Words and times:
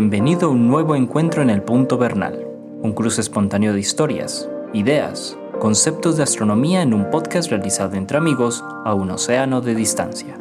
Bienvenido 0.00 0.48
a 0.48 0.50
un 0.50 0.66
nuevo 0.66 0.96
encuentro 0.96 1.42
en 1.42 1.50
el 1.50 1.60
Punto 1.60 1.98
Bernal, 1.98 2.46
un 2.80 2.94
cruce 2.94 3.20
espontáneo 3.20 3.74
de 3.74 3.80
historias, 3.80 4.48
ideas, 4.72 5.36
conceptos 5.58 6.16
de 6.16 6.22
astronomía 6.22 6.80
en 6.80 6.94
un 6.94 7.10
podcast 7.10 7.50
realizado 7.50 7.96
entre 7.96 8.16
amigos 8.16 8.64
a 8.86 8.94
un 8.94 9.10
océano 9.10 9.60
de 9.60 9.74
distancia. 9.74 10.38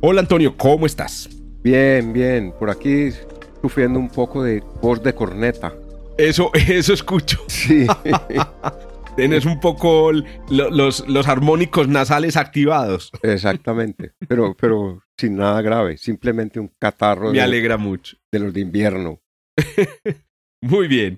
Hola 0.00 0.20
Antonio, 0.20 0.56
¿cómo 0.56 0.86
estás? 0.86 1.28
Bien, 1.64 2.12
bien. 2.12 2.54
Por 2.56 2.70
aquí 2.70 3.08
sufriendo 3.60 3.98
un 3.98 4.10
poco 4.10 4.44
de 4.44 4.62
voz 4.80 5.02
de 5.02 5.12
corneta. 5.12 5.74
Eso, 6.16 6.52
eso 6.68 6.92
escucho. 6.92 7.40
Sí. 7.48 7.84
Tienes 9.16 9.46
un 9.46 9.60
poco 9.60 10.10
los, 10.50 11.08
los 11.08 11.28
armónicos 11.28 11.86
nasales 11.86 12.36
activados. 12.36 13.12
Exactamente. 13.22 14.12
Pero, 14.26 14.56
pero 14.58 15.04
sin 15.16 15.36
nada 15.36 15.62
grave. 15.62 15.98
Simplemente 15.98 16.58
un 16.58 16.72
catarro. 16.80 17.30
Me 17.30 17.40
alegra 17.40 17.76
mucho. 17.76 18.16
De 18.32 18.40
los 18.40 18.52
de 18.52 18.60
invierno. 18.60 19.20
Muy 20.60 20.88
bien. 20.88 21.16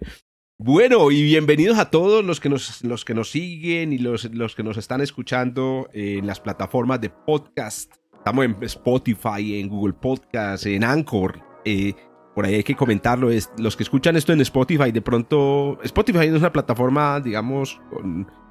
Bueno, 0.58 1.10
y 1.10 1.22
bienvenidos 1.22 1.78
a 1.78 1.90
todos 1.90 2.22
los 2.22 2.38
que 2.38 2.50
nos, 2.50 2.84
los 2.84 3.06
que 3.06 3.14
nos 3.14 3.30
siguen 3.30 3.94
y 3.94 3.98
los, 3.98 4.24
los 4.34 4.54
que 4.54 4.62
nos 4.62 4.76
están 4.76 5.00
escuchando 5.00 5.88
en 5.94 6.26
las 6.26 6.40
plataformas 6.40 7.00
de 7.00 7.08
podcast. 7.08 7.94
Estamos 8.18 8.44
en 8.44 8.56
Spotify, 8.62 9.58
en 9.58 9.68
Google 9.68 9.94
Podcast, 9.94 10.66
en 10.66 10.84
Anchor. 10.84 11.40
Eh, 11.64 11.94
por 12.36 12.44
ahí 12.44 12.56
hay 12.56 12.62
que 12.62 12.76
comentarlo. 12.76 13.30
Es, 13.30 13.50
los 13.56 13.76
que 13.76 13.82
escuchan 13.82 14.14
esto 14.14 14.30
en 14.34 14.42
Spotify, 14.42 14.92
de 14.92 15.00
pronto. 15.00 15.78
Spotify 15.82 16.26
es 16.26 16.34
una 16.34 16.52
plataforma, 16.52 17.18
digamos, 17.18 17.80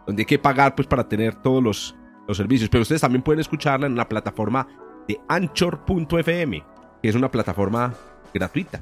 donde 0.07 0.23
hay 0.23 0.25
que 0.25 0.39
pagar 0.39 0.73
pues, 0.73 0.87
para 0.87 1.07
tener 1.07 1.35
todos 1.35 1.63
los, 1.63 1.95
los 2.27 2.35
servicios. 2.35 2.67
Pero 2.67 2.81
ustedes 2.81 3.01
también 3.01 3.21
pueden 3.21 3.41
escucharla 3.41 3.85
en 3.85 3.95
la 3.95 4.09
plataforma 4.09 4.67
de 5.07 5.19
Anchor.fm, 5.27 6.63
que 7.03 7.09
es 7.09 7.13
una 7.13 7.29
plataforma 7.29 7.93
gratuita. 8.33 8.81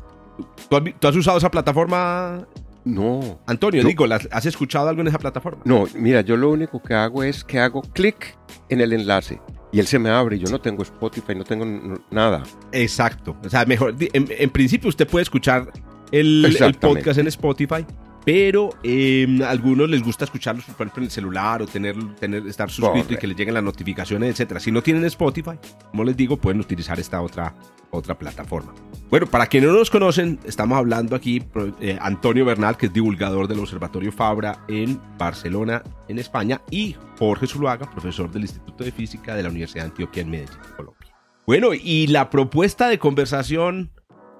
¿Tú 0.69 1.07
has, 1.07 1.15
usado 1.17 1.37
esa 1.37 1.51
plataforma? 1.51 2.47
No. 2.85 3.41
Antonio, 3.45 3.83
digo, 3.83 4.05
¿has 4.31 4.45
escuchado 4.45 4.87
algo 4.87 5.01
en 5.01 5.09
esa 5.09 5.19
plataforma? 5.19 5.63
No, 5.65 5.83
mira, 5.95 6.21
yo 6.21 6.37
lo 6.37 6.49
único 6.49 6.81
que 6.81 6.93
hago 6.93 7.23
es 7.23 7.43
que 7.43 7.59
hago 7.59 7.81
clic 7.81 8.37
en 8.69 8.79
el 8.79 8.93
enlace 8.93 9.41
y 9.73 9.79
él 9.79 9.87
se 9.87 9.97
me 9.97 10.09
abre. 10.09 10.37
Yo 10.37 10.49
no 10.49 10.61
tengo 10.61 10.83
Spotify, 10.83 11.33
no 11.35 11.43
tengo 11.43 11.65
nada. 12.11 12.43
Exacto. 12.71 13.35
O 13.43 13.49
sea, 13.49 13.65
mejor, 13.65 13.95
en, 13.99 14.49
principio 14.51 14.87
usted 14.87 15.07
puede 15.07 15.23
escuchar 15.23 15.71
el, 16.11 16.77
podcast 16.79 17.17
en 17.19 17.27
Spotify, 17.27 17.83
pero 18.23 18.69
eh, 18.83 19.39
a 19.43 19.49
algunos 19.49 19.89
les 19.89 20.03
gusta 20.03 20.25
escucharlo 20.25 20.61
por 20.61 20.85
ejemplo, 20.85 21.01
en 21.01 21.05
el 21.05 21.11
celular 21.11 21.63
o 21.63 21.65
tener, 21.65 21.95
tener 22.19 22.45
estar 22.45 22.69
suscrito 22.69 23.15
y 23.15 23.17
que 23.17 23.25
les 23.25 23.35
lleguen 23.35 23.55
las 23.55 23.63
notificaciones, 23.63 24.29
etcétera. 24.29 24.59
Si 24.59 24.71
no 24.71 24.83
tienen 24.83 25.03
Spotify, 25.05 25.57
como 25.89 26.03
les 26.03 26.15
digo, 26.15 26.37
pueden 26.37 26.61
utilizar 26.61 26.99
esta 26.99 27.19
otra, 27.19 27.55
otra 27.93 28.17
plataforma. 28.17 28.73
Bueno, 29.09 29.27
para 29.27 29.45
quienes 29.45 29.69
no 29.69 29.77
nos 29.77 29.91
conocen, 29.91 30.39
estamos 30.43 30.77
hablando 30.77 31.15
aquí 31.15 31.43
eh, 31.79 31.97
Antonio 32.01 32.45
Bernal, 32.45 32.77
que 32.77 32.87
es 32.87 32.93
divulgador 32.93 33.47
del 33.47 33.59
Observatorio 33.59 34.11
Fabra 34.11 34.65
en 34.67 34.99
Barcelona, 35.19 35.83
en 36.07 36.17
España, 36.17 36.61
y 36.71 36.95
Jorge 37.19 37.45
Zuluaga, 37.45 37.89
profesor 37.91 38.31
del 38.31 38.41
Instituto 38.41 38.83
de 38.83 38.91
Física 38.91 39.35
de 39.35 39.43
la 39.43 39.49
Universidad 39.49 39.83
de 39.83 39.89
Antioquia 39.91 40.23
en 40.23 40.31
Medellín, 40.31 40.57
Colombia. 40.75 41.07
Bueno, 41.45 41.69
y 41.73 42.07
la 42.07 42.29
propuesta 42.29 42.87
de 42.87 42.97
conversación 42.97 43.91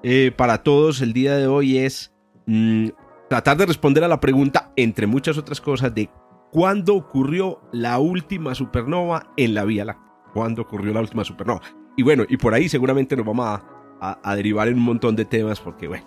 eh, 0.02 0.32
para 0.36 0.62
todos 0.62 1.00
el 1.02 1.12
día 1.12 1.36
de 1.36 1.46
hoy 1.46 1.78
es 1.78 2.12
mm, 2.46 2.88
tratar 3.30 3.56
de 3.56 3.66
responder 3.66 4.02
a 4.02 4.08
la 4.08 4.20
pregunta, 4.20 4.72
entre 4.74 5.06
muchas 5.06 5.38
otras 5.38 5.60
cosas, 5.60 5.94
de 5.94 6.10
cuándo 6.50 6.96
ocurrió 6.96 7.60
la 7.72 7.98
última 8.00 8.54
supernova 8.54 9.32
en 9.36 9.54
la 9.54 9.64
Vía 9.64 9.84
Láctea. 9.84 10.04
¿Cuándo 10.32 10.62
ocurrió 10.62 10.92
la 10.92 11.00
última 11.00 11.22
supernova? 11.22 11.62
Y 11.96 12.02
bueno, 12.02 12.24
y 12.28 12.36
por 12.36 12.54
ahí 12.54 12.68
seguramente 12.68 13.16
nos 13.16 13.26
vamos 13.26 13.46
a 13.46 13.74
a, 14.22 14.36
derivar 14.36 14.68
en 14.68 14.74
un 14.74 14.82
montón 14.82 15.16
de 15.16 15.24
temas 15.24 15.60
porque, 15.60 15.88
bueno, 15.88 16.04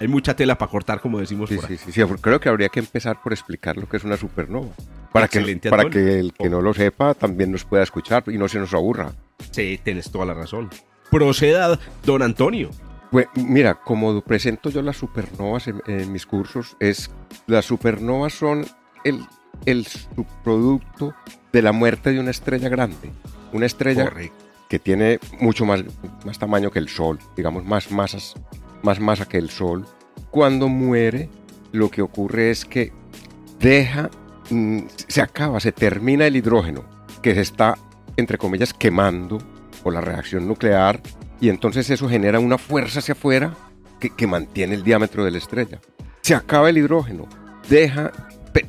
hay, 0.00 0.08
mucha 0.08 0.34
tela 0.34 0.56
para 0.56 0.70
cortar, 0.70 1.00
como 1.00 1.18
decimos 1.18 1.48
sí, 1.48 1.56
por 1.56 1.66
Sí, 1.66 1.76
sí, 1.76 1.92
sí, 1.92 2.02
creo 2.20 2.40
que 2.40 2.48
habría 2.48 2.68
que 2.68 2.80
empezar 2.80 3.20
por 3.22 3.32
explicar 3.32 3.76
lo 3.76 3.88
que 3.88 3.98
es 3.98 4.04
una 4.04 4.16
supernova. 4.16 4.70
Para, 5.12 5.28
que, 5.28 5.60
para 5.70 5.88
que 5.88 6.20
el 6.20 6.32
que 6.34 6.50
no 6.50 6.60
lo 6.60 6.74
sepa 6.74 7.14
también 7.14 7.50
nos 7.50 7.64
pueda 7.64 7.82
escuchar 7.82 8.24
y 8.26 8.36
no 8.36 8.48
se 8.48 8.58
nos 8.58 8.74
aburra. 8.74 9.12
Sí, 9.50 9.80
tienes 9.82 10.10
toda 10.10 10.26
la 10.26 10.34
razón. 10.34 10.68
Proceda, 11.10 11.78
don 12.04 12.22
Antonio. 12.22 12.70
Pues, 13.10 13.26
mira, 13.34 13.76
como 13.76 14.20
presento 14.20 14.68
yo 14.68 14.82
las 14.82 14.96
supernovas 14.96 15.68
en, 15.68 16.12
mis 16.12 16.26
cursos, 16.26 16.76
es 16.80 17.10
las 17.46 17.64
supernovas 17.64 18.34
son 18.34 18.66
el, 19.04 19.24
el 19.64 19.86
subproducto 19.86 21.14
de 21.52 21.62
la 21.62 21.72
muerte 21.72 22.12
de 22.12 22.20
una 22.20 22.30
estrella 22.30 22.68
grande. 22.68 23.10
Una 23.52 23.64
estrella 23.64 24.04
Correcto 24.04 24.45
que 24.68 24.78
tiene 24.78 25.18
mucho 25.40 25.64
más, 25.64 25.82
más 26.24 26.38
tamaño 26.38 26.70
que 26.70 26.78
el 26.78 26.88
Sol, 26.88 27.18
digamos, 27.36 27.64
más, 27.64 27.90
masas, 27.90 28.34
más 28.82 29.00
masa 29.00 29.26
que 29.26 29.38
el 29.38 29.50
Sol. 29.50 29.86
Cuando 30.30 30.68
muere, 30.68 31.28
lo 31.72 31.90
que 31.90 32.02
ocurre 32.02 32.50
es 32.50 32.64
que 32.64 32.92
deja, 33.60 34.10
mm, 34.50 34.80
se 35.08 35.22
acaba, 35.22 35.60
se 35.60 35.72
termina 35.72 36.26
el 36.26 36.36
hidrógeno 36.36 36.84
que 37.22 37.34
se 37.34 37.42
está, 37.42 37.76
entre 38.16 38.38
comillas, 38.38 38.74
quemando 38.74 39.38
por 39.82 39.94
la 39.94 40.00
reacción 40.00 40.46
nuclear 40.46 41.00
y 41.40 41.48
entonces 41.48 41.88
eso 41.90 42.08
genera 42.08 42.40
una 42.40 42.58
fuerza 42.58 42.98
hacia 42.98 43.12
afuera 43.12 43.54
que, 44.00 44.10
que 44.10 44.26
mantiene 44.26 44.74
el 44.74 44.82
diámetro 44.82 45.24
de 45.24 45.30
la 45.30 45.38
estrella. 45.38 45.80
Se 46.22 46.34
acaba 46.34 46.70
el 46.70 46.78
hidrógeno, 46.78 47.28
deja, 47.68 48.10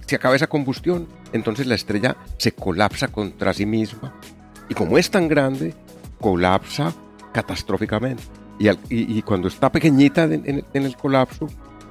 se 0.06 0.16
acaba 0.16 0.36
esa 0.36 0.48
combustión, 0.48 1.08
entonces 1.34 1.66
la 1.66 1.76
estrella 1.76 2.18
se 2.38 2.52
colapsa 2.52 3.08
contra 3.08 3.54
sí 3.54 3.66
misma 3.66 4.14
y 4.70 4.74
como 4.74 4.98
es 4.98 5.10
tan 5.10 5.28
grande, 5.28 5.74
colapsa 6.20 6.94
catastróficamente. 7.32 8.24
Y, 8.60 9.22
cuando 9.22 9.48
está 9.48 9.72
pequeñita 9.72 10.24
en, 10.24 10.66
el 10.74 10.98
colapso, 10.98 11.48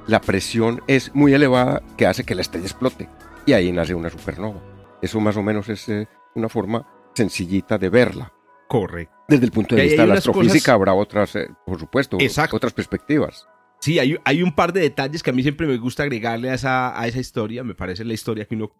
la 0.06 0.20
presión 0.20 0.82
es 0.86 1.14
muy 1.14 1.32
elevada 1.32 1.82
que 1.96 2.06
hace 2.06 2.24
que 2.24 2.34
la 2.34 2.42
estrella 2.42 2.66
explote. 2.66 3.08
Y 3.46 3.52
ahí 3.52 3.70
nace 3.70 3.94
una 3.94 4.10
supernova. 4.10 4.60
Eso 5.00 5.20
más 5.20 5.36
o 5.36 5.42
menos 5.42 5.68
es 5.68 5.88
eh, 5.88 6.08
una 6.34 6.48
forma 6.48 6.86
sencillita 7.14 7.78
de 7.78 7.88
verla. 7.88 8.32
Correcto. 8.68 9.14
Desde 9.28 9.44
el 9.44 9.52
punto 9.52 9.76
de 9.76 9.82
vista 9.82 10.02
de 10.02 10.08
la 10.08 10.14
astrofísica 10.14 10.72
habrá 10.72 10.94
otras, 10.94 11.36
eh, 11.36 11.48
por 11.64 11.78
supuesto, 11.78 12.18
otras 12.52 12.72
perspectivas. 12.72 13.46
Sí, 13.80 13.98
hay, 13.98 14.16
hay, 14.24 14.42
un 14.42 14.54
par 14.54 14.72
de 14.72 14.80
detalles 14.80 15.22
que 15.22 15.30
a 15.30 15.32
mí 15.32 15.42
siempre 15.42 15.66
me 15.66 15.76
gusta 15.76 16.02
agregarle 16.02 16.50
a 16.50 16.54
esa, 16.54 17.00
a 17.00 17.06
esa 17.06 17.20
historia. 17.20 17.62
Me 17.62 17.74
parece 17.74 18.04
la 18.04 18.14
historia 18.14 18.46
que 18.46 18.54
uno, 18.54 18.72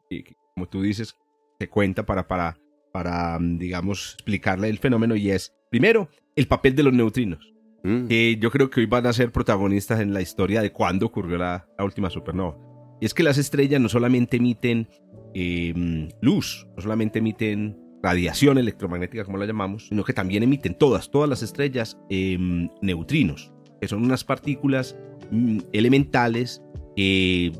como 0.54 0.68
tú 0.68 0.82
dices, 0.82 1.16
se 1.58 1.68
cuenta 1.68 2.04
para, 2.04 2.26
para 2.26 2.58
para, 2.96 3.38
mm, 3.38 3.58
digamos, 3.58 4.14
explicarle 4.14 4.70
el 4.70 4.78
fenómeno 4.78 5.16
y 5.16 5.30
es, 5.30 5.54
primero, 5.68 6.08
el 6.34 6.48
papel 6.48 6.74
de 6.74 6.82
los 6.82 6.94
neutrinos. 6.94 7.52
Mm. 7.84 8.06
Que 8.06 8.38
yo 8.40 8.50
creo 8.50 8.70
que 8.70 8.80
hoy 8.80 8.86
van 8.86 9.06
a 9.06 9.12
ser 9.12 9.32
protagonistas 9.32 10.00
en 10.00 10.14
la 10.14 10.22
historia 10.22 10.62
de 10.62 10.72
cuándo 10.72 11.04
ocurrió 11.04 11.36
la, 11.36 11.68
última 11.78 12.08
supernova. 12.08 12.56
Y 12.98 13.04
es 13.04 13.12
que 13.12 13.22
las 13.22 13.36
estrellas 13.36 13.82
no 13.82 13.90
solamente 13.90 14.38
emiten 14.38 14.88
em, 15.34 16.08
luz, 16.22 16.66
no 16.74 16.80
solamente 16.80 17.18
emiten 17.18 17.76
radiación 18.02 18.56
electromagnética, 18.56 19.26
como 19.26 19.36
la 19.36 19.44
llamamos, 19.44 19.88
sino 19.88 20.02
que 20.02 20.14
también 20.14 20.42
emiten 20.42 20.74
todas, 20.74 21.10
todas 21.10 21.28
las 21.28 21.42
estrellas 21.42 21.98
em, 22.08 22.70
neutrinos, 22.80 23.52
que 23.78 23.88
son 23.88 24.02
unas 24.02 24.24
partículas 24.24 24.96
mm, 25.30 25.58
elementales 25.74 26.62
que 26.96 27.52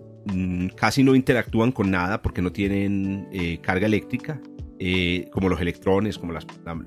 casi 0.77 1.05
no 1.05 1.15
interactúan 1.15 1.73
con 1.73 1.91
nada 1.91 2.23
porque 2.23 2.41
no 2.41 2.53
tienen 2.53 3.29
eh, 3.33 3.59
carga 3.61 3.85
eléctrica 3.85 4.41
eh, 4.79 5.29
como 5.33 5.49
los 5.49 5.61
electrones, 5.61 6.19
como 6.19 6.33
la, 6.33 6.43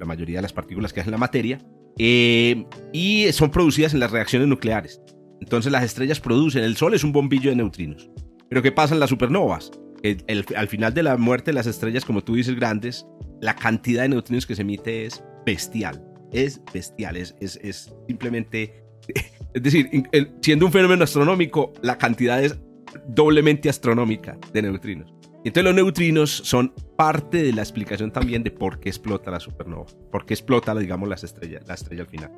mayoría 0.06 0.38
de 0.38 0.42
las 0.44 0.54
partículas 0.54 0.94
que 0.94 1.02
hacen 1.02 1.12
la 1.12 1.18
materia, 1.18 1.60
eh, 1.98 2.66
y 2.94 3.32
son 3.32 3.52
producidas 3.52 3.94
en 3.94 4.00
las 4.00 4.12
reacciones 4.12 4.48
nucleares. 4.48 5.02
Entonces 5.42 5.72
las 5.72 5.84
estrellas 5.84 6.20
producen, 6.20 6.64
el 6.64 6.76
Sol 6.76 6.94
es 6.94 7.04
un 7.04 7.12
bombillo 7.12 7.50
de 7.50 7.56
neutrinos. 7.56 8.10
Pero 8.50 8.62
¿qué 8.62 8.72
pasa 8.72 8.94
en 8.94 9.00
las 9.00 9.10
supernovas? 9.10 9.72
al 10.56 10.68
final 10.70 10.94
de 10.94 11.04
la 11.04 11.18
muerte 11.18 11.52
de 11.52 11.56
las 11.56 11.68
estrellas, 11.68 12.06
como 12.06 12.24
tú 12.24 12.36
dices, 12.36 12.56
grandes, 12.56 13.06
la 13.42 13.56
cantidad 13.56 14.04
de 14.04 14.10
neutrinos 14.10 14.46
que 14.46 14.56
se 14.56 14.62
emite 14.62 15.06
es 15.06 15.22
bestial. 15.46 16.02
Es 16.32 16.62
bestial, 16.74 17.18
es, 17.18 17.36
es, 17.40 17.94
simplemente... 18.08 18.84
Es 19.52 19.64
decir, 19.64 19.90
siendo 20.42 20.68
un 20.68 20.72
fenómeno 20.72 21.04
astronómico, 21.04 21.74
la 21.82 21.98
cantidad 21.98 22.42
es 22.44 22.56
doblemente 23.08 23.68
astronómica 23.68 24.38
de 24.54 24.62
neutrinos. 24.62 25.12
Entonces 25.46 25.64
los 25.64 25.76
neutrinos 25.76 26.32
son 26.32 26.74
parte 26.98 27.42
de 27.42 27.54
la 27.54 27.62
explicación 27.62 28.12
también 28.12 28.44
de 28.44 28.52
por 28.52 28.80
qué 28.80 28.90
explota 28.90 29.32
la 29.32 29.40
supernova, 29.40 29.86
por 30.12 30.26
qué 30.26 30.34
explota, 30.34 30.76
digamos, 30.76 31.08
las 31.08 31.24
estrellas, 31.24 31.64
la 31.66 31.76
estrella 31.76 32.02
al 32.02 32.10
final. 32.10 32.32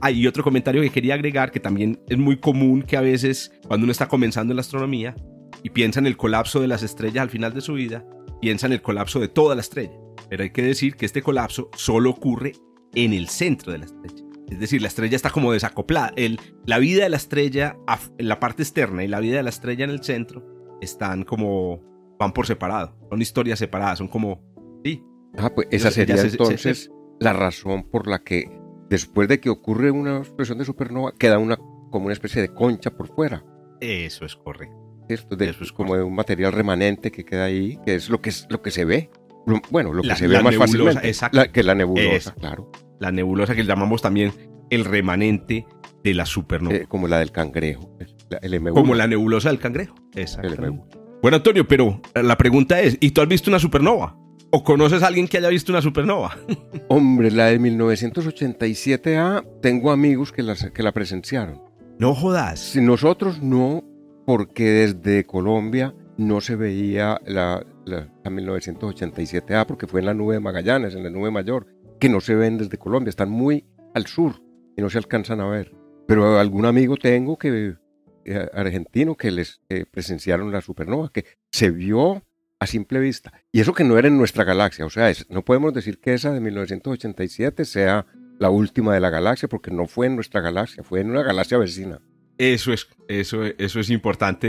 Hay 0.00 0.26
otro 0.26 0.44
comentario 0.44 0.80
que 0.80 0.90
quería 0.90 1.14
agregar 1.14 1.50
que 1.50 1.60
también 1.60 2.00
es 2.08 2.16
muy 2.16 2.38
común 2.38 2.82
que 2.82 2.96
a 2.96 3.00
veces 3.00 3.52
cuando 3.66 3.84
uno 3.84 3.92
está 3.92 4.06
comenzando 4.06 4.52
en 4.52 4.56
la 4.56 4.62
astronomía 4.62 5.16
y 5.62 5.70
piensa 5.70 5.98
en 5.98 6.06
el 6.06 6.16
colapso 6.16 6.60
de 6.60 6.68
las 6.68 6.82
estrellas 6.82 7.22
al 7.22 7.30
final 7.30 7.52
de 7.52 7.60
su 7.60 7.74
vida, 7.74 8.04
piensa 8.40 8.66
en 8.66 8.72
el 8.72 8.82
colapso 8.82 9.18
de 9.18 9.28
toda 9.28 9.54
la 9.54 9.60
estrella. 9.60 9.98
Pero 10.28 10.44
hay 10.44 10.50
que 10.50 10.62
decir 10.62 10.94
que 10.94 11.06
este 11.06 11.22
colapso 11.22 11.70
solo 11.74 12.10
ocurre 12.10 12.52
en 12.94 13.12
el 13.12 13.28
centro 13.28 13.72
de 13.72 13.78
la 13.78 13.86
estrella. 13.86 14.24
Es 14.48 14.60
decir, 14.60 14.80
la 14.80 14.88
estrella 14.88 15.16
está 15.16 15.30
como 15.30 15.52
desacoplada. 15.52 16.12
El, 16.16 16.38
la 16.66 16.78
vida 16.78 17.02
de 17.04 17.08
la 17.08 17.16
estrella 17.16 17.76
en 18.18 18.28
la 18.28 18.38
parte 18.38 18.62
externa 18.62 19.02
y 19.02 19.08
la 19.08 19.20
vida 19.20 19.38
de 19.38 19.42
la 19.42 19.50
estrella 19.50 19.84
en 19.84 19.90
el 19.90 20.04
centro 20.04 20.44
están 20.80 21.24
como 21.24 21.93
van 22.18 22.32
por 22.32 22.46
separado, 22.46 22.96
son 23.10 23.20
historias 23.22 23.58
separadas, 23.58 23.98
son 23.98 24.08
como 24.08 24.42
Sí. 24.84 25.02
Ah, 25.36 25.50
pues 25.54 25.68
esa 25.70 25.90
sería 25.90 26.16
se- 26.16 26.30
se- 26.30 26.36
entonces 26.36 26.90
la 27.20 27.32
razón 27.32 27.84
por 27.90 28.06
la 28.06 28.20
que 28.22 28.50
después 28.90 29.28
de 29.28 29.40
que 29.40 29.50
ocurre 29.50 29.90
una 29.90 30.18
explosión 30.18 30.58
de 30.58 30.64
supernova 30.64 31.12
queda 31.18 31.38
una 31.38 31.56
como 31.90 32.06
una 32.06 32.12
especie 32.12 32.42
de 32.42 32.48
concha 32.52 32.90
por 32.90 33.08
fuera. 33.08 33.44
Eso 33.80 34.24
es 34.24 34.36
correcto. 34.36 34.76
¿cierto? 35.06 35.36
De- 35.36 35.50
Eso 35.50 35.64
es 35.64 35.70
como 35.72 35.96
de 35.96 36.02
un 36.02 36.14
material 36.14 36.52
remanente 36.52 37.12
que 37.12 37.24
queda 37.24 37.44
ahí, 37.44 37.78
que 37.84 37.94
es 37.94 38.08
lo 38.08 38.20
que, 38.22 38.30
es, 38.30 38.46
lo 38.48 38.62
que 38.62 38.70
se 38.70 38.84
ve. 38.86 39.10
Lo- 39.46 39.60
Bueno, 39.70 39.92
lo 39.92 40.00
que 40.02 40.08
La- 40.08 40.16
se 40.16 40.26
ve 40.26 40.32
la 40.34 40.42
más 40.42 40.52
nebulosa, 40.54 40.72
fácilmente. 40.72 41.08
exacto. 41.08 41.36
La- 41.36 41.48
que 41.52 41.62
la 41.62 41.74
nebulosa, 41.74 42.34
claro. 42.34 42.70
La 43.00 43.12
nebulosa 43.12 43.54
que 43.54 43.64
llamamos 43.64 44.00
también 44.00 44.32
el 44.70 44.84
remanente 44.86 45.66
de 46.02 46.14
la 46.14 46.24
supernova. 46.26 46.74
Eh, 46.76 46.86
como 46.88 47.06
la 47.08 47.18
del 47.18 47.32
cangrejo. 47.32 47.94
la- 48.30 48.38
el 48.38 48.54
M1. 48.54 48.72
como 48.74 48.94
la 48.94 49.06
nebulosa 49.06 49.50
del 49.50 49.58
cangrejo. 49.58 49.94
M1. 50.14 50.86
Bueno, 51.24 51.38
Antonio, 51.38 51.66
pero 51.66 52.02
la 52.14 52.36
pregunta 52.36 52.82
es, 52.82 52.98
¿y 53.00 53.12
tú 53.12 53.22
has 53.22 53.28
visto 53.28 53.48
una 53.50 53.58
supernova? 53.58 54.14
¿O 54.50 54.62
conoces 54.62 55.02
a 55.02 55.06
alguien 55.06 55.26
que 55.26 55.38
haya 55.38 55.48
visto 55.48 55.72
una 55.72 55.80
supernova? 55.80 56.36
Hombre, 56.88 57.30
la 57.30 57.46
de 57.46 57.58
1987A, 57.58 59.42
tengo 59.62 59.90
amigos 59.90 60.32
que, 60.32 60.42
las- 60.42 60.70
que 60.70 60.82
la 60.82 60.92
presenciaron. 60.92 61.62
No 61.98 62.14
jodas. 62.14 62.60
Si 62.60 62.82
nosotros 62.82 63.40
no, 63.40 63.82
porque 64.26 64.64
desde 64.64 65.24
Colombia 65.24 65.94
no 66.18 66.42
se 66.42 66.56
veía 66.56 67.18
la, 67.24 67.64
la, 67.86 68.06
la 68.22 68.30
1987A, 68.30 69.64
porque 69.64 69.86
fue 69.86 70.00
en 70.00 70.06
la 70.06 70.12
nube 70.12 70.34
de 70.34 70.40
Magallanes, 70.40 70.94
en 70.94 71.04
la 71.04 71.08
nube 71.10 71.30
mayor, 71.30 71.68
que 72.00 72.10
no 72.10 72.20
se 72.20 72.34
ven 72.34 72.58
desde 72.58 72.76
Colombia, 72.76 73.08
están 73.08 73.30
muy 73.30 73.64
al 73.94 74.06
sur 74.08 74.42
y 74.76 74.82
no 74.82 74.90
se 74.90 74.98
alcanzan 74.98 75.40
a 75.40 75.48
ver. 75.48 75.74
Pero 76.06 76.38
algún 76.38 76.66
amigo 76.66 76.98
tengo 76.98 77.38
que 77.38 77.76
eh, 78.24 78.48
argentino 78.52 79.16
que 79.16 79.30
les 79.30 79.60
eh, 79.68 79.84
presenciaron 79.90 80.50
la 80.52 80.60
supernova, 80.60 81.10
que 81.12 81.24
se 81.52 81.70
vio 81.70 82.22
a 82.60 82.66
simple 82.66 83.00
vista. 83.00 83.32
Y 83.52 83.60
eso 83.60 83.74
que 83.74 83.84
no 83.84 83.98
era 83.98 84.08
en 84.08 84.16
nuestra 84.16 84.44
galaxia, 84.44 84.86
o 84.86 84.90
sea, 84.90 85.10
es- 85.10 85.28
no 85.30 85.44
podemos 85.44 85.72
decir 85.74 85.98
que 85.98 86.14
esa 86.14 86.32
de 86.32 86.40
1987 86.40 87.64
sea 87.64 88.06
la 88.38 88.50
última 88.50 88.94
de 88.94 89.00
la 89.00 89.10
galaxia, 89.10 89.48
porque 89.48 89.70
no 89.70 89.86
fue 89.86 90.06
en 90.06 90.14
nuestra 90.16 90.40
galaxia, 90.40 90.82
fue 90.82 91.00
en 91.00 91.10
una 91.10 91.22
galaxia 91.22 91.58
vecina. 91.58 92.00
Eso 92.38 92.72
es, 92.72 92.88
eso, 93.08 93.44
eso 93.44 93.80
es 93.80 93.90
importante 93.90 94.48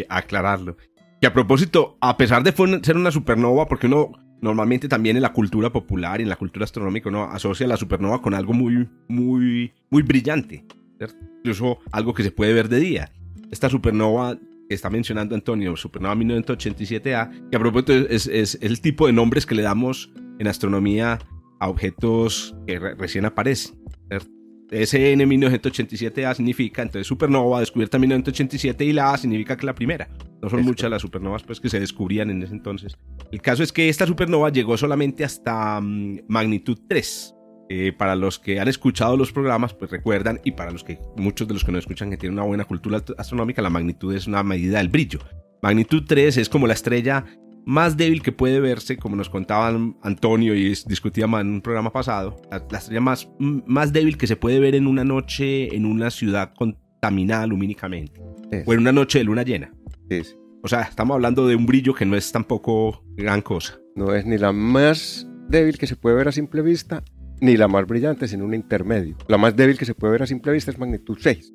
eh, 0.00 0.06
aclararlo. 0.08 0.76
Y 1.20 1.26
a 1.26 1.32
propósito, 1.32 1.96
a 2.00 2.16
pesar 2.16 2.42
de 2.42 2.52
ser 2.82 2.96
una 2.96 3.10
supernova, 3.10 3.66
porque 3.68 3.86
uno 3.86 4.12
normalmente 4.40 4.88
también 4.88 5.16
en 5.16 5.22
la 5.22 5.32
cultura 5.32 5.70
popular 5.70 6.20
y 6.20 6.22
en 6.24 6.28
la 6.28 6.36
cultura 6.36 6.64
astronómica 6.64 7.08
uno 7.08 7.24
asocia 7.24 7.66
la 7.66 7.76
supernova 7.78 8.20
con 8.22 8.34
algo 8.34 8.52
muy, 8.52 8.88
muy, 9.08 9.72
muy 9.90 10.02
brillante, 10.02 10.64
¿cierto? 10.98 11.16
incluso 11.38 11.78
algo 11.92 12.14
que 12.14 12.22
se 12.22 12.30
puede 12.30 12.52
ver 12.52 12.68
de 12.68 12.80
día. 12.80 13.12
Esta 13.50 13.68
supernova 13.70 14.36
que 14.68 14.74
está 14.74 14.90
mencionando 14.90 15.34
Antonio, 15.34 15.76
supernova 15.76 16.14
1987A, 16.16 17.50
que 17.50 17.56
a 17.56 17.60
propósito 17.60 17.92
es, 17.92 18.26
es- 18.26 18.26
es 18.26 18.58
el 18.62 18.80
tipo 18.80 19.06
de 19.06 19.12
nombres 19.12 19.46
que 19.46 19.54
le 19.54 19.62
damos 19.62 20.12
en 20.38 20.48
astronomía 20.48 21.18
a 21.60 21.68
objetos 21.68 22.54
que 22.66 22.78
re- 22.78 22.94
recién 22.96 23.24
aparecen. 23.24 23.76
¿cierto? 24.08 24.28
SN 24.72 25.24
1987A 25.28 26.34
significa, 26.34 26.82
entonces 26.82 27.06
supernova 27.06 27.60
descubierta 27.60 27.98
en 27.98 28.00
1987 28.02 28.84
y 28.84 28.92
la 28.92 29.12
A 29.12 29.16
significa 29.18 29.56
que 29.56 29.64
la 29.64 29.74
primera. 29.76 30.08
No 30.42 30.50
son 30.50 30.62
muchas 30.64 30.90
las 30.90 31.02
supernovas 31.02 31.44
pues, 31.44 31.60
que 31.60 31.68
se 31.68 31.78
descubrían 31.78 32.30
en 32.30 32.42
ese 32.42 32.52
entonces. 32.52 32.98
El 33.30 33.40
caso 33.40 33.62
es 33.62 33.72
que 33.72 33.88
esta 33.88 34.06
supernova 34.06 34.50
llegó 34.50 34.76
solamente 34.76 35.22
hasta 35.24 35.80
mm, 35.80 36.22
magnitud 36.26 36.76
3. 36.88 37.34
Eh, 37.68 37.92
para 37.92 38.14
los 38.14 38.38
que 38.38 38.60
han 38.60 38.68
escuchado 38.68 39.16
los 39.16 39.32
programas, 39.32 39.74
pues 39.74 39.90
recuerdan, 39.90 40.40
y 40.44 40.52
para 40.52 40.70
los 40.70 40.84
que 40.84 40.98
muchos 41.16 41.48
de 41.48 41.54
los 41.54 41.64
que 41.64 41.72
no 41.72 41.78
escuchan 41.78 42.10
que 42.10 42.16
tienen 42.16 42.38
una 42.38 42.46
buena 42.46 42.64
cultura 42.64 42.98
ast- 42.98 43.14
astronómica, 43.18 43.60
la 43.62 43.70
magnitud 43.70 44.14
es 44.14 44.26
una 44.28 44.42
medida 44.44 44.78
del 44.78 44.88
brillo. 44.88 45.18
Magnitud 45.62 46.04
3 46.06 46.36
es 46.36 46.48
como 46.48 46.66
la 46.68 46.74
estrella 46.74 47.24
más 47.64 47.96
débil 47.96 48.22
que 48.22 48.30
puede 48.30 48.60
verse, 48.60 48.96
como 48.96 49.16
nos 49.16 49.28
contaban 49.28 49.96
Antonio 50.02 50.54
y 50.54 50.70
es- 50.70 50.86
discutíamos 50.86 51.40
en 51.40 51.48
un 51.48 51.60
programa 51.60 51.92
pasado, 51.92 52.36
la, 52.52 52.64
la 52.70 52.78
estrella 52.78 53.00
más, 53.00 53.28
más 53.40 53.92
débil 53.92 54.16
que 54.16 54.28
se 54.28 54.36
puede 54.36 54.60
ver 54.60 54.76
en 54.76 54.86
una 54.86 55.02
noche 55.02 55.74
en 55.74 55.86
una 55.86 56.10
ciudad 56.10 56.52
contaminada 56.54 57.48
lumínicamente, 57.48 58.20
Es- 58.52 58.68
o 58.68 58.74
en 58.74 58.78
una 58.80 58.92
noche 58.92 59.18
de 59.18 59.24
luna 59.24 59.42
llena. 59.42 59.72
sí. 60.08 60.22
O 60.62 60.68
sea, 60.68 60.80
estamos 60.82 61.14
hablando 61.14 61.46
de 61.46 61.54
un 61.54 61.64
brillo 61.64 61.94
que 61.94 62.04
no 62.04 62.16
es 62.16 62.32
tampoco 62.32 63.04
gran 63.16 63.40
cosa. 63.40 63.78
No 63.94 64.12
es 64.12 64.26
ni 64.26 64.36
la 64.36 64.52
más 64.52 65.28
débil 65.48 65.78
que 65.78 65.86
se 65.86 65.94
puede 65.94 66.16
ver 66.16 66.26
a 66.26 66.32
simple 66.32 66.60
vista, 66.60 67.04
ni 67.40 67.56
la 67.56 67.68
más 67.68 67.86
brillante, 67.86 68.26
sino 68.28 68.44
un 68.44 68.54
intermedio. 68.54 69.16
La 69.28 69.38
más 69.38 69.54
débil 69.56 69.76
que 69.78 69.84
se 69.84 69.94
puede 69.94 70.12
ver 70.12 70.22
a 70.22 70.26
simple 70.26 70.52
vista 70.52 70.70
es 70.70 70.78
magnitud 70.78 71.18
6. 71.20 71.52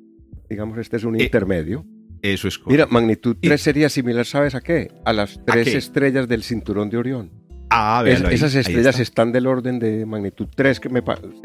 Digamos, 0.48 0.78
este 0.78 0.96
es 0.96 1.04
un 1.04 1.18
Eh, 1.20 1.24
intermedio. 1.24 1.84
Eso 2.20 2.46
es 2.46 2.58
Mira, 2.66 2.84
correcto. 2.84 2.94
magnitud 2.94 3.36
y- 3.40 3.48
3 3.48 3.60
sería 3.60 3.88
similar, 3.88 4.24
¿sabes 4.26 4.54
a 4.54 4.60
qué? 4.60 4.88
A 5.04 5.12
las 5.12 5.38
¿A 5.38 5.44
tres 5.52 5.74
estrellas 5.74 6.28
del 6.28 6.42
cinturón 6.44 6.88
de 6.90 6.96
Orión. 6.98 7.30
Ah, 7.70 8.04
Es- 8.06 8.22
ahí, 8.22 8.34
esas 8.34 8.54
estrellas 8.54 8.94
está. 8.94 9.02
están 9.02 9.32
del 9.32 9.46
orden 9.46 9.78
de 9.78 10.04
magnitud 10.06 10.46
3, 10.54 10.78
que 10.78 10.88
me, 10.88 11.02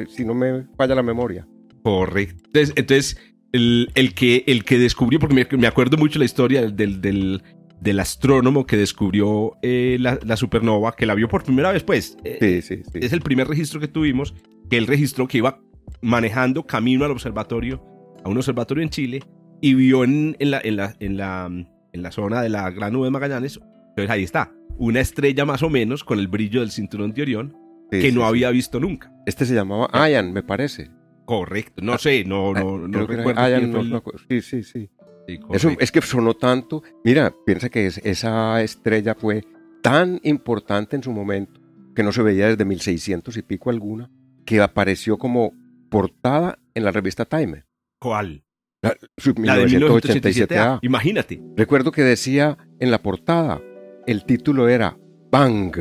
si 0.09 0.23
no 0.25 0.33
me 0.33 0.65
falla 0.77 0.93
la 0.93 1.03
memoria. 1.03 1.47
Correcto. 1.83 2.43
Entonces, 2.47 2.73
entonces, 2.75 3.17
el, 3.53 3.89
el 3.95 4.13
que, 4.13 4.43
el 4.45 4.65
que 4.65 4.77
descubrió, 4.77 5.19
porque 5.19 5.33
me, 5.35 5.57
me 5.57 5.67
acuerdo 5.67 5.95
mucho 5.97 6.19
la 6.19 6.25
historia 6.25 6.69
del, 6.69 7.01
del, 7.01 7.41
del 7.81 7.99
astrónomo 7.99 8.65
que 8.65 8.75
descubrió 8.77 9.53
eh, 9.61 9.97
la, 9.99 10.19
la 10.25 10.35
supernova, 10.37 10.93
que 10.95 11.05
la 11.05 11.13
vio 11.15 11.27
por 11.27 11.43
primera 11.43 11.71
vez, 11.71 11.83
pues. 11.83 12.17
eh, 12.23 12.37
Sí, 12.39 12.61
sí, 12.77 12.83
sí. 12.91 12.99
Es 13.01 13.13
el 13.13 13.21
primer 13.21 13.47
registro 13.47 13.79
que 13.79 13.87
tuvimos, 13.87 14.33
que 14.69 14.77
él 14.77 14.87
registró 14.87 15.27
que 15.27 15.37
iba 15.39 15.59
manejando 16.01 16.65
camino 16.65 17.05
al 17.05 17.11
observatorio, 17.11 17.83
a 18.23 18.29
un 18.29 18.37
observatorio 18.37 18.83
en 18.83 18.89
Chile, 18.89 19.23
y 19.61 19.73
vio 19.73 20.03
en, 20.03 20.35
en 20.39 20.51
la, 20.51 20.61
en, 20.63 20.75
la, 20.75 20.95
en, 20.99 21.17
la, 21.17 21.45
en 21.93 22.01
la 22.03 22.11
zona 22.11 22.41
de 22.41 22.49
la 22.49 22.69
Gran 22.71 22.93
Nube 22.93 23.05
de 23.05 23.11
Magallanes, 23.11 23.59
entonces 23.89 24.09
ahí 24.09 24.23
está, 24.23 24.51
una 24.77 24.99
estrella 24.99 25.45
más 25.45 25.63
o 25.63 25.69
menos 25.69 26.03
con 26.03 26.19
el 26.19 26.27
brillo 26.27 26.59
del 26.61 26.71
cinturón 26.71 27.13
de 27.13 27.21
Orión, 27.21 27.57
Sí, 27.89 27.99
que 28.01 28.09
sí, 28.09 28.15
no 28.15 28.21
sí. 28.21 28.27
había 28.27 28.49
visto 28.51 28.81
nunca. 28.81 29.13
Este 29.25 29.45
se 29.45 29.55
llamaba 29.55 29.89
Ian, 30.09 30.33
me 30.33 30.43
parece. 30.43 30.91
Correcto, 31.25 31.81
no 31.81 31.97
sé, 31.97 32.25
no, 32.25 32.53
no, 32.53 32.77
no 32.85 33.07
que 33.07 33.13
era 33.13 33.23
recuerdo. 33.23 33.49
Ian, 33.49 33.71
no 33.71 33.79
el- 33.79 33.95
acuerdo. 33.95 34.19
Sí, 34.29 34.41
sí, 34.41 34.61
sí. 34.63 34.89
Sí, 35.27 35.33
Eso, 35.51 35.67
correcto. 35.67 35.83
es 35.83 35.91
que 35.91 36.01
sonó 36.01 36.33
tanto. 36.35 36.81
Mira, 37.03 37.33
piensa 37.45 37.69
que 37.69 37.87
es- 37.87 37.97
esa 38.03 38.61
estrella 38.63 39.13
fue 39.15 39.43
tan 39.83 40.19
importante 40.23 40.95
en 40.95 41.03
su 41.03 41.11
momento 41.11 41.59
que 41.95 42.03
no 42.03 42.11
se 42.11 42.21
veía 42.23 42.47
desde 42.47 42.63
1600 42.65 43.35
y 43.37 43.41
pico 43.41 43.69
alguna, 43.69 44.09
que 44.45 44.61
apareció 44.61 45.17
como 45.17 45.51
portada 45.89 46.59
en 46.73 46.83
la 46.83 46.91
revista 46.91 47.25
Time. 47.25 47.65
¿Cuál? 47.99 48.43
La, 48.81 48.95
su 49.17 49.33
La 49.37 49.55
de 49.57 49.65
1987. 49.65 50.55
1987A. 50.55 50.79
Imagínate. 50.83 51.41
Recuerdo 51.55 51.91
que 51.91 52.03
decía 52.03 52.57
en 52.79 52.91
la 52.91 53.01
portada, 53.01 53.59
el 54.05 54.23
título 54.25 54.69
era 54.69 54.97
Bang. 55.31 55.75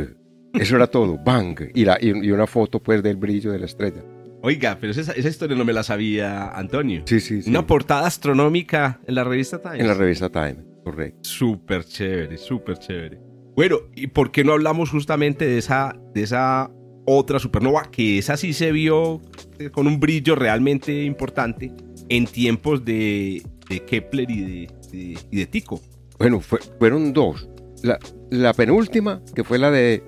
Eso 0.54 0.76
era 0.76 0.86
todo, 0.86 1.18
Bang. 1.24 1.70
Y, 1.74 1.84
la, 1.84 1.98
y, 2.00 2.08
y 2.26 2.30
una 2.30 2.46
foto 2.46 2.82
pues 2.82 3.02
del 3.02 3.16
brillo 3.16 3.52
de 3.52 3.58
la 3.58 3.66
estrella. 3.66 4.02
Oiga, 4.46 4.78
pero 4.80 4.92
esa, 4.92 5.10
esa 5.12 5.28
historia 5.28 5.56
no 5.56 5.64
me 5.64 5.72
la 5.72 5.82
sabía 5.82 6.48
Antonio. 6.50 7.02
Sí, 7.06 7.18
sí, 7.18 7.42
sí. 7.42 7.50
Una 7.50 7.66
portada 7.66 8.06
astronómica 8.06 9.00
en 9.06 9.16
la 9.16 9.24
revista 9.24 9.60
Time. 9.60 9.80
en 9.80 9.88
la 9.88 9.94
revista 9.94 10.28
Time, 10.30 10.58
correcto. 10.84 11.18
Súper 11.28 11.84
chévere, 11.84 12.38
súper 12.38 12.78
chévere. 12.78 13.18
Bueno, 13.56 13.78
¿y 13.96 14.06
por 14.06 14.30
qué 14.30 14.44
no 14.44 14.52
hablamos 14.52 14.90
justamente 14.90 15.46
de 15.46 15.58
esa, 15.58 15.96
de 16.14 16.22
esa 16.22 16.70
otra 17.06 17.40
supernova? 17.40 17.90
Que 17.90 18.18
esa 18.18 18.36
sí 18.36 18.52
se 18.52 18.70
vio 18.70 19.20
eh, 19.58 19.70
con 19.70 19.88
un 19.88 19.98
brillo 19.98 20.36
realmente 20.36 21.02
importante 21.02 21.72
en 22.08 22.26
tiempos 22.26 22.84
de, 22.84 23.42
de 23.68 23.80
Kepler 23.80 24.30
y 24.30 24.40
de, 24.42 24.74
de- 24.92 25.18
y 25.32 25.36
de 25.38 25.46
Tycho. 25.46 25.80
Bueno, 26.20 26.40
fue- 26.40 26.60
fueron 26.78 27.12
dos. 27.12 27.48
La, 27.82 27.98
la 28.30 28.52
penúltima, 28.54 29.22
que 29.34 29.42
fue 29.42 29.58
la 29.58 29.70
de... 29.72 30.04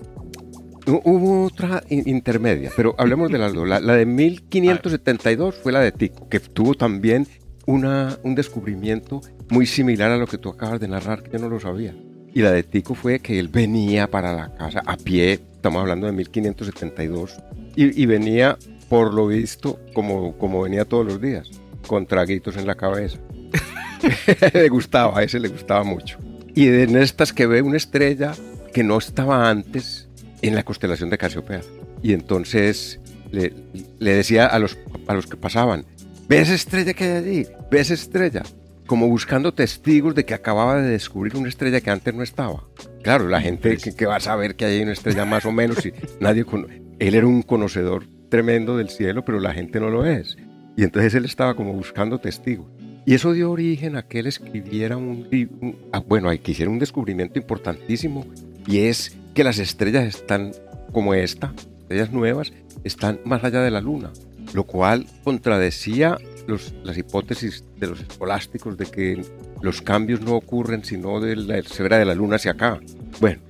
hu- 0.89 1.03
Hubo 1.05 1.45
otra 1.47 1.83
in- 1.89 2.09
intermedia, 2.09 2.71
pero 2.77 2.95
hablemos 2.99 3.31
de 3.31 3.39
las 3.39 3.53
dos. 3.55 3.67
La, 3.69 3.81
la 3.81 3.95
de 3.95 4.07
1572 4.07 5.55
fue 5.57 5.73
la 5.73 5.81
de 5.81 5.93
Tycho, 5.93 6.29
que 6.29 6.41
tuvo 6.41 6.75
también 6.75 7.27
una, 7.67 8.19
un 8.23 8.35
descubrimiento 8.35 9.21
muy 9.51 9.67
similar 9.67 10.11
a 10.11 10.17
lo 10.17 10.27
que 10.27 10.39
tú 10.39 10.49
acabas 10.49 10.81
de 10.81 10.89
narrar, 10.89 11.23
que 11.23 11.33
yo 11.33 11.39
no 11.39 11.49
lo 11.49 11.61
sabía. 11.61 11.95
Y 12.35 12.43
la 12.43 12.51
de 12.53 12.63
Tycho 12.63 12.95
fue 12.95 13.21
que 13.21 13.39
él 13.39 13.49
venía 13.49 14.07
para 14.11 14.33
la 14.35 14.55
casa 14.55 14.83
a 14.87 14.97
pie, 14.97 15.33
estamos 15.57 15.81
hablando 15.81 16.07
de 16.07 16.13
1572, 16.13 17.37
y, 17.77 18.03
y 18.03 18.07
venía, 18.07 18.59
por 18.89 19.13
lo 19.15 19.27
visto, 19.29 19.79
como, 19.95 20.37
como 20.39 20.63
venía 20.63 20.85
todos 20.85 21.07
los 21.07 21.21
días, 21.21 21.51
con 21.87 22.07
traguitos 22.07 22.57
en 22.57 22.67
la 22.67 22.75
cabeza. 22.75 23.19
le 24.55 24.69
gustaba, 24.69 25.19
a 25.19 25.23
ese 25.23 25.41
le 25.41 25.49
gustaba 25.49 25.85
mucho. 25.85 26.19
Y 26.55 26.69
en 26.69 26.97
estas 26.97 27.33
que 27.33 27.47
ve 27.47 27.63
una 27.63 27.77
estrella 27.77 28.35
que 28.73 28.83
no 28.83 28.99
estaba 28.99 29.49
antes 29.49 30.08
en 30.43 30.55
la 30.55 30.65
constelación 30.65 31.11
de 31.11 31.19
Casiopea. 31.19 31.61
Y 32.03 32.13
entonces 32.13 33.01
le, 33.31 33.53
le 33.99 34.15
decía 34.15 34.47
a 34.47 34.59
los, 34.59 34.79
a 35.07 35.15
los 35.15 35.27
que 35.27 35.37
pasaban, 35.37 35.85
¿ves 36.29 36.49
estrella 36.51 36.95
que 36.95 37.05
hay 37.05 37.11
allí? 37.25 37.47
¿Ves 37.71 37.91
estrella? 37.91 38.43
Como 38.87 39.07
buscando 39.09 39.53
testigos 39.53 40.15
de 40.15 40.25
que 40.25 40.33
acababa 40.35 40.81
de 40.81 40.89
descubrir 40.91 41.37
una 41.37 41.49
estrella 41.49 41.81
que 41.81 41.91
antes 41.91 42.15
no 42.15 42.23
estaba. 42.23 42.65
Claro, 43.03 43.29
la 43.29 43.41
gente 43.41 43.77
que, 43.77 43.95
que 43.95 44.07
va 44.07 44.17
a 44.17 44.21
saber 44.21 44.57
que 44.57 44.65
hay 44.65 44.81
una 44.83 44.93
estrella 44.93 45.25
más 45.27 45.45
o 45.45 45.53
menos, 45.53 45.85
y 45.85 45.93
nadie 46.21 46.45
con- 46.45 46.67
él 46.99 47.15
era 47.15 47.27
un 47.27 47.43
conocedor 47.43 48.05
tremendo 48.31 48.77
del 48.77 48.89
cielo, 48.89 49.25
pero 49.25 49.41
la 49.41 49.53
gente 49.53 49.79
no 49.81 49.91
lo 49.91 50.07
es. 50.07 50.37
Y 50.77 50.85
entonces 50.85 51.15
él 51.15 51.25
estaba 51.27 51.55
como 51.55 51.73
buscando 51.75 52.19
testigos. 52.19 52.67
Y 53.05 53.15
eso 53.15 53.33
dio 53.33 53.51
origen 53.51 53.97
a 53.97 54.03
que 54.07 54.21
él 54.21 54.27
escribiera 54.27 54.97
un, 54.97 55.27
un- 55.61 55.77
ah, 55.93 56.01
bueno, 56.01 56.29
hay 56.31 56.39
que 56.39 56.53
hiciera 56.53 56.71
un 56.71 56.79
descubrimiento 56.79 57.39
importantísimo 57.39 58.27
y 58.67 58.81
es 58.81 59.17
que 59.39 59.45
las 59.45 59.61
estrellas 59.61 60.05
están 60.05 60.51
como 60.91 61.15
esta, 61.15 61.55
estrellas 61.83 62.11
nuevas, 62.11 62.53
están 62.83 63.21
más 63.25 63.45
allá 63.45 63.63
de 63.63 63.71
la 63.71 63.81
Luna, 63.81 64.11
lo 64.53 64.65
cual 64.65 65.07
contradecía 65.23 66.19
los, 66.49 66.75
las 66.83 66.99
hipótesis 66.99 67.63
de 67.79 67.87
los 67.87 68.01
escolásticos 68.01 68.77
de 68.77 68.87
que 68.87 69.25
los 69.63 69.81
cambios 69.81 70.23
no 70.23 70.33
ocurren 70.33 70.83
sino 70.85 71.21
de 71.21 71.37
la 71.37 71.57
esfera 71.59 72.01
de 72.01 72.05
la 72.05 72.17
Luna 72.17 72.35
hacia 72.35 72.51
acá. 72.51 72.81
Bueno, 73.21 73.41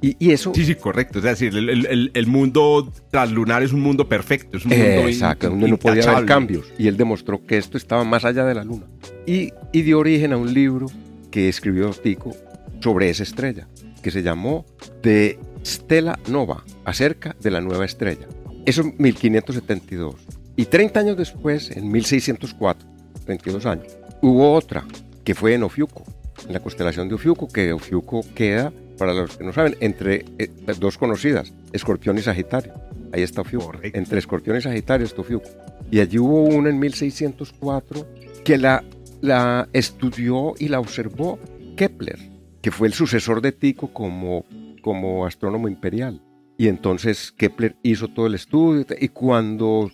y, 0.00 0.32
eso... 0.32 0.50
Sí, 0.52 0.64
sí, 0.64 0.74
correcto. 0.74 1.20
Es 1.20 1.24
decir, 1.24 1.56
el, 1.56 1.68
el, 1.68 2.10
el, 2.12 2.26
mundo 2.26 2.92
translunar 3.12 3.62
es 3.62 3.72
un 3.72 3.82
mundo 3.82 4.08
perfecto. 4.08 4.56
Es 4.56 4.64
un 4.64 4.72
mundo 4.72 5.06
Exacto, 5.06 5.48
donde 5.48 5.68
no 5.68 5.78
podía 5.78 6.10
haber 6.10 6.26
cambios. 6.26 6.66
Y 6.76 6.88
él 6.88 6.96
demostró 6.96 7.46
que 7.46 7.56
esto 7.56 7.78
estaba 7.78 8.02
más 8.02 8.24
allá 8.24 8.44
de 8.44 8.54
la 8.54 8.64
Luna. 8.64 8.86
Y, 9.26 9.52
y 9.72 9.82
dio 9.82 10.00
origen 10.00 10.32
a 10.32 10.36
un 10.36 10.52
libro 10.52 10.86
que 11.30 11.48
escribió 11.48 11.90
Tico 11.90 12.34
sobre 12.80 13.08
esa 13.08 13.22
estrella, 13.22 13.68
que 14.04 14.10
se 14.10 14.22
llamó 14.22 14.66
De 15.02 15.38
Stella 15.64 16.18
Nova, 16.28 16.62
acerca 16.84 17.34
de 17.40 17.50
la 17.50 17.62
nueva 17.62 17.86
estrella. 17.86 18.28
Eso 18.66 18.82
en 18.82 18.94
1572. 18.98 20.14
Y 20.56 20.66
30 20.66 21.00
años 21.00 21.16
después, 21.16 21.70
en 21.70 21.90
1604, 21.90 22.86
22 23.26 23.64
años, 23.64 23.96
hubo 24.20 24.52
otra, 24.52 24.84
que 25.24 25.34
fue 25.34 25.54
en 25.54 25.62
Ofiuco, 25.62 26.04
en 26.46 26.52
la 26.52 26.60
constelación 26.60 27.08
de 27.08 27.14
Ofiuco, 27.14 27.48
que 27.48 27.72
Ofiuco 27.72 28.20
queda 28.34 28.74
para 28.98 29.14
los 29.14 29.38
que 29.38 29.44
no 29.44 29.54
saben, 29.54 29.74
entre 29.80 30.26
eh, 30.38 30.50
dos 30.78 30.98
conocidas, 30.98 31.54
Escorpión 31.72 32.18
y 32.18 32.20
Sagitario. 32.20 32.74
Ahí 33.10 33.22
está 33.22 33.40
Ofiuco. 33.40 33.72
Entre 33.82 34.18
Escorpión 34.18 34.58
y 34.58 34.60
Sagitario 34.60 35.06
está 35.06 35.22
Ofiuco. 35.22 35.48
Y 35.90 36.00
allí 36.00 36.18
hubo 36.18 36.42
una 36.42 36.68
en 36.68 36.78
1604 36.78 38.06
que 38.44 38.58
la, 38.58 38.84
la 39.22 39.66
estudió 39.72 40.52
y 40.58 40.68
la 40.68 40.78
observó 40.78 41.38
Kepler, 41.76 42.33
que 42.64 42.70
fue 42.70 42.88
el 42.88 42.94
sucesor 42.94 43.42
de 43.42 43.52
Tycho 43.52 43.88
como, 43.88 44.46
como 44.80 45.26
astrónomo 45.26 45.68
imperial. 45.68 46.22
Y 46.56 46.68
entonces 46.68 47.30
Kepler 47.30 47.76
hizo 47.82 48.08
todo 48.08 48.26
el 48.26 48.34
estudio 48.34 48.86
y 48.98 49.08
cuando 49.08 49.90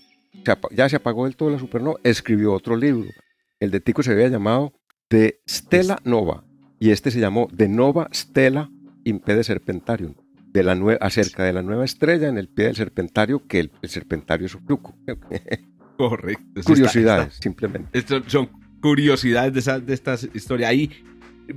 ya 0.70 0.88
se 0.88 0.94
apagó 0.94 1.24
del 1.24 1.34
todo 1.34 1.50
la 1.50 1.58
supernova, 1.58 1.98
escribió 2.04 2.52
otro 2.52 2.76
libro. 2.76 3.10
El 3.58 3.72
de 3.72 3.80
Tycho 3.80 4.04
se 4.04 4.12
había 4.12 4.28
llamado 4.28 4.72
De 5.10 5.40
Stella 5.48 5.98
Nova 6.04 6.44
y 6.78 6.90
este 6.90 7.10
se 7.10 7.18
llamó 7.18 7.48
De 7.52 7.68
Nova 7.68 8.08
Stella 8.14 8.70
impede 9.02 9.42
Serpentarium, 9.42 10.14
de 10.52 10.62
la 10.62 10.78
acerca 11.00 11.42
de 11.42 11.52
la 11.52 11.62
nueva 11.62 11.84
estrella 11.84 12.28
en 12.28 12.38
el 12.38 12.46
pie 12.46 12.66
del 12.66 12.76
serpentario, 12.76 13.48
que 13.48 13.58
el, 13.58 13.72
serpentario 13.82 14.46
es 14.46 14.54
un 14.54 14.64
truco. 14.64 14.94
Correcto. 15.98 16.60
Curiosidades, 16.64 17.34
simplemente. 17.34 18.00
son 18.28 18.48
curiosidades 18.80 19.54
de, 19.54 19.58
esa, 19.58 19.80
de 19.80 19.92
estas 19.92 20.28
historias. 20.32 20.70
Ahí, 20.70 20.88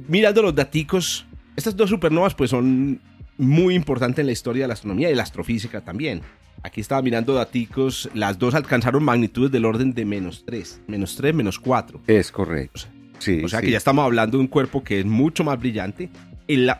mirando 0.08 0.42
los 0.42 0.56
daticos, 0.56 1.26
estas 1.56 1.76
dos 1.76 1.90
supernovas 1.90 2.34
pues 2.36 2.50
son 2.50 3.00
muy 3.38 3.76
importantes 3.76 4.20
en 4.20 4.28
la 4.28 4.32
historia 4.32 4.64
de 4.64 4.68
la 4.68 4.74
astronomía 4.74 5.10
y 5.10 5.16
la 5.16 5.24
astrofísica 5.24 5.82
también. 5.82 6.22
Aquí 6.62 6.80
estaba 6.80 7.02
mirando 7.02 7.34
daticos, 7.34 8.10
las 8.14 8.40
dos 8.40 8.56
alcanzaron 8.56 9.04
magnitudes 9.04 9.52
del 9.52 9.66
orden 9.66 9.94
de 9.94 10.06
menos 10.06 10.44
3, 10.46 10.82
menos 10.88 11.16
3, 11.18 11.36
menos 11.36 11.60
4. 11.60 12.02
Es 12.08 12.32
correcto. 12.32 12.82
sí, 13.20 13.42
o 13.44 13.50
sea 13.50 13.62
que 13.62 13.72
ya 13.72 13.78
estamos 13.78 14.06
hablando 14.06 14.38
de 14.38 14.42
un 14.42 14.48
cuerpo 14.48 14.84
que 14.84 15.00
es 15.00 15.06
mucho 15.06 15.44
más 15.44 15.60
brillante 15.60 16.10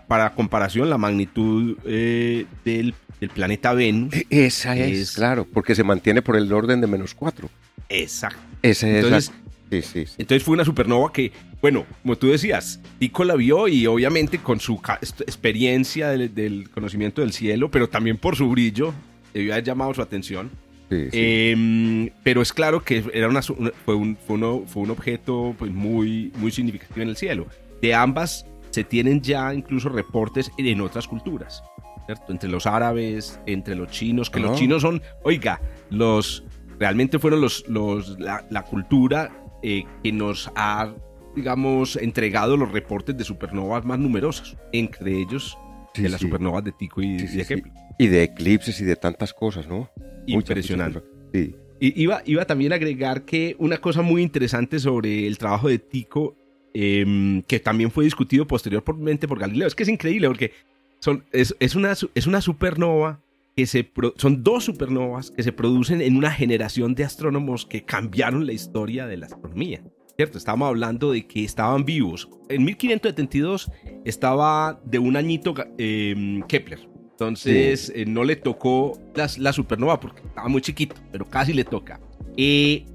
para 0.08 0.34
comparación, 0.34 0.90
la 0.90 0.98
magnitud 0.98 1.78
eh, 1.86 2.46
del, 2.64 2.94
planeta 3.34 3.74
Venus. 3.74 4.14
E, 4.14 4.26
esa 4.30 4.76
es, 4.76 5.14
claro, 5.14 5.48
porque 5.52 5.76
se 5.76 5.84
mantiene 5.84 6.22
por 6.22 6.36
el 6.36 6.52
orden 6.52 6.82
de 6.82 6.88
menos 6.88 7.14
4. 7.14 7.50
Exacto. 7.90 8.40
Esa 8.62 8.88
es 8.88 8.96
entonces, 8.96 9.32
sí, 9.70 9.82
sí, 9.82 10.06
entonces 10.18 10.44
fue 10.44 10.54
una 10.54 10.66
supernova 10.66 11.12
que, 11.12 11.32
bueno, 11.62 11.86
como 12.02 12.16
tú 12.18 12.28
decías, 12.28 12.80
Tico 13.00 13.24
la 13.24 13.36
vio 13.36 13.68
y 13.68 13.88
obviamente 13.88 14.40
con 14.40 14.60
su 14.60 14.82
experiencia 15.02 16.10
del, 16.10 16.70
conocimiento 16.70 17.22
del 17.22 17.34
cielo, 17.34 17.72
pero 17.72 17.90
también 17.90 18.18
por 18.18 18.36
su 18.36 18.50
brillo, 18.50 18.94
debió 19.34 19.54
haber 19.54 19.64
llamado 19.64 19.94
su 19.94 20.02
atención. 20.02 20.52
Em, 20.90 22.12
pero 22.22 22.44
es 22.44 22.54
claro 22.54 22.84
que 22.84 23.04
era 23.14 23.28
una, 23.28 23.42
fue, 23.42 23.96
un, 23.96 24.16
fue, 24.16 24.38
fue 24.68 24.84
un 24.84 24.92
objeto 24.92 25.56
pues, 25.58 25.72
muy, 25.72 26.32
muy 26.36 26.52
significativo 26.52 27.02
en 27.02 27.10
el 27.10 27.18
cielo. 27.18 27.48
De 27.82 27.96
ambas 27.96 28.46
se 28.74 28.84
tienen 28.84 29.22
ya 29.22 29.54
incluso 29.54 29.90
reportes 29.90 30.52
en 30.58 30.82
otras 30.82 31.08
culturas, 31.08 31.64
¿cierto? 32.08 32.32
Entre 32.32 32.50
los 32.50 32.66
árabes, 32.66 33.40
entre 33.46 33.76
los 33.76 33.90
chinos, 33.90 34.30
que 34.30 34.40
los 34.40 34.52
oh. 34.52 34.56
chinos 34.56 34.82
son, 34.82 35.02
oiga, 35.24 35.62
los 35.90 36.44
realmente 36.80 37.20
fueron 37.20 37.42
los, 37.42 37.68
los 37.68 38.20
la, 38.20 38.64
cultura 38.64 39.32
eh, 39.64 39.86
que 40.04 40.12
nos 40.12 40.52
ha, 40.56 40.94
digamos, 41.36 41.96
entregado 41.96 42.58
los 42.58 42.72
reportes 42.72 43.18
de 43.18 43.24
supernovas 43.24 43.86
más 43.86 44.00
numerosas, 44.00 44.58
entre 44.72 45.20
ellos 45.20 45.58
de 45.96 46.10
las 46.10 46.22
supernovas 46.22 46.64
de 46.64 46.72
Tico 46.72 47.02
y, 47.02 47.18
de 47.18 47.46
Kepler. 47.46 47.74
Y 48.00 48.08
de 48.08 48.24
eclipses 48.24 48.80
y 48.82 48.84
de 48.84 48.96
tantas 48.96 49.34
cosas, 49.34 49.68
¿no? 49.68 49.90
Impresionante. 50.26 51.02
Sí. 51.34 51.56
Y 51.80 52.02
iba, 52.02 52.22
iba 52.26 52.46
también 52.46 52.72
a 52.72 52.76
agregar 52.76 53.24
que 53.26 53.56
una 53.60 53.78
cosa 53.78 54.02
muy 54.02 54.22
interesante 54.22 54.80
sobre 54.80 55.28
el 55.28 55.38
trabajo 55.38 55.68
de 55.68 55.80
Tico 55.80 56.36
Em, 56.76 57.44
que 57.44 57.60
también 57.60 57.92
fue 57.92 58.04
discutido 58.04 58.48
posteriormente 58.48 59.28
por 59.28 59.40
Galileo. 59.40 59.68
Es 59.68 59.76
que 59.76 59.84
es 59.84 59.90
increíble 59.90 60.28
porque 60.28 60.52
son, 61.00 61.24
es, 61.32 61.56
es, 61.60 61.76
una, 61.76 61.92
es 61.92 62.28
una 62.28 62.42
supernova 62.42 63.22
que 63.56 63.66
se 63.66 63.92
son 64.18 64.44
dos 64.44 64.66
supernovas 64.66 65.32
que 65.32 65.44
se 65.44 65.52
producen 65.52 66.02
en 66.02 66.18
una 66.18 66.32
generación 66.32 66.96
de 66.96 67.04
astrónomos 67.04 67.66
que 67.66 67.86
cambiaron 67.86 68.46
la 68.46 68.54
historia 68.54 69.06
de 69.08 69.18
la 69.18 69.28
astronomía. 69.28 69.84
¿Cierto? 70.16 70.38
Estábamos 70.38 70.68
hablando 70.68 71.12
de 71.12 71.26
que 71.26 71.44
estaban 71.44 71.86
vivos. 71.86 72.30
En 72.50 72.64
1572 72.66 73.72
estaba 74.06 74.80
de 74.86 75.00
un 75.00 75.18
añito 75.18 75.56
em, 75.78 76.44
Kepler. 76.44 76.88
Entonces 77.12 77.92
eh, 77.96 78.06
no 78.06 78.24
le 78.24 78.36
tocó 78.36 79.00
la, 79.16 79.54
supernova 79.54 80.00
porque 80.00 80.22
estaba 80.22 80.48
muy 80.48 80.62
chiquito, 80.62 80.96
pero 81.12 81.26
casi 81.26 81.54
le 81.54 81.64
toca. 81.64 82.00
Eh, 82.38 82.86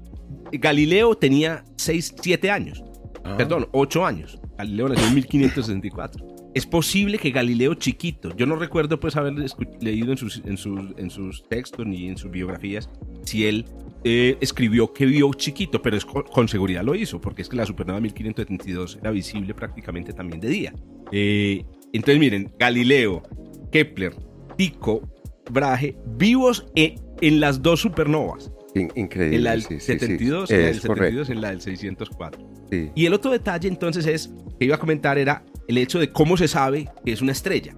Galileo 0.51 1.15
tenía 1.15 1.63
6, 1.75 2.15
7 2.21 2.51
años. 2.51 2.83
Ah. 3.23 3.35
Perdón, 3.37 3.67
ocho 3.71 4.05
años. 4.05 4.39
Galileo 4.57 4.89
nació 4.89 5.07
en 5.07 5.15
1564. 5.15 6.38
Es 6.53 6.65
posible 6.65 7.19
que 7.19 7.29
Galileo 7.31 7.75
chiquito, 7.75 8.35
yo 8.35 8.45
no 8.45 8.55
recuerdo 8.55 8.99
pues 8.99 9.15
haber 9.15 9.33
leído 9.81 10.11
en 10.11 10.17
sus, 10.17 10.41
en 10.45 10.57
sus, 10.57 10.79
en 10.97 11.09
sus 11.09 11.43
textos 11.47 11.85
ni 11.85 12.07
en 12.07 12.17
sus 12.17 12.31
biografías 12.31 12.89
si 13.23 13.45
él 13.45 13.65
eh, 14.03 14.37
escribió 14.39 14.93
que 14.93 15.05
vio 15.05 15.31
chiquito, 15.33 15.81
pero 15.81 15.97
con, 16.31 16.47
seguridad 16.47 16.83
lo 16.83 16.95
hizo, 16.95 17.19
porque 17.19 17.41
es 17.41 17.49
que 17.49 17.57
la 17.57 17.65
supernova 17.65 17.99
1572 17.99 18.97
era 19.01 19.11
visible 19.11 19.53
prácticamente 19.53 20.13
también 20.13 20.39
de 20.39 20.47
día. 20.47 20.73
Eh, 21.11 21.65
entonces 21.93 22.19
miren, 22.19 22.51
Galileo, 22.57 23.21
Kepler, 23.71 24.15
Tycho, 24.57 25.01
Brahe, 25.51 25.97
vivos 26.17 26.65
en, 26.75 26.95
en 27.21 27.39
las 27.39 27.61
dos 27.61 27.81
supernovas. 27.81 28.51
increíble. 28.73 29.35
En 29.35 29.43
la 29.43 29.51
del 29.51 29.63
72, 29.63 30.49
en 30.49 30.61
la 30.61 30.65
del 30.67 30.79
72 30.79 31.29
en 31.29 31.41
la 31.41 31.49
del 31.49 31.61
604. 31.61 32.49
Y 32.95 33.05
el 33.05 33.13
otro 33.13 33.31
detalle 33.31 33.67
entonces 33.67 34.05
es, 34.05 34.31
que 34.57 34.65
iba 34.65 34.75
a 34.75 34.79
comentar 34.79 35.17
era 35.17 35.43
el 35.69 35.77
hecho 35.77 35.99
de 35.99 36.11
cómo 36.11 36.35
se 36.35 36.47
sabe 36.47 36.89
que 37.05 37.11
es 37.11 37.21
una 37.21 37.31
estrella. 37.31 37.75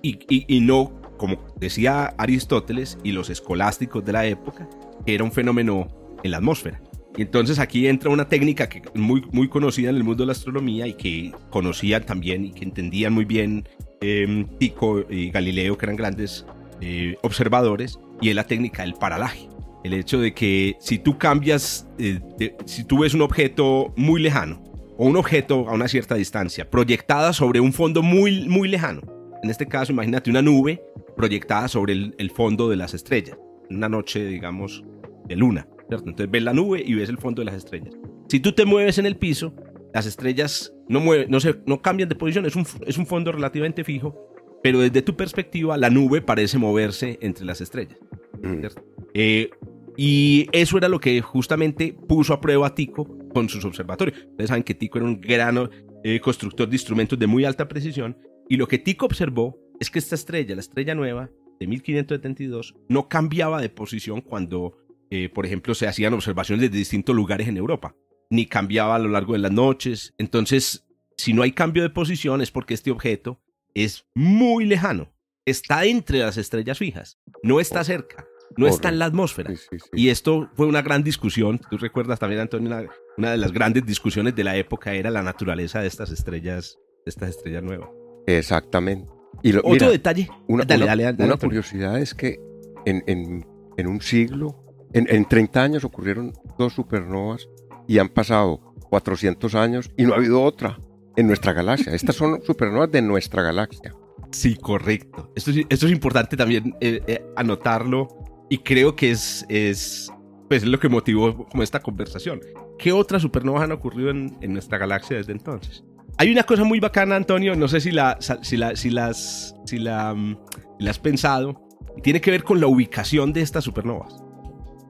Y, 0.00 0.60
no, 0.60 0.92
como 1.18 1.44
decía 1.58 2.14
Aristóteles 2.16 2.98
y 3.02 3.10
los 3.10 3.30
escolásticos 3.30 4.04
de 4.04 4.12
la 4.12 4.24
época, 4.26 4.68
que 5.04 5.12
era 5.12 5.24
un 5.24 5.32
fenómeno 5.32 5.88
en 6.22 6.30
la 6.30 6.36
atmósfera. 6.36 6.80
Y 7.16 7.22
entonces 7.22 7.58
aquí 7.58 7.88
entra 7.88 8.10
una 8.10 8.28
técnica 8.28 8.68
que 8.68 8.80
muy, 8.94 9.24
muy 9.32 9.48
conocida 9.48 9.90
en 9.90 9.96
el 9.96 10.04
mundo 10.04 10.22
de 10.22 10.26
la 10.26 10.32
astronomía 10.32 10.86
y 10.86 10.94
que 10.94 11.32
conocían 11.50 12.06
también 12.06 12.44
y 12.44 12.52
que 12.52 12.64
entendían 12.64 13.12
muy 13.12 13.24
bien 13.24 13.68
eh, 14.00 14.46
Tycho 14.60 15.04
y 15.10 15.30
Galileo, 15.30 15.76
que 15.76 15.86
eran 15.86 15.96
grandes 15.96 16.46
eh, 16.80 17.16
observadores, 17.22 17.98
y 18.20 18.28
es 18.28 18.36
la 18.36 18.44
técnica 18.44 18.82
del 18.82 18.94
paralaje. 18.94 19.48
El 19.82 19.94
hecho 19.94 20.20
de 20.20 20.32
que 20.32 20.76
si 20.78 21.00
tú 21.00 21.18
cambias, 21.18 21.88
eh, 21.98 22.20
si 22.66 22.84
tú 22.84 23.00
ves 23.00 23.14
un 23.14 23.22
objeto 23.22 23.92
muy 23.96 24.22
lejano 24.22 24.67
o 24.98 25.06
un 25.06 25.16
objeto 25.16 25.68
a 25.68 25.72
una 25.72 25.88
cierta 25.88 26.16
distancia 26.16 26.68
proyectada 26.68 27.32
sobre 27.32 27.60
un 27.60 27.72
fondo 27.72 28.02
muy, 28.02 28.48
muy 28.48 28.68
lejano, 28.68 29.00
en 29.42 29.50
este 29.50 29.66
caso 29.66 29.92
imagínate 29.92 30.28
una 30.28 30.42
nube 30.42 30.82
proyectada 31.16 31.68
sobre 31.68 31.92
el, 31.92 32.30
fondo 32.34 32.68
de 32.68 32.76
las 32.76 32.94
estrellas, 32.94 33.38
una 33.70 33.88
noche, 33.88 34.24
digamos, 34.24 34.84
de 35.26 35.36
luna, 35.36 35.68
¿cierto? 35.88 36.10
Entonces 36.10 36.30
ves 36.30 36.42
la 36.42 36.52
nube 36.52 36.82
y 36.84 36.94
ves 36.94 37.08
el 37.08 37.18
fondo 37.18 37.40
de 37.40 37.46
las 37.46 37.54
estrellas. 37.54 37.94
Si 38.28 38.40
tú 38.40 38.52
te 38.52 38.64
mueves 38.64 38.98
en 38.98 39.06
el 39.06 39.16
piso, 39.16 39.54
las 39.94 40.06
estrellas 40.06 40.74
no, 40.88 41.00
mueven, 41.00 41.30
no, 41.30 41.40
se, 41.40 41.56
no 41.66 41.80
cambian 41.80 42.08
de 42.08 42.14
posición, 42.14 42.46
es 42.46 42.56
un, 42.56 42.66
es 42.86 42.98
un 42.98 43.06
fondo 43.06 43.32
relativamente 43.32 43.84
fijo, 43.84 44.16
pero 44.62 44.80
desde 44.80 45.02
tu 45.02 45.16
perspectiva 45.16 45.76
la 45.76 45.90
nube 45.90 46.20
parece 46.20 46.58
moverse 46.58 47.18
entre 47.22 47.44
las 47.44 47.60
estrellas. 47.60 47.98
Mm. 48.42 48.66
Eh, 49.14 49.50
y 49.96 50.48
eso 50.52 50.78
era 50.78 50.88
lo 50.88 51.00
que 51.00 51.20
justamente 51.20 51.92
puso 51.92 52.32
a 52.32 52.40
prueba 52.40 52.68
a 52.68 52.74
Tico 52.74 53.17
con 53.38 53.48
sus 53.48 53.64
observatorios. 53.64 54.18
Ustedes 54.30 54.48
saben 54.48 54.64
que 54.64 54.74
Tico 54.74 54.98
era 54.98 55.06
un 55.06 55.20
gran 55.20 55.70
eh, 56.02 56.18
constructor 56.18 56.68
de 56.68 56.74
instrumentos 56.74 57.16
de 57.16 57.26
muy 57.28 57.44
alta 57.44 57.68
precisión. 57.68 58.18
Y 58.48 58.56
lo 58.56 58.66
que 58.66 58.78
Tico 58.78 59.06
observó 59.06 59.56
es 59.78 59.90
que 59.90 60.00
esta 60.00 60.16
estrella, 60.16 60.56
la 60.56 60.60
estrella 60.60 60.94
nueva 60.96 61.30
de 61.60 61.66
1572, 61.68 62.74
no 62.88 63.08
cambiaba 63.08 63.60
de 63.60 63.68
posición 63.68 64.20
cuando, 64.20 64.76
eh, 65.10 65.28
por 65.28 65.46
ejemplo, 65.46 65.74
se 65.74 65.86
hacían 65.86 66.14
observaciones 66.14 66.62
desde 66.62 66.78
distintos 66.78 67.14
lugares 67.14 67.46
en 67.46 67.56
Europa, 67.56 67.94
ni 68.28 68.46
cambiaba 68.46 68.96
a 68.96 68.98
lo 68.98 69.08
largo 69.08 69.34
de 69.34 69.38
las 69.38 69.52
noches. 69.52 70.14
Entonces, 70.18 70.84
si 71.16 71.32
no 71.32 71.42
hay 71.42 71.52
cambio 71.52 71.84
de 71.84 71.90
posición 71.90 72.42
es 72.42 72.50
porque 72.50 72.74
este 72.74 72.90
objeto 72.90 73.40
es 73.72 74.04
muy 74.14 74.64
lejano 74.64 75.12
está 75.50 75.84
entre 75.84 76.18
las 76.18 76.36
estrellas 76.36 76.78
fijas, 76.78 77.18
no 77.42 77.60
está 77.60 77.82
cerca, 77.84 78.26
no 78.56 78.66
está 78.66 78.88
en 78.88 78.98
la 78.98 79.06
atmósfera. 79.06 79.50
Sí, 79.50 79.56
sí, 79.70 79.78
sí. 79.78 79.88
Y 79.92 80.08
esto 80.10 80.50
fue 80.54 80.66
una 80.66 80.82
gran 80.82 81.02
discusión. 81.02 81.60
Tú 81.70 81.78
recuerdas 81.78 82.18
también, 82.18 82.40
Antonio, 82.40 82.68
una, 82.68 82.88
una 83.18 83.32
de 83.32 83.36
las 83.36 83.52
grandes 83.52 83.84
discusiones 83.84 84.34
de 84.34 84.44
la 84.44 84.56
época 84.56 84.94
era 84.94 85.10
la 85.10 85.22
naturaleza 85.22 85.80
de 85.80 85.88
estas 85.88 86.10
estrellas, 86.10 86.78
de 87.04 87.10
estas 87.10 87.30
estrellas 87.30 87.62
nuevas. 87.62 87.90
Exactamente. 88.26 89.10
Y 89.42 89.52
lo- 89.52 89.60
Otro 89.60 89.72
mira, 89.72 89.88
detalle. 89.90 90.28
Una, 90.46 90.64
dale, 90.64 90.84
una- 90.84 90.90
dale, 90.92 91.02
dale, 91.04 91.24
una 91.24 91.36
curiosidad 91.36 91.98
es 91.98 92.14
que 92.14 92.40
en, 92.86 93.02
en- 93.06 93.46
en 93.76 93.86
un 93.86 94.00
siglo, 94.00 94.64
en, 94.92 95.06
en 95.10 95.24
30 95.26 95.62
años 95.62 95.84
ocurrieron 95.84 96.32
dos 96.58 96.72
supernovas 96.74 97.48
y 97.86 97.98
han 97.98 98.08
pasado 98.08 98.74
400 98.90 99.54
años 99.54 99.90
y 99.96 100.04
no 100.04 100.14
ha 100.14 100.16
habido 100.16 100.42
otra 100.42 100.78
en 101.16 101.26
nuestra 101.26 101.52
galaxia. 101.52 101.92
Estas 101.94 102.16
son 102.16 102.40
supernovas 102.46 102.90
de 102.90 103.02
nuestra 103.02 103.42
galaxia. 103.42 103.94
Sí, 104.30 104.56
correcto. 104.56 105.32
Esto, 105.34 105.50
es- 105.50 105.66
esto 105.68 105.86
es 105.86 105.92
importante 105.92 106.36
también 106.36 106.74
eh, 106.80 107.00
eh, 107.06 107.24
anotarlo 107.36 108.08
y 108.48 108.58
creo 108.58 108.94
que 108.96 109.10
es, 109.10 109.44
es, 109.48 110.10
pues, 110.48 110.62
es 110.62 110.68
lo 110.68 110.78
que 110.78 110.88
motivó 110.88 111.46
como 111.48 111.62
esta 111.62 111.80
conversación. 111.80 112.40
¿Qué 112.78 112.92
otras 112.92 113.22
supernovas 113.22 113.62
han 113.62 113.72
ocurrido 113.72 114.10
en, 114.10 114.36
en 114.40 114.52
nuestra 114.52 114.78
galaxia 114.78 115.16
desde 115.16 115.32
entonces? 115.32 115.84
Hay 116.16 116.30
una 116.32 116.42
cosa 116.44 116.64
muy 116.64 116.80
bacana, 116.80 117.16
Antonio, 117.16 117.54
no 117.54 117.68
sé 117.68 117.80
si 117.80 117.90
la, 117.92 118.18
si 118.42 118.56
la, 118.56 118.74
si 118.76 118.90
las, 118.90 119.54
si 119.66 119.78
la, 119.78 120.14
mm, 120.14 120.36
la 120.80 120.90
has 120.90 120.98
pensado, 120.98 121.60
y 121.96 122.02
tiene 122.02 122.20
que 122.20 122.30
ver 122.30 122.42
con 122.44 122.60
la 122.60 122.66
ubicación 122.66 123.32
de 123.32 123.40
estas 123.42 123.64
supernovas. 123.64 124.20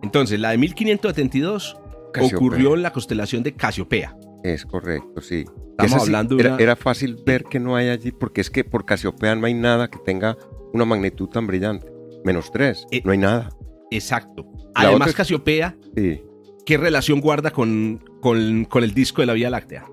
Entonces, 0.02 0.38
la 0.40 0.50
de 0.50 0.58
1572 0.58 1.76
Casiopea. 2.12 2.36
ocurrió 2.38 2.74
en 2.74 2.82
la 2.82 2.92
constelación 2.92 3.42
de 3.42 3.54
Casiopea. 3.54 4.16
Es 4.44 4.64
correcto, 4.64 5.20
sí. 5.20 5.44
Estamos 5.70 5.92
Esa 5.92 5.98
sí, 6.00 6.06
hablando 6.06 6.36
de 6.36 6.42
era, 6.42 6.54
una- 6.54 6.62
era 6.62 6.76
fácil 6.76 7.16
ver 7.26 7.44
que 7.44 7.58
no 7.60 7.76
hay 7.76 7.88
allí, 7.88 8.12
porque 8.12 8.40
es 8.40 8.50
que 8.50 8.64
por 8.64 8.84
Casiopea 8.84 9.34
no 9.34 9.46
hay 9.46 9.54
nada 9.54 9.88
que 9.88 9.98
tenga 9.98 10.36
una 10.72 10.84
magnitud 10.84 11.28
tan 11.28 11.46
brillante. 11.46 11.90
Menos 12.24 12.50
3, 12.52 12.86
Eh, 12.90 13.02
no 13.04 13.12
hay 13.12 13.18
nada. 13.18 13.50
Exacto. 13.90 14.46
La 14.74 14.88
Además, 14.88 15.08
otra 15.08 15.16
Casiopea, 15.18 15.76
Sí, 15.96 16.22
¿qué 16.68 16.76
relación 16.76 17.20
guarda 17.22 17.50
con, 17.50 18.04
con, 18.20 18.66
con 18.66 18.84
el 18.84 18.92
disco 18.92 19.22
de 19.22 19.26
la 19.26 19.32
Vía 19.32 19.48
Láctea? 19.48 19.86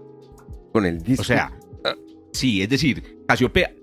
con 0.74 0.86
el 0.86 1.01
disco. 1.01 1.22
O 1.22 1.25
sea, 1.25 1.58
sí, 2.34 2.62
es 2.62 2.67
decir, 2.67 3.01
Casiopea. 3.25 3.74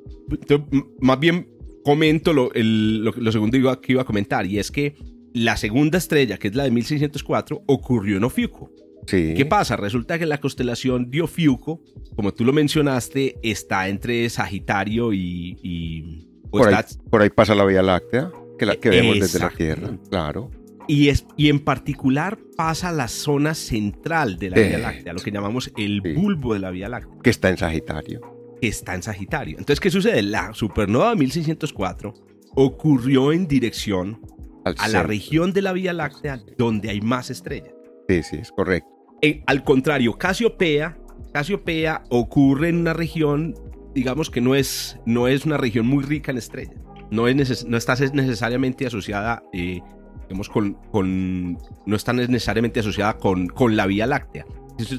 Más 1.01 1.19
bien 1.19 1.49
comento 1.85 2.35
lo, 2.35 2.53
el- 2.53 3.03
lo, 3.03 3.13
lo 3.13 3.33
segundo 3.33 3.57
que 3.81 3.93
iba 3.93 4.03
a 4.03 4.05
comentar, 4.05 4.45
y 4.45 4.59
es 4.59 4.71
que 4.71 4.95
la 5.33 5.57
segunda 5.57 5.97
estrella, 5.97 6.37
que 6.37 6.49
es 6.49 6.55
la 6.55 6.65
de 6.65 6.71
1604, 6.71 7.63
ocurrió 7.67 8.19
en 8.19 8.25
Ofiuco. 8.25 8.71
sí. 9.07 9.33
¿Qué 9.35 9.47
pasa? 9.47 9.77
Resulta 9.77 10.19
que 10.19 10.27
la 10.27 10.39
constelación 10.39 11.11
de 11.11 11.23
Ofiuco, 11.23 11.81
como 12.15 12.35
tú 12.35 12.45
lo 12.45 12.53
mencionaste, 12.53 13.37
está 13.43 13.89
entre 13.89 14.29
Sagitario 14.29 15.15
y. 15.15 16.29
Por 16.51 16.69
ahí, 16.69 16.75
está- 16.79 17.03
por 17.11 17.23
ahí 17.23 17.31
pasa 17.31 17.55
la 17.55 17.65
Vía 17.65 17.81
Láctea, 17.83 18.31
que, 18.59 18.67
la, 18.67 18.77
que 18.77 18.91
vemos 18.91 19.19
desde 19.19 19.39
la. 19.39 19.49
Tierra. 19.49 19.97
Claro. 20.11 20.51
Y, 20.89 21.09
es, 21.09 21.27
y 21.37 21.49
en 21.49 21.61
particular 21.61 22.39
pasa 22.57 22.91
a 22.91 22.93
la 22.93 23.09
zona 23.09 23.55
central 23.55 24.37
de 24.39 24.51
la 24.51 24.57
Eh, 24.59 24.69
Vía 24.69 24.79
Láctea, 24.79 25.13
lo 25.13 25.21
que 25.21 25.31
llamamos 25.31 25.73
el 25.77 26.01
bulbo 26.15 26.55
de 26.55 26.61
la 26.61 26.71
Vía 26.71 26.89
Láctea. 26.89 27.19
Que 27.23 27.31
está 27.31 27.49
en 27.49 27.57
Sagitario. 27.59 28.21
que 28.61 28.69
está 28.69 28.95
en 28.95 29.03
Sagitario. 29.03 29.59
Entonces, 29.59 29.81
¿qué 29.81 29.91
sucede? 29.91 30.23
La 30.23 30.53
supernova 30.55 31.11
de 31.11 31.17
1604 31.17 32.15
ocurrió 32.55 33.33
en 33.33 33.49
dirección 33.49 34.21
Al 34.65 34.75
a 34.79 34.89
la 34.89 35.03
región 35.03 35.53
de 35.53 35.63
la 35.63 35.73
Vía 35.73 35.93
Láctea 35.93 36.41
donde 36.59 36.91
hay 36.91 37.01
más 37.01 37.31
estrellas. 37.31 37.75
Sí, 38.09 38.23
sí, 38.23 38.37
es 38.37 38.53
correcto. 38.53 38.89
En- 39.21 39.43
al 39.47 39.65
contrario, 39.65 40.13
Casiopea, 40.19 40.97
Casiopea 41.33 42.05
ocurre 42.11 42.69
en 42.69 42.77
una 42.77 42.93
región, 42.93 43.55
digamos 43.95 44.31
que 44.31 44.41
no 44.41 44.55
es, 44.55 44.99
no 45.07 45.27
es 45.29 45.45
una 45.47 45.57
región 45.57 45.87
muy 45.87 46.05
rica 46.05 46.31
en 46.31 46.39
estrellas. 46.39 46.77
No, 47.11 47.27
es 47.29 47.35
neces- 47.37 47.67
no 47.67 47.77
está 47.77 47.95
necesariamente 48.13 48.87
asociada, 48.87 49.43
eh, 49.53 49.81
digamos, 50.33 50.49
con, 50.49 50.75
con- 50.91 51.59
no 51.85 51.95
está 51.97 52.15
necesariamente 52.15 52.81
asociada 52.81 53.19
con, 53.19 53.49
con 53.49 53.77
la 53.77 53.87
Vía 53.87 54.07
Láctea. 54.07 54.47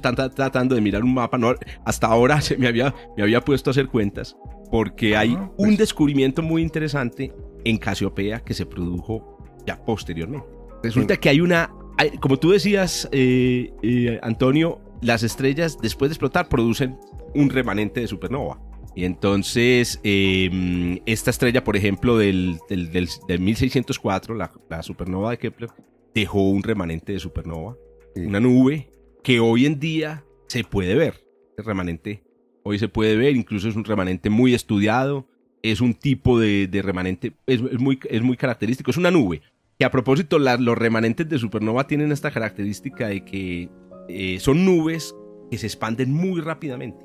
Tan- 0.01 0.15
tratando 0.15 0.75
de 0.75 0.81
mirar 0.81 1.03
un 1.03 1.13
mapa, 1.15 1.39
no, 1.39 1.55
hasta 1.83 2.05
ahora 2.07 2.39
se 2.41 2.55
me 2.57 2.67
había, 2.67 2.93
me 3.17 3.23
había 3.23 3.41
puesto 3.41 3.69
a 3.69 3.71
hacer 3.71 3.87
cuentas, 3.87 4.37
porque 4.69 5.17
hay 5.17 5.33
Ah, 5.35 5.49
un 5.57 5.69
pues. 5.69 5.77
descubrimiento 5.79 6.43
muy 6.43 6.61
interesante 6.61 7.33
en 7.65 7.77
Casiopea 7.77 8.41
que 8.41 8.53
se 8.53 8.67
produjo 8.67 9.39
ya 9.65 9.83
posteriormente. 9.83 10.45
Resulta 10.83 11.17
que 11.17 11.29
hay 11.29 11.41
una, 11.41 11.71
hay- 11.97 12.11
como 12.19 12.37
tú 12.37 12.51
decías, 12.51 13.09
eh, 13.11 13.71
eh, 13.81 14.19
Antonio, 14.21 14.79
las 15.01 15.23
estrellas 15.23 15.77
después 15.81 16.09
de 16.09 16.13
explotar 16.13 16.47
producen 16.47 16.97
un 17.33 17.49
remanente 17.49 18.01
de 18.01 18.07
supernova. 18.07 18.59
Y 18.95 19.05
entonces, 19.05 19.99
eh, 20.03 21.01
esta 21.05 21.31
estrella, 21.31 21.63
por 21.63 21.75
ejemplo, 21.75 22.17
del, 22.17 22.59
del, 22.69 22.91
del- 22.91 23.09
del 23.27 23.39
1604, 23.39 24.35
la, 24.35 24.51
la 24.69 24.83
supernova 24.83 25.31
de 25.31 25.37
Kepler, 25.39 25.69
dejó 26.13 26.49
un 26.49 26.61
remanente 26.63 27.13
de 27.13 27.19
supernova, 27.19 27.75
Sí. 28.15 28.21
una 28.21 28.39
nube 28.39 28.91
que 29.23 29.39
hoy 29.39 29.65
en 29.65 29.79
día 29.79 30.23
se 30.47 30.63
puede 30.63 30.93
ver. 30.95 31.25
El 31.57 31.65
remanente 31.65 32.23
hoy 32.63 32.77
se 32.79 32.87
puede 32.87 33.15
ver, 33.17 33.35
incluso 33.35 33.67
es 33.67 33.75
un 33.75 33.83
remanente 33.83 34.29
muy 34.29 34.53
estudiado, 34.53 35.27
es 35.63 35.81
un 35.81 35.95
tipo 35.95 36.39
de, 36.39 36.67
de 36.67 36.81
remanente, 36.83 37.33
es, 37.47 37.61
es 37.61 37.79
muy, 37.79 37.99
es 38.09 38.21
muy 38.21 38.37
característico, 38.37 38.91
es 38.91 38.97
una 38.97 39.09
nube. 39.11 39.41
Que 39.79 39.85
a 39.85 39.91
propósito, 39.91 40.37
la- 40.37 40.57
los 40.57 40.77
remanentes 40.77 41.27
de 41.27 41.39
supernova 41.39 41.87
tienen 41.87 42.11
esta 42.11 42.29
característica 42.29 43.07
de 43.07 43.25
que 43.25 43.69
eh, 44.07 44.37
son 44.39 44.63
nubes 44.65 45.15
que 45.49 45.57
se 45.57 45.65
expanden 45.65 46.13
muy 46.13 46.39
rápidamente. 46.41 47.03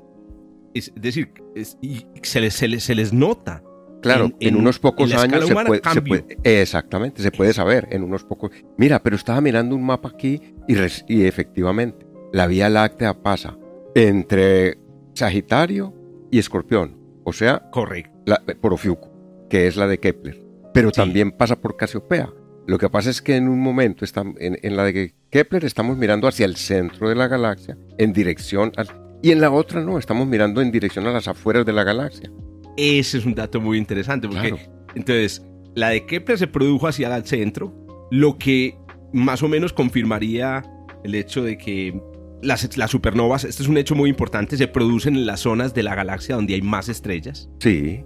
Es 0.73 0.91
decir, 0.95 1.31
es- 1.55 1.77
y 1.81 2.05
se 2.23 2.39
les, 2.41 2.53
se 2.53 2.67
les, 2.67 2.83
se 2.83 2.95
les 2.95 3.13
nota. 3.13 3.63
Claro, 4.01 4.25
En- 4.25 4.35
en, 4.39 4.47
en- 4.49 4.55
unos 4.55 4.79
pocos 4.79 5.11
en 5.11 5.17
años 5.19 5.45
se 5.47 5.53
puede, 5.53 5.75
se 5.75 5.81
cambio. 5.81 6.25
puede- 6.25 6.61
Exactamente, 6.61 7.21
se 7.21 7.31
puede 7.31 7.51
saber 7.53 7.87
en 7.91 8.03
unos 8.03 8.23
pocos. 8.23 8.51
Mira, 8.77 9.01
pero 9.03 9.15
estaba 9.15 9.41
mirando 9.41 9.75
un 9.75 9.83
mapa 9.85 10.09
aquí 10.09 10.41
y, 10.67 10.75
res- 10.75 11.03
y 11.07 11.25
efectivamente, 11.25 12.05
la 12.31 12.47
Vía 12.47 12.69
Láctea 12.69 13.21
pasa 13.21 13.57
entre 13.95 14.77
Sagitario 15.13 15.93
y 16.31 16.39
Escorpión, 16.39 16.97
o 17.25 17.33
sea, 17.33 17.69
Correcto. 17.71 18.11
la, 18.25 18.41
por 18.61 18.73
Ofiuco, 18.73 19.11
que 19.49 19.67
es 19.67 19.75
la 19.75 19.87
de 19.87 19.99
Kepler, 19.99 20.41
pero 20.73 20.89
Sí. 20.89 20.95
también 20.95 21.31
pasa 21.31 21.59
por 21.59 21.75
Casiopea. 21.75 22.29
Lo 22.67 22.77
que 22.77 22.87
pasa 22.89 23.09
es 23.09 23.21
que 23.21 23.35
en 23.35 23.49
un 23.49 23.59
momento, 23.59 24.05
estam- 24.05 24.35
en, 24.39 24.57
en 24.61 24.77
la 24.77 24.83
de 24.85 25.13
Kepler, 25.31 25.65
estamos 25.65 25.97
mirando 25.97 26.27
hacia 26.27 26.45
el 26.45 26.55
centro 26.55 27.09
de 27.09 27.15
la 27.15 27.27
galaxia, 27.27 27.77
en 27.97 28.13
dirección 28.13 28.71
al... 28.77 28.87
Y 29.21 29.31
en 29.31 29.41
la 29.41 29.51
otra 29.51 29.81
no, 29.81 29.97
estamos 29.97 30.27
mirando 30.27 30.61
en 30.61 30.71
dirección 30.71 31.05
a 31.07 31.11
las 31.11 31.27
afueras 31.27 31.65
de 31.65 31.73
la 31.73 31.83
galaxia. 31.83 32.31
Ese 32.77 33.17
es 33.17 33.25
un 33.25 33.35
dato 33.35 33.59
muy 33.59 33.77
interesante, 33.77 34.27
porque 34.27 34.49
Claro. 34.49 34.63
entonces 34.95 35.45
la 35.75 35.89
de 35.89 36.05
Kepler 36.05 36.37
se 36.37 36.47
produjo 36.47 36.87
hacia 36.87 37.13
el 37.15 37.25
centro, 37.25 37.73
lo 38.11 38.37
que 38.37 38.77
más 39.11 39.43
o 39.43 39.47
menos 39.49 39.73
confirmaría 39.73 40.63
el 41.03 41.15
hecho 41.15 41.43
de 41.43 41.57
que 41.57 41.99
las, 42.41 42.77
las 42.77 42.91
supernovas, 42.91 43.43
este 43.43 43.63
es 43.63 43.67
un 43.69 43.77
hecho 43.77 43.95
muy 43.95 44.09
importante, 44.09 44.55
se 44.55 44.67
producen 44.67 45.15
en 45.15 45.25
las 45.25 45.41
zonas 45.41 45.73
de 45.73 45.83
la 45.83 45.95
galaxia 45.95 46.35
donde 46.35 46.53
hay 46.53 46.61
más 46.61 46.87
estrellas. 46.87 47.49
Sí. 47.59 48.03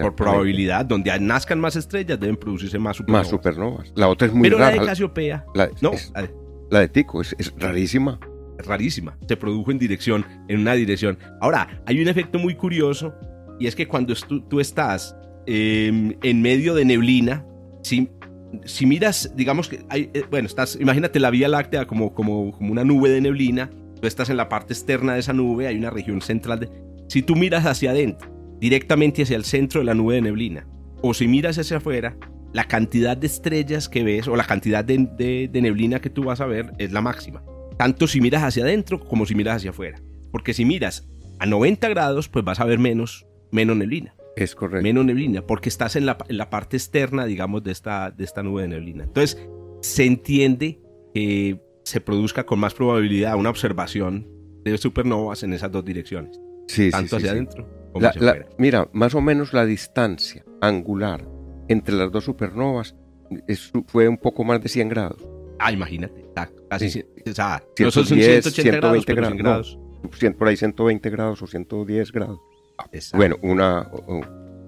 Por 0.00 0.14
probabilidad, 0.14 0.84
donde 0.84 1.18
nazcan 1.18 1.58
más 1.58 1.74
estrellas, 1.74 2.20
deben 2.20 2.36
producirse 2.36 2.78
más 2.78 2.98
supernovas. 2.98 3.24
Más 3.24 3.30
supernovas. 3.30 3.92
La 3.96 4.08
otra 4.08 4.28
es 4.28 4.34
muy 4.34 4.42
Pero 4.44 4.58
la 4.58 4.70
rara. 4.70 4.80
de 4.82 4.86
Casiopea, 4.86 5.44
La, 5.54 5.70
no, 5.80 5.92
es- 5.92 6.12
la 6.14 6.22
de- 6.22 6.34
la 6.70 6.80
de 6.80 6.88
Tico 6.88 7.20
es, 7.20 7.34
es 7.38 7.52
rarísima. 7.58 8.20
Rarísima. 8.58 9.16
Se 9.28 9.36
produjo 9.36 9.70
en 9.70 9.78
dirección, 9.78 10.24
en 10.48 10.60
una 10.60 10.74
dirección. 10.74 11.18
Ahora, 11.40 11.82
hay 11.86 12.00
un 12.00 12.08
efecto 12.08 12.38
muy 12.38 12.54
curioso 12.54 13.14
y 13.58 13.66
es 13.66 13.74
que 13.74 13.86
cuando 13.86 14.12
estu- 14.14 14.46
tú 14.48 14.60
estás 14.60 15.16
eh, 15.46 16.16
en 16.22 16.42
medio 16.42 16.74
de 16.74 16.84
neblina, 16.84 17.44
si, 17.82 18.08
si 18.64 18.86
miras, 18.86 19.32
digamos 19.36 19.68
que, 19.68 19.84
hay, 19.88 20.10
eh, 20.14 20.24
bueno, 20.30 20.46
estás, 20.46 20.78
imagínate 20.80 21.20
la 21.20 21.30
Vía 21.30 21.48
Láctea 21.48 21.86
como, 21.86 22.14
como, 22.14 22.52
como 22.52 22.72
una 22.72 22.84
nube 22.84 23.10
de 23.10 23.20
neblina, 23.20 23.70
tú 24.00 24.06
estás 24.06 24.30
en 24.30 24.36
la 24.36 24.48
parte 24.48 24.72
externa 24.72 25.14
de 25.14 25.20
esa 25.20 25.32
nube, 25.32 25.66
hay 25.66 25.76
una 25.76 25.90
región 25.90 26.20
central 26.22 26.60
de... 26.60 26.68
Si 27.08 27.22
tú 27.22 27.36
miras 27.36 27.66
hacia 27.66 27.90
adentro, 27.90 28.30
directamente 28.60 29.22
hacia 29.22 29.36
el 29.36 29.44
centro 29.44 29.80
de 29.80 29.84
la 29.86 29.94
nube 29.94 30.14
de 30.14 30.22
neblina, 30.22 30.66
o 31.02 31.14
si 31.14 31.26
miras 31.28 31.58
hacia 31.58 31.78
afuera, 31.78 32.16
la 32.52 32.64
cantidad 32.64 33.16
de 33.16 33.26
estrellas 33.26 33.88
que 33.88 34.04
ves 34.04 34.28
o 34.28 34.36
la 34.36 34.44
cantidad 34.44 34.84
de 34.84 35.50
neblina 35.52 36.00
que 36.00 36.10
tú 36.10 36.24
vas 36.24 36.40
a 36.40 36.46
ver 36.46 36.72
es 36.78 36.92
la 36.92 37.00
máxima. 37.00 37.42
Tanto 37.82 38.06
si 38.06 38.20
miras 38.20 38.42
hacia 38.44 38.62
adentro 38.62 39.00
como 39.00 39.26
si 39.26 39.34
miras 39.34 39.56
hacia 39.56 39.70
afuera. 39.70 40.00
Porque 40.30 40.54
si 40.54 40.64
miras 40.64 41.08
a 41.40 41.46
90 41.46 41.88
grados, 41.88 42.28
pues 42.28 42.44
vas 42.44 42.60
a 42.60 42.64
ver 42.64 42.78
menos, 42.78 43.26
menos 43.50 43.76
neblina. 43.76 44.14
Es 44.36 44.54
correcto. 44.54 44.82
Menos 44.84 45.04
neblina, 45.04 45.42
porque 45.46 45.68
estás 45.68 45.96
en 45.96 46.06
la, 46.06 46.16
en 46.28 46.36
la 46.38 46.48
parte 46.48 46.76
externa, 46.76 47.26
digamos, 47.26 47.62
de 47.64 47.72
esta, 47.72 48.10
de 48.12 48.22
esta 48.24 48.42
nube 48.42 48.62
de 48.62 48.68
neblina. 48.68 49.04
Entonces, 49.04 49.36
se 49.80 50.04
entiende 50.04 50.80
que 51.12 51.60
se 51.84 52.00
produzca 52.00 52.46
con 52.46 52.60
más 52.60 52.72
probabilidad 52.74 53.36
una 53.36 53.50
observación 53.50 54.28
de 54.64 54.78
supernovas 54.78 55.42
en 55.42 55.52
esas 55.52 55.72
dos 55.72 55.84
direcciones. 55.84 56.40
Sí, 56.68 56.84
sí, 56.84 56.90
tanto 56.92 57.08
sí, 57.10 57.16
hacia 57.16 57.30
sí. 57.30 57.36
adentro 57.36 57.68
como 57.92 58.04
La- 58.04 58.08
hacia 58.10 58.22
la- 58.22 58.30
afuera. 58.30 58.48
mira, 58.58 58.88
más 58.92 59.14
o 59.16 59.20
menos 59.20 59.52
la 59.52 59.66
distancia 59.66 60.44
angular 60.60 61.26
entre 61.68 61.94
las 61.96 62.12
dos 62.12 62.24
supernovas 62.24 62.94
es- 63.48 63.72
fue 63.88 64.06
un 64.08 64.16
poco 64.18 64.44
más 64.44 64.62
de 64.62 64.68
100 64.68 64.88
grados. 64.88 65.20
Ah, 65.64 65.72
imagínate. 65.72 66.20
exacto, 66.20 66.62
Casi, 66.68 66.86
o 66.86 67.32
sea, 67.34 67.62
no 67.80 67.90
son 67.90 68.06
110, 68.06 68.44
180 68.44 68.76
grados, 68.78 69.04
120 69.04 69.14
pero 69.14 69.26
100 69.28 69.36
grados, 69.38 69.78
grados. 69.78 70.18
Cien- 70.20 70.34
por 70.36 70.48
ahí 70.48 70.56
120 70.56 71.10
grados 71.10 71.42
o 71.42 71.46
110 71.46 72.12
grados. 72.12 72.40
Exacto. 72.92 73.16
Bueno, 73.18 73.36
una, 73.42 73.90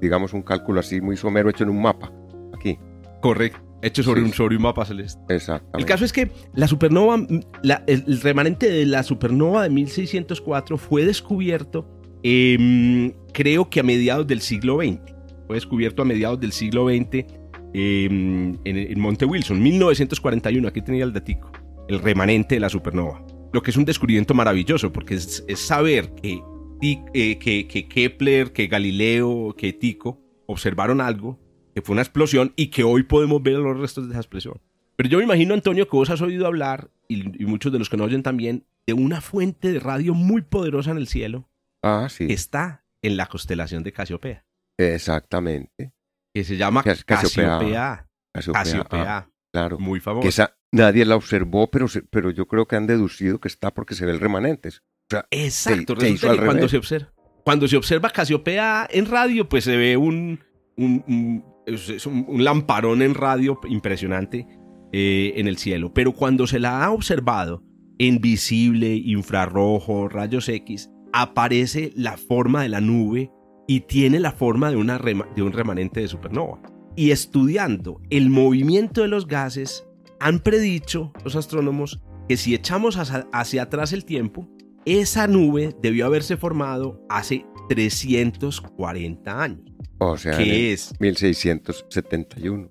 digamos, 0.00 0.32
un 0.34 0.42
cálculo 0.42 0.80
así 0.80 1.00
muy 1.00 1.16
somero 1.16 1.50
hecho 1.50 1.64
en 1.64 1.70
un 1.70 1.82
mapa. 1.82 2.12
Aquí. 2.54 2.78
Correcto. 3.20 3.58
Hecho 3.82 4.02
sobre, 4.02 4.20
Sí, 4.22 4.26
un, 4.28 4.32
sobre 4.32 4.56
un 4.56 4.62
mapa 4.62 4.84
celeste. 4.84 5.20
Exactamente. 5.34 5.78
El 5.78 5.84
caso 5.84 6.04
es 6.04 6.12
que 6.12 6.30
la 6.54 6.68
supernova, 6.68 7.18
la- 7.62 7.82
el, 7.86 8.04
el 8.06 8.20
remanente 8.20 8.70
de 8.70 8.86
la 8.86 9.02
supernova 9.02 9.62
de 9.64 9.70
1604 9.70 10.78
fue 10.78 11.04
descubierto, 11.04 11.86
em, 12.22 13.12
creo 13.32 13.68
que 13.68 13.80
a 13.80 13.82
mediados 13.82 14.26
del 14.26 14.40
siglo 14.40 14.78
XX. 14.80 15.00
Fue 15.46 15.56
descubierto 15.56 16.02
a 16.02 16.04
mediados 16.06 16.40
del 16.40 16.52
siglo 16.52 16.86
XX 16.88 17.26
em, 17.74 18.54
en, 18.64 18.76
en 18.78 19.00
Monte 19.00 19.24
Wilson, 19.24 19.62
1941. 19.62 20.66
Aquí 20.68 20.80
tenía 20.82 21.04
el 21.04 21.12
datico. 21.12 21.50
El 21.88 21.98
remanente 22.00 22.54
de 22.54 22.60
la 22.60 22.68
supernova. 22.70 23.24
Lo 23.52 23.62
que 23.62 23.70
es 23.70 23.76
un 23.76 23.84
descubrimiento 23.84 24.32
maravilloso, 24.34 24.92
porque 24.92 25.14
es, 25.14 25.44
es 25.46 25.60
saber 25.60 26.14
que, 26.14 26.40
eh, 26.82 27.38
que, 27.38 27.66
que 27.68 27.88
Kepler, 27.88 28.52
que 28.52 28.66
Galileo, 28.68 29.54
que 29.56 29.72
Tycho 29.72 30.18
observaron 30.46 31.00
algo, 31.00 31.38
que 31.74 31.82
fue 31.82 31.92
una 31.92 32.02
explosión 32.02 32.52
y 32.56 32.68
que 32.68 32.84
hoy 32.84 33.02
podemos 33.02 33.42
ver 33.42 33.54
los 33.58 33.78
restos 33.78 34.06
de 34.06 34.12
esa 34.12 34.20
explosión. 34.20 34.60
Pero 34.96 35.08
yo 35.08 35.18
me 35.18 35.24
imagino, 35.24 35.54
Antonio, 35.54 35.88
que 35.88 35.96
vos 35.96 36.10
has 36.10 36.20
oído 36.22 36.46
hablar, 36.46 36.90
y, 37.08 37.42
y 37.42 37.46
muchos 37.46 37.72
de 37.72 37.78
los 37.78 37.88
que 37.90 37.96
nos 37.96 38.06
oyen 38.06 38.22
también, 38.22 38.64
de 38.86 38.92
una 38.92 39.20
fuente 39.20 39.72
de 39.72 39.80
radio 39.80 40.14
muy 40.14 40.42
poderosa 40.42 40.90
en 40.90 40.98
el 40.98 41.08
cielo 41.08 41.48
Ah, 41.82 42.08
sí. 42.10 42.26
que 42.26 42.32
está 42.34 42.84
en 43.02 43.16
la 43.16 43.26
constelación 43.26 43.82
de 43.82 43.92
Casiopea, 43.92 44.44
Exactamente. 44.78 45.92
Que 46.34 46.44
se 46.44 46.56
llama 46.56 46.82
Cas- 46.82 47.04
Casiopea. 47.04 48.06
Casiopea. 48.34 49.18
Ah, 49.18 49.30
claro. 49.52 49.78
muy 49.78 50.00
Que 50.00 50.04
famosa. 50.04 50.28
esa 50.28 50.56
nadie 50.72 51.04
la 51.04 51.14
observó, 51.16 51.70
pero, 51.70 51.86
se- 51.88 52.02
pero 52.02 52.30
yo 52.30 52.46
creo 52.48 52.66
que 52.66 52.76
han 52.76 52.86
deducido 52.88 53.38
que 53.38 53.48
está 53.48 53.72
porque 53.72 53.94
se 53.94 54.04
ve 54.04 54.12
el 54.12 54.20
remanente. 54.20 54.68
O 54.70 54.72
sea, 55.10 55.26
Exacto, 55.30 55.94
se- 55.94 56.00
se 56.00 56.10
hizo 56.10 56.26
resulta 56.26 56.30
al 56.30 56.36
que 56.38 56.44
cuando 56.44 56.54
revés. 56.60 56.70
se 56.72 56.76
observa, 56.78 57.12
cuando 57.44 57.68
se 57.68 57.76
observa 57.76 58.10
Casiopea 58.10 58.88
en 58.90 59.06
radio, 59.06 59.48
pues 59.48 59.64
se 59.64 59.76
ve 59.76 59.96
un, 59.96 60.40
un, 60.76 61.04
un- 61.06 61.44
es- 61.66 61.88
es 61.88 62.06
un- 62.06 62.24
un 62.26 62.42
lamparón 62.42 63.02
en 63.02 63.14
radio 63.14 63.60
impresionante 63.68 64.46
eh, 64.92 65.34
en 65.36 65.46
el 65.48 65.56
cielo. 65.58 65.92
Pero 65.94 66.12
cuando 66.12 66.46
se 66.46 66.58
la 66.58 66.84
ha 66.84 66.90
observado 66.90 67.62
en 67.98 68.20
visible, 68.20 68.94
infrarrojo, 68.94 70.08
rayos 70.08 70.48
X, 70.48 70.90
aparece 71.12 71.92
la 71.96 72.16
forma 72.16 72.62
de 72.62 72.68
la 72.68 72.80
nube 72.80 73.30
y 73.66 73.80
tiene 73.80 74.20
la 74.20 74.32
forma 74.32 74.70
de, 74.70 74.76
una 74.76 74.98
rema- 74.98 75.28
de 75.34 75.42
un 75.42 75.52
remanente 75.52 76.00
de 76.00 76.08
supernova. 76.08 76.60
Y 76.96 77.10
estudiando 77.10 78.00
el 78.10 78.30
movimiento 78.30 79.02
de 79.02 79.08
los 79.08 79.26
gases, 79.26 79.86
han 80.20 80.38
predicho 80.40 81.12
los 81.24 81.34
astrónomos 81.36 82.00
que 82.28 82.36
si 82.36 82.54
echamos 82.54 82.96
hacia, 82.96 83.26
hacia 83.32 83.62
atrás 83.62 83.92
el 83.92 84.04
tiempo, 84.04 84.48
esa 84.84 85.26
nube 85.26 85.74
debió 85.82 86.06
haberse 86.06 86.36
formado 86.36 87.04
hace 87.08 87.44
340 87.68 89.42
años. 89.42 89.64
o 89.98 90.16
sea, 90.16 90.36
Que 90.36 90.72
es, 90.72 90.92
1671. 91.00 92.70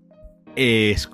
es 0.56 1.10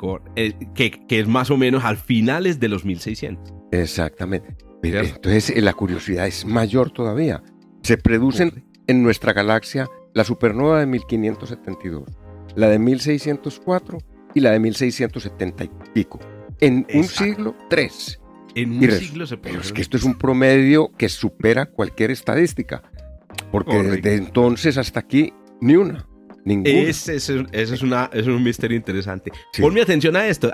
que, 0.76 0.92
que 1.08 1.20
es 1.20 1.28
más 1.28 1.50
o 1.52 1.58
menos 1.58 1.84
al 1.86 1.98
finales 1.98 2.60
de 2.60 2.68
los 2.68 2.86
1600. 2.86 3.54
Exactamente. 3.72 4.56
¿Cierto? 4.82 5.15
Entonces 5.15 5.50
eh, 5.52 5.62
la 5.62 5.74
curiosidad 5.74 6.28
es 6.28 6.46
mayor 6.46 6.92
todavía. 6.92 7.44
Se 7.84 7.98
producen 7.98 8.63
en 8.89 9.04
nuestra 9.04 9.32
galaxia 9.34 9.88
la 10.13 10.23
supernova 10.23 10.80
de 10.80 10.86
1572, 10.88 12.04
la 12.56 12.67
de 12.69 12.80
1604 12.80 13.97
y 14.34 14.39
la 14.41 14.52
de 14.52 14.60
1670 14.60 15.63
y 15.63 15.69
pico. 15.93 16.19
En 16.60 16.73
un 16.78 16.86
Exacto. 16.89 17.23
siglo, 17.23 17.56
tres. 17.69 18.19
En 18.56 18.71
un 18.73 18.82
res- 18.82 18.99
siglo 18.99 19.25
se 19.28 19.38
Pero 19.38 19.62
es 19.62 19.71
que 19.71 19.82
esto 19.82 19.95
es 19.95 20.04
un 20.04 20.15
promedio 20.17 20.91
que 20.97 21.08
supera 21.08 21.67
cualquier 21.67 22.12
estadística. 22.12 22.82
Porque 23.52 23.71
Correcto. 23.78 24.10
desde 24.10 24.15
entonces 24.23 24.78
hasta 24.78 24.99
aquí, 24.99 25.32
ni 25.62 25.75
una. 25.75 26.06
Ninguna. 26.45 26.69
Ese, 26.69 27.15
ese- 27.17 27.45
ese 27.52 27.75
es, 27.75 27.82
una, 27.84 28.10
es 28.12 28.25
un 28.25 28.41
misterio 28.43 28.75
interesante. 28.75 29.32
Sí. 29.54 29.62
Ponme 29.62 29.82
atención 29.82 30.15
a 30.15 30.28
esto. 30.28 30.52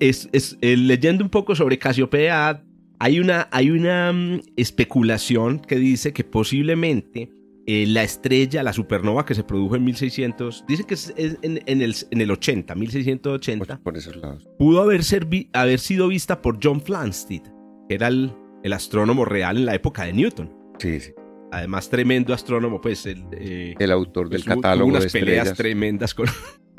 Es, 0.00 0.28
es- 0.32 0.58
eh, 0.60 0.76
leyendo 0.76 1.22
un 1.22 1.30
poco 1.30 1.54
sobre 1.54 1.78
Casiopea, 1.78 2.62
hay 2.98 3.20
una, 3.20 3.48
hay 3.52 3.70
una 3.70 4.12
mm, 4.12 4.40
especulación 4.56 5.60
que 5.60 5.76
dice 5.76 6.12
que 6.12 6.24
posiblemente 6.24 7.30
eh, 7.66 7.84
la 7.86 8.02
estrella, 8.04 8.62
la 8.62 8.72
supernova 8.72 9.24
que 9.24 9.34
se 9.34 9.42
produjo 9.44 9.76
en 9.76 9.84
1600, 9.84 10.64
dice 10.68 10.84
que 10.84 10.94
es, 10.94 11.12
es 11.16 11.36
en, 11.42 11.60
en 11.66 11.82
el, 11.82 11.94
en 12.10 12.20
el 12.20 12.30
80, 12.30 12.74
1680, 12.74 13.80
Por, 13.82 13.96
esos 13.96 14.16
lados. 14.16 14.48
pudo 14.58 14.80
haber, 14.82 15.02
ser 15.04 15.24
vi- 15.26 15.48
haber 15.52 15.78
sido 15.80 16.08
vista 16.08 16.40
por 16.42 16.58
John 16.62 16.80
Flamsteed, 16.80 17.42
que 17.88 17.94
era 17.94 18.08
el, 18.08 18.32
el 18.62 18.72
astrónomo 18.72 19.24
real 19.24 19.56
en 19.58 19.66
la 19.66 19.74
época 19.74 20.04
de 20.04 20.12
Newton. 20.12 20.52
Sí, 20.78 21.00
sí. 21.00 21.12
Además, 21.52 21.88
tremendo 21.88 22.34
astrónomo, 22.34 22.80
pues. 22.80 23.06
El, 23.06 23.24
eh, 23.32 23.74
El 23.78 23.90
autor 23.92 24.28
del 24.28 24.44
tuvo 24.44 24.56
catálogo 24.56 24.90
unas 24.90 25.04
de 25.04 25.10
peleas 25.10 25.46
estrellas. 25.48 25.56
tremendas 25.56 26.14
con, 26.14 26.26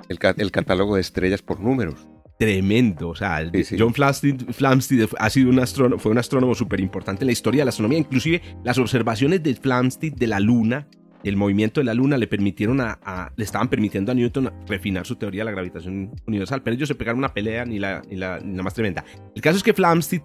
El, 0.10 0.20
ca- 0.20 0.36
el 0.38 0.52
catálogo 0.52 0.96
de 0.96 1.02
estrellas 1.02 1.42
por 1.42 1.60
números. 1.60 2.08
Tremendo. 2.38 3.10
O 3.10 3.16
sea, 3.16 3.42
el- 3.42 3.52
Sí, 3.52 3.64
sí. 3.64 3.76
John 3.80 3.94
Flamsteed, 3.94 5.10
ha 5.20 5.30
sido 5.30 5.50
un 5.50 5.60
astrónomo, 5.60 6.00
fue 6.00 6.12
un 6.12 6.18
astrónomo 6.18 6.56
súper 6.56 6.80
importante 6.80 7.24
en 7.24 7.28
la 7.28 7.32
historia 7.34 7.62
de 7.62 7.66
la 7.66 7.70
astronomía. 7.70 8.00
Inclusive 8.00 8.42
las 8.64 8.78
observaciones 8.78 9.44
de 9.44 9.56
Flamsteed 9.56 10.14
de 10.14 10.28
la 10.28 10.40
Luna, 10.40 10.88
del 11.24 11.36
movimiento 11.36 11.82
de 11.82 11.86
la 11.86 11.94
Luna, 11.94 12.18
le 12.18 12.28
permitieron 12.28 12.80
a, 12.80 13.00
a- 13.04 13.32
le 13.36 13.44
estaban 13.44 13.68
permitiendo 13.70 14.12
a 14.12 14.16
Newton 14.16 14.52
refinar 14.68 15.06
su 15.06 15.16
teoría 15.16 15.42
de 15.42 15.46
la 15.46 15.52
gravitación 15.52 16.12
universal. 16.28 16.62
Pero 16.64 16.76
ellos 16.76 16.88
se 16.88 16.96
pegaron 16.96 17.20
una 17.20 17.34
pelea 17.34 17.66
ni 17.66 17.80
la, 17.80 18.02
ni 18.10 18.16
la, 18.16 18.40
ni 18.40 18.56
la 18.56 18.64
más 18.64 18.74
tremenda. 18.74 19.04
El 19.36 19.42
caso 19.42 19.58
es 19.58 19.64
que 19.64 19.74
Flamsteed, 19.74 20.22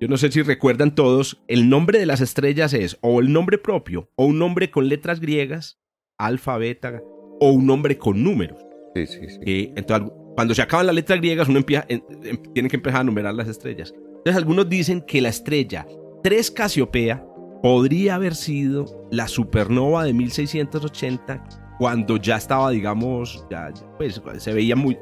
yo 0.00 0.08
no 0.08 0.16
sé 0.18 0.30
si 0.30 0.42
recuerdan 0.42 0.94
todos, 0.94 1.42
el 1.48 1.68
nombre 1.70 1.98
de 1.98 2.06
las 2.06 2.20
estrellas 2.20 2.74
es 2.74 2.98
o 3.00 3.20
el 3.20 3.32
nombre 3.32 3.56
propio, 3.56 4.10
o 4.16 4.26
un 4.26 4.38
nombre 4.38 4.70
con 4.70 4.88
letras 4.88 5.20
griegas, 5.20 5.78
alfa, 6.18 6.58
beta, 6.58 7.00
o 7.40 7.50
un 7.52 7.64
nombre 7.66 7.96
con 7.96 8.22
números. 8.22 8.58
Sí, 8.94 9.06
sí, 9.06 9.20
sí. 9.28 9.38
Eh, 9.46 9.72
entonces, 9.76 10.10
cuando 10.36 10.54
se 10.54 10.62
acaban 10.62 10.86
las 10.86 10.94
letras 10.94 11.18
griegas, 11.18 11.48
uno 11.48 11.58
empieza, 11.58 11.84
en- 11.88 12.04
em- 12.22 12.40
tiene 12.54 12.68
que 12.68 12.76
empezar 12.76 13.00
a 13.00 13.04
numerar 13.04 13.34
las 13.34 13.48
estrellas. 13.48 13.92
Entonces, 13.96 14.36
algunos 14.36 14.68
dicen 14.68 15.00
que 15.00 15.20
la 15.20 15.30
estrella 15.30 15.86
3 16.22 16.50
Casiopea 16.52 17.26
podría 17.62 18.14
haber 18.14 18.34
sido 18.36 19.08
la 19.10 19.26
supernova 19.26 20.04
de 20.04 20.12
1680 20.12 21.42
cuando 21.78 22.16
ya 22.16 22.36
estaba, 22.36 22.70
digamos, 22.70 23.44
ya, 23.50 23.70
ya, 23.74 23.82
pues 23.98 24.20
se 24.38 24.52
veía 24.52 24.76
muy, 24.76 24.96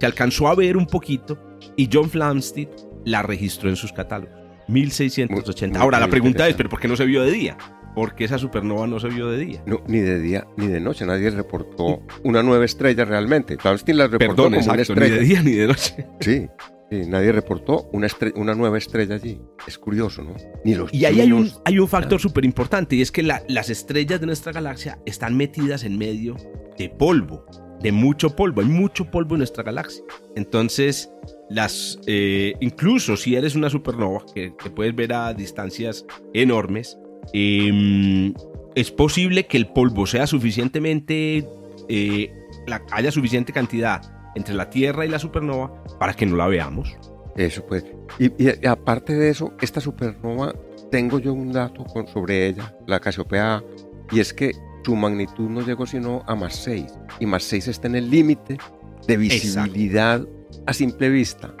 se 0.00 0.06
alcanzó 0.06 0.48
a 0.48 0.54
ver 0.54 0.76
un 0.76 0.86
poquito 0.86 1.38
y 1.76 1.88
John 1.92 2.08
Flamsteed 2.10 2.68
la 3.04 3.22
registró 3.22 3.68
en 3.70 3.76
sus 3.76 3.92
catálogos. 3.92 4.34
1680. 4.68 5.32
Muy- 5.34 5.78
muy 5.78 5.82
Ahora, 5.84 6.00
la 6.00 6.08
pregunta 6.08 6.46
es. 6.48 6.54
¿pero 6.56 6.68
por 6.68 6.78
qué 6.80 6.88
no 6.88 6.96
se 6.96 7.06
vio 7.06 7.22
de 7.22 7.30
día? 7.32 7.56
Porque 7.98 8.24
esa 8.24 8.38
supernova 8.38 8.86
no 8.86 9.00
se 9.00 9.08
vio 9.08 9.28
de 9.28 9.38
día. 9.44 9.62
No, 9.66 9.82
ni 9.88 9.98
de 9.98 10.20
día 10.20 10.46
ni 10.56 10.68
de 10.68 10.78
noche. 10.78 11.04
Nadie 11.04 11.30
reportó 11.30 12.00
una 12.22 12.44
nueva 12.44 12.64
estrella 12.64 13.04
realmente. 13.04 13.56
La 13.64 14.06
reportó 14.06 14.18
Perdón, 14.18 14.36
como 14.36 14.48
una 14.48 14.58
exacto, 14.82 14.94
ni 14.94 15.10
de 15.10 15.18
día 15.18 15.42
ni 15.42 15.52
de 15.52 15.66
noche. 15.66 16.06
Sí, 16.20 16.46
sí, 16.90 17.02
nadie 17.08 17.32
reportó 17.32 17.88
una, 17.92 18.06
una 18.36 18.54
nueva 18.54 18.78
estrella 18.78 19.16
allí. 19.16 19.40
Es 19.66 19.78
curioso, 19.78 20.22
¿no? 20.22 20.34
Ni 20.64 20.76
los 20.76 20.94
Y 20.94 21.06
ahí 21.06 21.20
hay 21.20 21.32
un, 21.32 21.46
chinos. 21.46 21.60
hay 21.64 21.78
un 21.80 21.88
factor 21.88 22.20
súper 22.20 22.44
importante 22.44 22.94
y 22.94 23.02
es 23.02 23.10
que 23.10 23.24
la- 23.24 23.42
las 23.48 23.68
estrellas 23.68 24.20
de 24.20 24.26
nuestra 24.26 24.52
galaxia 24.52 24.98
están 25.04 25.36
metidas 25.36 25.82
en 25.82 25.98
medio 25.98 26.36
de 26.78 26.88
polvo, 26.90 27.44
de 27.82 27.90
mucho 27.90 28.36
polvo. 28.36 28.60
Hay 28.60 28.68
mucho 28.68 29.10
polvo 29.10 29.34
en 29.34 29.38
nuestra 29.38 29.64
galaxia. 29.64 30.04
Entonces, 30.36 31.10
las, 31.50 31.98
eh, 32.06 32.52
incluso 32.60 33.16
si 33.16 33.34
eres 33.34 33.56
una 33.56 33.70
supernova, 33.70 34.24
que, 34.34 34.54
que 34.56 34.70
puedes 34.70 34.94
ver 34.94 35.12
a 35.14 35.34
distancias 35.34 36.04
enormes, 36.32 36.96
em, 37.32 38.34
es 38.74 38.90
posible 38.90 39.46
que 39.46 39.56
el 39.56 39.66
polvo 39.68 40.06
sea 40.06 40.26
suficientemente, 40.26 41.46
eh, 41.88 42.32
la- 42.66 42.82
haya 42.92 43.10
suficiente 43.10 43.52
cantidad 43.52 44.02
entre 44.34 44.54
la 44.54 44.70
Tierra 44.70 45.04
y 45.04 45.08
la 45.08 45.18
supernova 45.18 45.82
para 45.98 46.14
que 46.14 46.26
no 46.26 46.36
la 46.36 46.46
veamos. 46.46 46.96
Eso 47.36 47.64
pues. 47.66 47.84
Y, 48.18 48.26
y 48.42 48.66
aparte 48.66 49.14
de 49.14 49.30
eso, 49.30 49.52
esta 49.60 49.80
supernova, 49.80 50.54
tengo 50.90 51.18
yo 51.18 51.32
un 51.32 51.52
dato 51.52 51.84
con- 51.84 52.06
sobre 52.08 52.46
ella, 52.48 52.74
la 52.86 53.00
Casiopea 53.00 53.62
y 54.10 54.20
es 54.20 54.32
que 54.32 54.52
su 54.84 54.96
magnitud 54.96 55.48
no 55.50 55.60
llegó 55.60 55.86
sino 55.86 56.22
a 56.26 56.34
más 56.34 56.56
6. 56.56 56.86
Y 57.20 57.26
más 57.26 57.42
6 57.44 57.68
está 57.68 57.88
en 57.88 57.96
el 57.96 58.10
límite 58.10 58.58
de 59.06 59.16
visibilidad 59.16 60.26
a 60.66 60.72
simple 60.72 61.10
vista. 61.10 61.54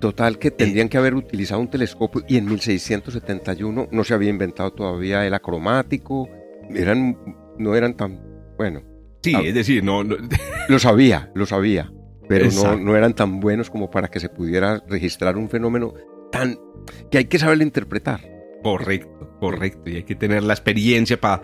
Total 0.00 0.38
que 0.38 0.50
tendrían 0.50 0.88
que 0.88 0.98
haber 0.98 1.14
utilizado 1.14 1.60
un 1.60 1.68
telescopio 1.70 2.22
y 2.28 2.36
en 2.36 2.46
1671 2.46 3.88
no 3.90 4.04
se 4.04 4.14
había 4.14 4.30
inventado 4.30 4.72
todavía 4.72 5.26
el 5.26 5.34
acromático, 5.34 6.28
eran, 6.70 7.16
no 7.58 7.74
eran 7.74 7.96
tan, 7.96 8.20
bueno, 8.56 8.82
Sí, 9.22 9.32
Ah. 9.34 9.40
es 9.44 9.54
decir, 9.54 9.82
no, 9.82 10.04
no- 10.04 10.16
lo 10.68 10.78
sabía, 10.78 11.30
lo 11.34 11.46
sabía, 11.46 11.92
pero 12.28 12.46
no, 12.52 12.76
no 12.76 12.94
eran 12.96 13.12
tan 13.14 13.40
buenos 13.40 13.70
como 13.70 13.90
para 13.90 14.06
que 14.08 14.20
se 14.20 14.28
pudiera 14.28 14.84
registrar 14.88 15.36
un 15.36 15.48
fenómeno 15.48 15.94
tan 16.30 16.56
que 17.10 17.18
hay 17.18 17.24
que 17.24 17.38
saberlo 17.38 17.64
interpretar. 17.64 18.20
Correcto, 18.62 19.36
correcto. 19.40 19.90
Y 19.90 19.96
hay 19.96 20.02
que 20.04 20.14
tener 20.14 20.44
la 20.44 20.52
experiencia 20.52 21.20
para 21.20 21.42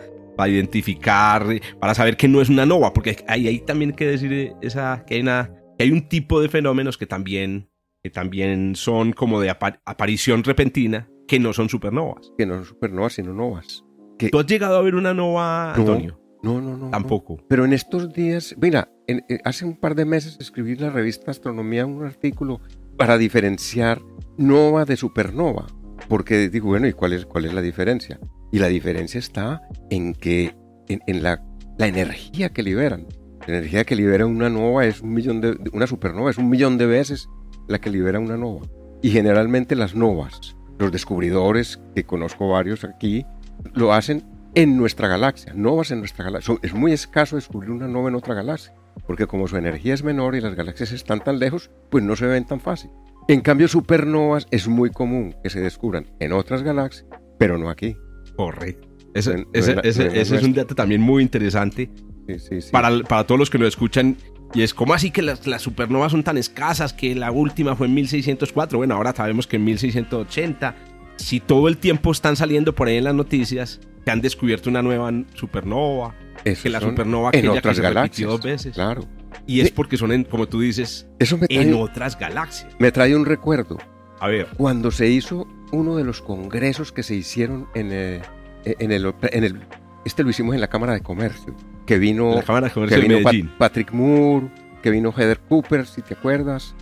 identificar, 0.48 1.44
para 1.81 1.94
saber 1.94 2.16
que 2.16 2.28
no 2.28 2.40
es 2.40 2.48
una 2.48 2.66
nova, 2.66 2.92
porque 2.92 3.16
hay, 3.26 3.48
hay 3.48 3.59
también 3.61 3.92
que 3.92 4.07
decir 4.07 4.33
eh, 4.33 4.52
esa, 4.62 5.05
que, 5.07 5.14
hay 5.16 5.20
una, 5.22 5.52
que 5.76 5.85
hay 5.85 5.90
un 5.90 6.09
tipo 6.09 6.40
de 6.40 6.48
fenómenos 6.48 6.96
que 6.98 7.07
también, 7.07 7.68
que 8.03 8.11
también 8.11 8.75
son 8.75 9.12
como 9.12 9.41
de 9.41 9.51
apa- 9.51 9.81
aparición 9.85 10.43
repentina, 10.43 11.09
que 11.29 11.38
no 11.38 11.53
son 11.53 11.69
supernovas. 11.69 12.33
Que 12.37 12.47
no 12.47 12.55
son 12.57 12.65
supernovas, 12.65 13.12
sino 13.15 13.33
novas. 13.33 13.85
Que 14.19 14.29
¿Tú 14.29 14.41
has 14.41 14.47
llegado 14.47 14.77
a 14.77 14.83
ver 14.83 14.95
una 14.97 15.15
nova, 15.15 15.73
No. 15.77 15.81
Antonio? 15.83 16.19
No, 16.43 16.61
no, 16.61 16.77
no. 16.77 16.91
Tampoco. 16.91 17.37
no. 17.38 17.45
Pero 17.49 17.65
en 17.65 17.73
estos 17.73 18.12
días, 18.12 18.57
mira, 18.61 18.91
en- 19.07 19.25
eh, 19.29 19.38
hace 19.45 19.65
un 19.65 19.77
par 19.77 19.95
de 19.95 20.05
meses 20.05 20.37
escribí 20.41 20.73
en 20.73 20.81
la 20.83 20.91
revista 20.91 21.31
Astronomía 21.31 21.87
un 21.87 22.05
artículo 22.05 22.61
para 22.97 23.17
diferenciar 23.19 24.01
nova 24.37 24.85
de 24.85 24.97
supernova. 24.97 25.67
Porque 26.09 26.49
digo, 26.49 26.69
bueno, 26.69 26.88
¿y 26.88 26.93
cuál 26.93 27.12
es, 27.12 27.25
cuál 27.25 27.45
es 27.45 27.55
la 27.55 27.62
diferencia? 27.62 28.19
Y 28.51 28.59
la 28.59 28.67
diferencia 28.67 29.21
está 29.21 29.62
en 29.91 30.15
que, 30.15 30.57
en, 30.88 31.01
en 31.07 31.23
la, 31.23 31.41
la 31.79 31.87
energía 31.87 32.49
que 32.53 32.65
liberan. 32.65 33.07
La 33.47 33.59
energía 33.59 33.85
que 33.85 33.95
libera 33.95 34.27
una 34.27 34.51
nova 34.51 34.85
es 34.87 35.01
un 35.01 35.12
millón 35.12 35.41
de, 35.41 35.57
una 35.73 35.87
supernova 35.87 36.31
es 36.31 36.38
un 36.38 36.49
millón 36.51 36.77
de 36.79 36.87
veces 36.87 37.29
la 37.72 37.80
que 37.80 37.90
libera 37.90 38.18
una 38.20 38.37
nova. 38.37 38.66
Y 39.02 39.11
generalmente 39.11 39.74
las 39.74 39.94
novas, 39.96 40.56
los 40.78 40.92
descubridores, 40.92 41.80
que 41.94 42.04
conozco 42.04 42.48
varios 42.48 42.85
aquí, 42.85 43.26
lo 43.74 43.92
hacen 43.92 44.24
en 44.54 44.76
nuestra 44.76 45.08
galaxia, 45.08 45.52
novas 45.54 45.90
en 45.90 45.98
nuestra 45.98 46.24
galaxia. 46.24 46.54
Es 46.62 46.74
muy 46.74 46.92
escaso 46.92 47.37
descubrir 47.37 47.70
una 47.70 47.88
nova 47.88 48.08
en 48.11 48.14
otra 48.14 48.35
galaxia, 48.35 48.74
porque 49.06 49.26
como 49.26 49.48
su 49.48 49.56
energía 49.56 49.94
es 49.94 50.04
menor 50.04 50.35
y 50.37 50.40
las 50.40 50.54
galaxias 50.54 50.92
están 50.92 51.20
tan 51.24 51.38
lejos, 51.38 51.70
pues 51.90 52.04
no 52.04 52.14
se 52.16 52.26
ven 52.26 52.44
tan 52.44 52.61
fácil. 52.61 52.90
En 53.28 53.40
cambio, 53.40 53.66
supernovas 53.68 54.46
es 54.50 54.68
muy 54.68 54.90
común 54.90 55.35
que 55.42 55.50
se 55.50 55.61
descubran 55.61 56.06
en 56.20 56.32
otras 56.32 56.62
galaxias, 56.62 57.06
pero 57.38 57.56
no 57.58 57.70
aquí. 57.70 57.96
Correcto. 58.37 58.88
Ese, 59.14 59.35
No- 59.37 59.44
no 59.44 59.50
ese- 59.52 59.70
es 59.70 59.76
la- 59.76 59.82
ese- 59.82 60.04
no 60.04 60.11
es 60.12 60.18
ese 60.18 60.37
es 60.37 60.42
un 60.44 60.54
dato 60.54 60.74
también 60.74 61.00
muy 61.00 61.22
interesante 61.22 61.90
Sí, 62.28 62.38
sí, 62.38 62.61
sí. 62.62 62.70
para, 62.72 63.02
para 63.04 63.26
todos 63.26 63.38
los 63.38 63.50
que 63.50 63.58
lo 63.58 63.66
escuchan. 63.66 64.16
Y 64.55 64.62
es 64.62 64.75
como 64.75 64.93
así 64.95 65.11
que 65.11 65.23
las, 65.23 65.47
las 65.47 65.62
supernovas 65.62 66.12
son 66.12 66.23
tan 66.25 66.37
escasas 66.37 66.93
que 66.93 67.15
la 67.15 67.31
última 67.31 67.75
fue 67.75 67.87
en 67.87 67.95
1604. 67.95 68.79
Bueno, 68.79 68.95
ahora 68.97 69.15
sabemos 69.15 69.47
que 69.47 69.57
en 69.57 69.65
1680. 69.65 70.75
Si 71.17 71.41
todo 71.41 71.69
el 71.69 71.79
tiempo 71.79 72.11
están 72.12 72.37
saliendo 72.37 72.75
por 72.75 72.88
ahí 72.88 72.97
en 72.97 73.05
las 73.05 73.15
noticias 73.15 73.81
que 74.05 74.11
han 74.11 74.21
descubierto 74.21 74.69
una 74.69 74.83
nueva 74.83 75.11
supernova, 75.35 76.15
Esos 76.45 76.65
que 76.65 76.71
la 76.71 76.81
supernova 76.81 77.31
en 77.33 77.49
otras 77.49 77.77
que 77.77 77.83
galaxias. 77.83 78.29
dos 78.29 78.43
veces. 78.43 78.75
Claro. 78.75 79.05
Y 79.47 79.61
es 79.61 79.71
porque 79.71 79.97
son, 79.97 80.12
en- 80.12 80.25
como 80.25 80.47
tú 80.49 80.61
dices, 80.61 81.07
Eso 81.19 81.38
me 81.38 81.47
en 81.49 81.71
trae, 81.71 81.75
otras 81.75 82.19
galaxias. 82.19 82.75
me 82.79 82.91
trae 82.93 83.15
un 83.17 83.25
recuerdo. 83.25 83.79
A 84.21 84.29
ver, 84.29 84.49
Cuando 84.57 84.91
se 84.91 85.09
hizo 85.09 85.47
uno 85.73 85.97
de 85.97 86.05
los 86.05 86.21
congresos 86.21 86.93
que 86.93 87.03
se 87.03 87.15
hicieron 87.15 87.69
en, 87.75 87.88
eh, 87.93 88.23
en, 88.65 88.93
el, 88.93 89.12
en 89.23 89.45
el... 89.45 89.61
Este 90.05 90.23
lo 90.25 90.31
hicimos 90.31 90.55
en 90.55 90.61
la 90.61 90.69
Cámara 90.69 90.93
de 90.95 91.01
Comercio, 91.01 91.55
que 91.87 91.99
vino... 91.99 92.35
la 92.35 92.43
Cámara 92.43 92.67
de 92.67 92.71
que 92.71 92.75
Comercio 92.75 92.97
de 93.01 93.03
vino 93.09 93.23
Pat- 93.23 93.33
Medellín. 93.33 93.53
Patrick 93.59 93.93
Moore, 93.93 94.49
que 94.83 94.91
vino 94.91 95.12
Heather 95.12 95.38
Cooper, 95.49 95.87
si 95.87 96.03
te 96.03 96.15
acuerdas. 96.15 96.75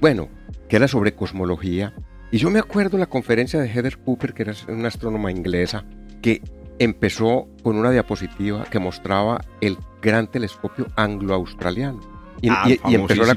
Bueno, 0.00 0.28
que 0.68 0.76
era 0.76 0.88
sobre 0.88 1.14
cosmología. 1.14 1.94
Y 2.32 2.38
yo 2.38 2.50
me 2.50 2.58
acuerdo 2.58 2.98
la 2.98 3.06
conferencia 3.06 3.60
de 3.60 3.68
Heather 3.68 3.98
Cooper, 3.98 4.34
que 4.34 4.42
era 4.42 4.52
una 4.68 4.88
astrónoma 4.88 5.30
inglesa, 5.30 5.84
que 6.22 6.42
empezó 6.80 7.48
con 7.62 7.76
una 7.76 7.90
diapositiva 7.92 8.64
que 8.64 8.78
mostraba 8.80 9.40
el 9.60 9.78
gran 10.02 10.26
telescopio 10.30 10.88
anglo-australiano. 10.96 12.00
Y, 12.42 12.48
Ah, 12.50 12.64
y- 12.66 12.80
y 12.90 12.94
empezó, 12.96 13.24
la, 13.24 13.36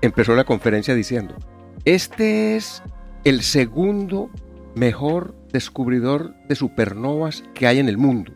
empezó 0.00 0.34
la 0.34 0.44
conferencia 0.44 0.94
diciendo, 0.94 1.36
este 1.84 2.56
es 2.56 2.82
el 3.24 3.42
segundo 3.42 4.30
mejor 4.74 5.34
descubridor 5.52 6.34
de 6.48 6.54
supernovas 6.56 7.44
que 7.54 7.66
hay 7.66 7.78
en 7.78 7.88
el 7.88 7.98
mundo. 7.98 8.32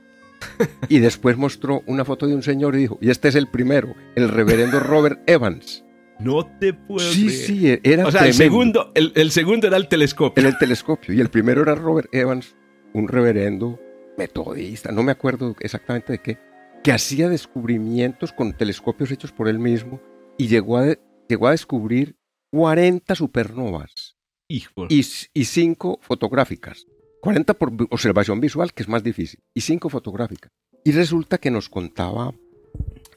Y 0.88 0.98
después 1.00 1.36
mostró 1.36 1.82
una 1.86 2.04
foto 2.04 2.26
de 2.26 2.34
un 2.34 2.42
señor 2.42 2.74
y 2.74 2.78
dijo, 2.78 2.98
y 3.00 3.10
este 3.10 3.28
es 3.28 3.34
el 3.34 3.48
primero, 3.48 3.94
el 4.14 4.28
reverendo 4.28 4.80
Robert 4.80 5.20
Evans. 5.28 5.84
No 6.18 6.46
te 6.58 6.72
puedo 6.72 7.00
Sí, 7.12 7.26
creer. 7.26 7.40
sí, 7.46 7.78
era 7.82 8.06
O 8.06 8.10
sea, 8.10 8.26
el 8.26 8.32
segundo, 8.34 8.90
el, 8.94 9.12
el 9.16 9.30
segundo 9.30 9.66
era 9.66 9.76
el 9.76 9.88
telescopio. 9.88 10.40
Era 10.40 10.48
el 10.48 10.56
telescopio. 10.58 11.12
Y 11.14 11.20
el 11.20 11.28
primero 11.28 11.60
era 11.62 11.74
Robert 11.74 12.08
Evans, 12.12 12.56
un 12.94 13.06
reverendo 13.08 13.78
metodista, 14.16 14.92
no 14.92 15.02
me 15.02 15.12
acuerdo 15.12 15.54
exactamente 15.60 16.12
de 16.14 16.18
qué, 16.20 16.38
que 16.82 16.90
hacía 16.92 17.28
descubrimientos 17.28 18.32
con 18.32 18.54
telescopios 18.54 19.10
hechos 19.10 19.30
por 19.30 19.46
él 19.48 19.58
mismo 19.58 20.00
y 20.38 20.46
llegó 20.48 20.78
a, 20.78 20.94
llegó 21.28 21.48
a 21.48 21.50
descubrir 21.50 22.16
40 22.50 23.14
supernovas 23.14 24.16
Hijo. 24.48 24.86
y, 24.88 25.04
y 25.34 25.44
5 25.44 25.98
fotográficas. 26.00 26.86
40 27.20 27.54
por 27.54 27.72
observación 27.90 28.40
visual, 28.40 28.72
que 28.72 28.82
es 28.82 28.88
más 28.88 29.02
difícil, 29.02 29.40
y 29.54 29.60
5 29.60 29.88
fotográficas. 29.88 30.52
Y 30.84 30.92
resulta 30.92 31.38
que 31.38 31.50
nos 31.50 31.68
contaba 31.68 32.32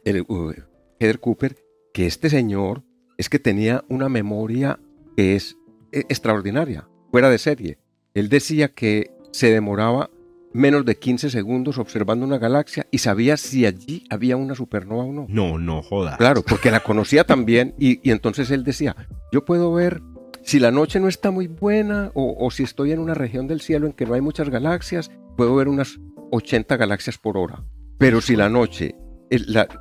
el, 0.04 0.22
uh, 0.28 0.54
Heather 1.00 1.20
Cooper 1.20 1.56
que 1.94 2.06
este 2.06 2.30
señor 2.30 2.84
es 3.18 3.30
que 3.30 3.40
tenía 3.40 3.84
una 3.90 4.10
memoria 4.10 4.80
que 5.16 5.36
es 5.36 5.58
eh, 5.92 6.04
extraordinaria, 6.10 6.88
fuera 7.12 7.30
de 7.30 7.38
serie. 7.38 7.80
Él 8.14 8.30
decía 8.30 8.70
que 8.70 9.12
se 9.32 9.52
demoraba 9.52 10.10
menos 10.54 10.86
de 10.86 10.98
15 10.98 11.30
segundos 11.30 11.78
observando 11.78 12.26
una 12.26 12.38
galaxia 12.38 12.88
y 12.92 13.00
sabía 13.00 13.38
si 13.38 13.66
allí 13.66 14.06
había 14.10 14.36
una 14.36 14.56
supernova 14.56 15.04
o 15.04 15.14
no. 15.14 15.26
No, 15.30 15.58
no 15.60 15.82
joda. 15.84 16.18
Claro, 16.18 16.42
porque 16.42 16.72
la 16.72 16.80
conocía 16.80 17.24
también 17.24 17.76
y, 17.78 18.00
y 18.08 18.12
entonces 18.12 18.50
él 18.52 18.64
decía, 18.64 18.96
yo 19.32 19.46
puedo 19.46 19.72
ver 19.72 20.02
si 20.44 20.60
la 20.60 20.72
noche 20.72 21.00
no 21.00 21.08
está 21.08 21.32
muy 21.32 21.48
buena 21.48 22.12
o, 22.14 22.50
si 22.52 22.64
estoy 22.64 22.92
en 22.92 23.00
una 23.00 23.14
región 23.14 23.48
del 23.48 23.62
cielo 23.62 23.88
en 23.88 23.94
que 23.94 24.06
no 24.06 24.14
hay 24.14 24.22
muchas 24.22 24.50
galaxias, 24.50 25.12
puedo 25.38 25.56
ver 25.56 25.68
unas 25.68 26.00
80 26.32 26.78
galaxias 26.78 27.18
por 27.18 27.38
hora. 27.38 27.64
Pero 27.98 28.22
si 28.22 28.36
la 28.36 28.50
noche, 28.50 28.96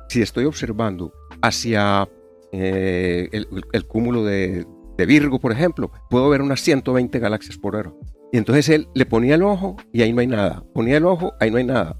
si 0.09 0.21
estoy 0.21 0.45
observando 0.45 1.13
hacia 1.41 2.07
eh, 2.51 3.29
el, 3.31 3.47
el 3.71 3.85
cúmulo 3.85 4.23
de, 4.23 4.65
de 4.97 5.05
Virgo, 5.05 5.39
por 5.39 5.51
ejemplo, 5.51 5.91
puedo 6.09 6.29
ver 6.29 6.41
unas 6.41 6.61
120 6.61 7.19
galaxias 7.19 7.57
por 7.57 7.75
hora. 7.75 7.93
Y 8.31 8.37
entonces 8.37 8.69
él 8.69 8.87
le 8.93 9.05
ponía 9.05 9.35
el 9.35 9.43
ojo 9.43 9.77
y 9.91 10.01
ahí 10.01 10.13
no 10.13 10.21
hay 10.21 10.27
nada. 10.27 10.63
Ponía 10.73 10.97
el 10.97 11.05
ojo, 11.05 11.33
ahí 11.39 11.49
no 11.49 11.57
hay 11.57 11.63
nada. 11.63 11.97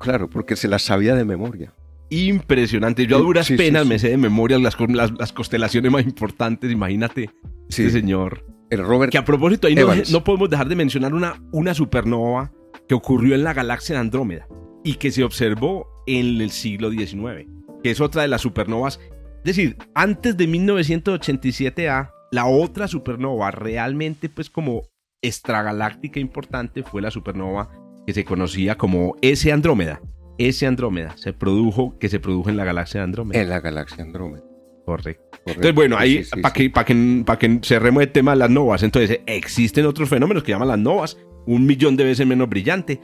Claro, 0.00 0.28
porque 0.28 0.56
se 0.56 0.68
las 0.68 0.82
sabía 0.82 1.14
de 1.14 1.24
memoria. 1.24 1.72
Impresionante. 2.12 3.06
Yo 3.06 3.16
a 3.16 3.20
Sí, 3.20 3.24
duras 3.24 3.46
sí, 3.46 3.54
sí, 3.54 3.58
penas 3.58 3.82
sí. 3.84 3.88
me 3.88 3.98
sé 3.98 4.10
de 4.10 4.16
memoria 4.18 4.58
las, 4.58 4.76
las, 4.90 5.12
las 5.18 5.32
constelaciones 5.32 5.90
más 5.90 6.04
importantes. 6.04 6.70
Imagínate 6.70 7.30
Sí, 7.68 7.84
este 7.84 8.00
señor. 8.00 8.44
el 8.70 8.84
Robert 8.84 9.10
Que 9.10 9.18
a 9.18 9.24
propósito, 9.24 9.66
ahí 9.66 9.74
no, 9.74 9.88
no 10.10 10.24
podemos 10.24 10.50
dejar 10.50 10.68
de 10.68 10.76
mencionar 10.76 11.14
una, 11.14 11.42
una 11.52 11.74
supernova 11.74 12.52
que 12.88 12.94
ocurrió 12.94 13.34
en 13.34 13.44
la 13.44 13.54
galaxia 13.54 13.94
de 13.94 14.00
Andrómeda 14.00 14.46
y 14.84 14.94
que 14.94 15.10
se 15.10 15.24
observó 15.24 15.86
en 16.06 16.40
el 16.40 16.50
siglo 16.50 16.90
XIX, 16.90 17.46
que 17.82 17.90
es 17.90 18.00
otra 18.00 18.22
de 18.22 18.28
las 18.28 18.42
supernovas. 18.42 19.00
Es 19.38 19.44
decir, 19.56 19.76
antes 19.94 20.36
de 20.36 20.48
1987A, 20.48 22.10
la 22.30 22.46
otra 22.46 22.88
supernova 22.88 23.50
realmente 23.50 24.28
pues 24.28 24.50
como 24.50 24.82
extragaláctica 25.22 26.18
importante 26.20 26.82
fue 26.82 27.02
la 27.02 27.10
supernova 27.10 27.70
que 28.06 28.12
se 28.12 28.24
conocía 28.24 28.76
como 28.76 29.16
S 29.22 29.50
Andrómeda. 29.52 30.00
S 30.48 30.66
Andrómeda 30.66 31.16
se 31.16 31.32
produjo, 31.32 31.98
que 31.98 32.08
se 32.08 32.20
produjo 32.20 32.50
en 32.50 32.56
la 32.56 32.64
galaxia 32.64 33.00
de 33.00 33.04
Andrómeda. 33.04 33.40
en 33.40 33.48
la 33.48 33.60
galaxia 33.60 34.02
Andrómeda. 34.04 34.42
Correcto. 34.84 35.22
correcto. 35.30 35.42
Entonces, 35.46 35.74
bueno, 35.74 35.96
ahí, 35.96 36.24
Sí, 36.24 36.30
sí, 36.34 36.40
para 36.40 36.54
sí. 36.54 36.62
que, 36.62 36.70
pa 36.70 36.84
que, 36.84 37.22
pa 37.24 37.38
que 37.38 37.60
cerremos 37.62 38.02
el 38.02 38.10
tema 38.10 38.32
de 38.32 38.38
las 38.38 38.50
novas, 38.50 38.82
entonces 38.82 39.20
existen 39.26 39.86
otros 39.86 40.08
fenómenos 40.08 40.42
que 40.42 40.52
llaman 40.52 40.68
las 40.68 40.78
novas, 40.78 41.18
un 41.46 41.66
millón 41.66 41.96
de 41.96 42.04
veces 42.04 42.26
menos 42.26 42.48
brillante, 42.48 43.00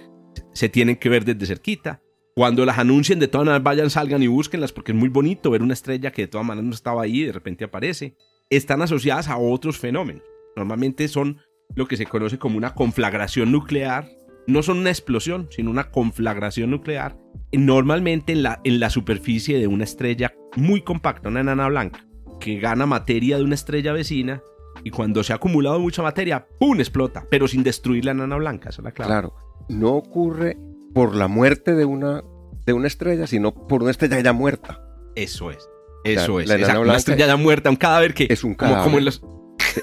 se 0.52 0.68
tienen 0.68 0.96
que 0.96 1.08
ver 1.08 1.24
desde 1.24 1.46
cerquita. 1.46 2.02
Cuando 2.34 2.64
las 2.64 2.78
anuncien, 2.78 3.18
de 3.18 3.26
todas 3.28 3.46
maneras 3.46 3.64
vayan, 3.64 3.90
salgan 3.90 4.22
y 4.22 4.28
búsquenlas, 4.28 4.72
porque 4.72 4.92
es 4.92 4.98
muy 4.98 5.08
bonito 5.08 5.50
ver 5.50 5.62
una 5.62 5.72
estrella 5.74 6.12
que 6.12 6.22
de 6.22 6.28
todas 6.28 6.46
maneras 6.46 6.66
no 6.68 6.74
estaba 6.74 7.02
ahí 7.02 7.22
y 7.22 7.26
de 7.26 7.32
repente 7.32 7.64
aparece. 7.64 8.14
Están 8.50 8.80
asociadas 8.82 9.28
a 9.28 9.38
otros 9.38 9.78
fenómenos. 9.78 10.22
Normalmente 10.56 11.08
son 11.08 11.38
lo 11.74 11.86
que 11.86 11.96
se 11.96 12.06
conoce 12.06 12.38
como 12.38 12.56
una 12.56 12.74
conflagración 12.74 13.50
nuclear. 13.52 14.08
No 14.48 14.62
son 14.62 14.78
una 14.78 14.90
explosión, 14.90 15.46
sino 15.50 15.70
una 15.70 15.90
conflagración 15.90 16.70
nuclear. 16.70 17.16
Normalmente 17.52 18.32
en 18.32 18.42
la, 18.42 18.60
en 18.64 18.80
la 18.80 18.90
superficie 18.90 19.58
de 19.58 19.66
una 19.66 19.84
estrella 19.84 20.34
muy 20.56 20.82
compacta, 20.82 21.28
una 21.28 21.40
enana 21.40 21.68
blanca, 21.68 22.06
que 22.40 22.58
gana 22.58 22.86
materia 22.86 23.36
de 23.36 23.44
una 23.44 23.54
estrella 23.54 23.92
vecina 23.92 24.42
y 24.84 24.90
cuando 24.90 25.22
se 25.22 25.32
ha 25.32 25.36
acumulado 25.36 25.78
mucha 25.80 26.02
materia, 26.02 26.46
¡pum! 26.58 26.78
explota, 26.78 27.26
pero 27.30 27.46
sin 27.48 27.62
destruir 27.62 28.04
la 28.04 28.12
enana 28.12 28.36
blanca, 28.36 28.68
esa 28.70 28.80
es 28.80 28.84
la 28.84 28.92
clave. 28.92 29.10
Claro, 29.10 29.34
no 29.68 29.90
ocurre 29.94 30.56
por 30.94 31.14
la 31.14 31.28
muerte 31.28 31.74
de 31.74 31.84
una, 31.84 32.22
de 32.64 32.72
una 32.72 32.86
estrella, 32.86 33.26
sino 33.26 33.52
por 33.52 33.82
una 33.82 33.90
estrella 33.90 34.20
ya 34.20 34.32
muerta. 34.32 34.80
Eso 35.14 35.50
es. 35.50 35.68
Eso 36.04 36.38
La- 36.38 36.42
es. 36.44 36.48
la 36.48 36.54
enana 36.54 36.66
Exacto, 36.66 36.80
blanca 36.80 36.90
una 36.92 36.96
estrella 36.98 37.26
ya 37.26 37.36
muerta, 37.36 37.70
un 37.70 37.76
cadáver 37.76 38.14
que. 38.14 38.26
es 38.30 38.44
un 38.44 38.54
como- 38.54 38.70
cadáver. 38.70 38.84
Como, 38.84 38.98
en 38.98 39.04
los. 39.04 39.22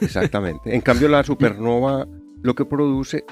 Exactamente. 0.01 0.73
En 0.73 0.81
cambio, 0.81 1.07
la 1.07 1.23
supernova 1.23 2.07
lo 2.41 2.55
que 2.55 2.65
produce, 2.65 3.25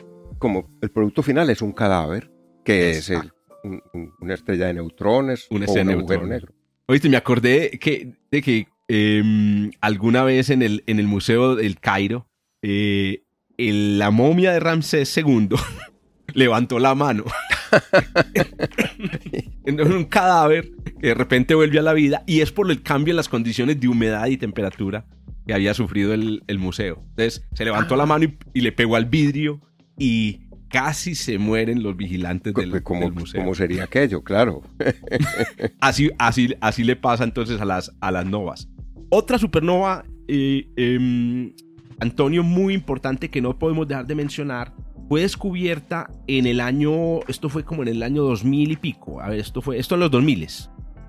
como 0.43 0.69
el 0.81 0.91
producto 0.91 1.23
final 1.23 1.49
es 1.49 1.61
un 1.61 1.71
cadáver, 1.71 2.29
que 2.65 2.91
es 2.91 3.09
el- 3.09 3.31
un- 3.63 3.81
un- 3.93 4.11
una 4.19 4.33
estrella 4.33 4.67
de 4.67 4.73
neutrones 4.75 5.47
Una 5.49 5.65
o 5.65 5.71
un 5.73 5.87
de 5.87 5.93
agujero 5.93 6.27
negro. 6.27 6.53
Oíste, 6.85 7.07
me 7.09 7.15
acordé 7.17 7.71
que, 7.81 8.13
de 8.29 8.41
que 8.41 8.67
em, 8.89 9.71
alguna 9.79 10.23
vez 10.25 10.49
en 10.49 10.61
el, 10.61 10.83
en 10.85 10.99
el 10.99 11.07
Museo 11.07 11.55
del 11.55 11.79
Cairo, 11.79 12.27
eh, 12.61 13.23
el- 13.57 13.97
la 13.97 14.11
momia 14.11 14.51
de 14.51 14.59
Ramsés 14.59 15.15
II 15.17 15.49
levantó 16.33 16.77
la 16.77 16.93
mano. 16.93 17.23
Entonces, 19.65 19.95
un 19.95 20.05
cadáver 20.05 20.69
que 20.99 21.07
de 21.07 21.13
repente 21.13 21.55
vuelve 21.55 21.79
a 21.79 21.81
la 21.81 21.93
vida 21.93 22.23
y 22.27 22.41
es 22.41 22.51
por 22.51 22.69
el 22.69 22.81
cambio 22.83 23.13
en 23.13 23.15
las 23.17 23.29
condiciones 23.29 23.79
de 23.79 23.87
humedad 23.87 24.27
y 24.27 24.37
temperatura 24.37 25.05
que 25.47 25.53
había 25.53 25.73
sufrido 25.73 26.13
el, 26.13 26.43
el 26.47 26.59
museo. 26.59 27.01
Entonces 27.11 27.45
se 27.53 27.65
levantó 27.65 27.95
la 27.95 28.05
mano 28.05 28.25
y, 28.25 28.37
y 28.53 28.61
le 28.61 28.71
pegó 28.71 28.95
al 28.95 29.05
vidrio 29.05 29.61
y 29.97 30.41
casi 30.69 31.15
se 31.15 31.37
mueren 31.37 31.83
los 31.83 31.95
vigilantes 31.95 32.53
del, 32.53 32.81
¿Cómo, 32.83 33.01
del 33.01 33.13
museo. 33.13 33.41
¿Cómo 33.41 33.55
sería 33.55 33.83
aquello? 33.83 34.23
Claro. 34.23 34.61
así, 35.79 36.09
así, 36.17 36.55
así 36.61 36.83
le 36.83 36.95
pasa 36.95 37.23
entonces 37.23 37.61
a 37.61 37.65
las, 37.65 37.91
a 38.01 38.11
las 38.11 38.25
novas. 38.25 38.69
Otra 39.09 39.37
supernova, 39.37 40.03
eh, 40.27 40.67
eh, 40.75 41.53
Antonio, 41.99 42.43
muy 42.43 42.73
importante 42.73 43.29
que 43.29 43.41
no 43.41 43.57
podemos 43.59 43.87
dejar 43.87 44.07
de 44.07 44.15
mencionar, 44.15 44.73
fue 45.09 45.21
descubierta 45.21 46.09
en 46.27 46.47
el 46.47 46.59
año, 46.59 47.19
esto 47.27 47.49
fue 47.49 47.63
como 47.63 47.83
en 47.83 47.89
el 47.89 48.03
año 48.03 48.23
2000 48.23 48.71
y 48.71 48.75
pico, 48.77 49.21
a 49.21 49.29
ver, 49.29 49.39
esto 49.39 49.61
fue, 49.61 49.77
esto 49.77 49.95
en 49.95 50.01
los 50.01 50.11
2000, 50.11 50.47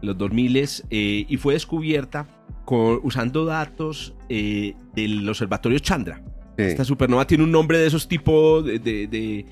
los 0.02 0.18
2000 0.18 0.56
eh, 0.56 1.26
y 1.28 1.36
fue 1.36 1.54
descubierta 1.54 2.26
con, 2.64 3.00
usando 3.02 3.44
datos 3.44 4.14
eh, 4.28 4.74
del 4.94 5.28
observatorio 5.28 5.78
Chandra. 5.78 6.22
Sí. 6.56 6.62
Esta 6.64 6.84
supernova 6.84 7.26
tiene 7.26 7.44
un 7.44 7.50
nombre 7.50 7.78
de 7.78 7.86
esos 7.86 8.06
tipos 8.06 8.64
de, 8.64 8.78
de, 8.78 9.06
de 9.08 9.46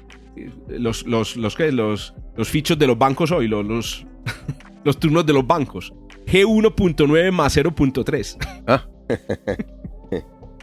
los, 0.79 1.07
los, 1.07 1.37
los, 1.37 1.57
¿qué? 1.57 1.73
los, 1.73 2.15
los 2.37 2.49
fichos 2.49 2.79
de 2.79 2.87
los 2.87 2.99
bancos 2.99 3.31
hoy, 3.31 3.49
los, 3.49 3.65
los, 3.65 4.07
los 4.85 4.99
turnos 4.99 5.27
de 5.27 5.33
los 5.33 5.47
bancos. 5.47 5.93
G1.9 6.27 7.33
más 7.33 7.57
0.3. 7.57 8.37
Ah. 8.67 8.87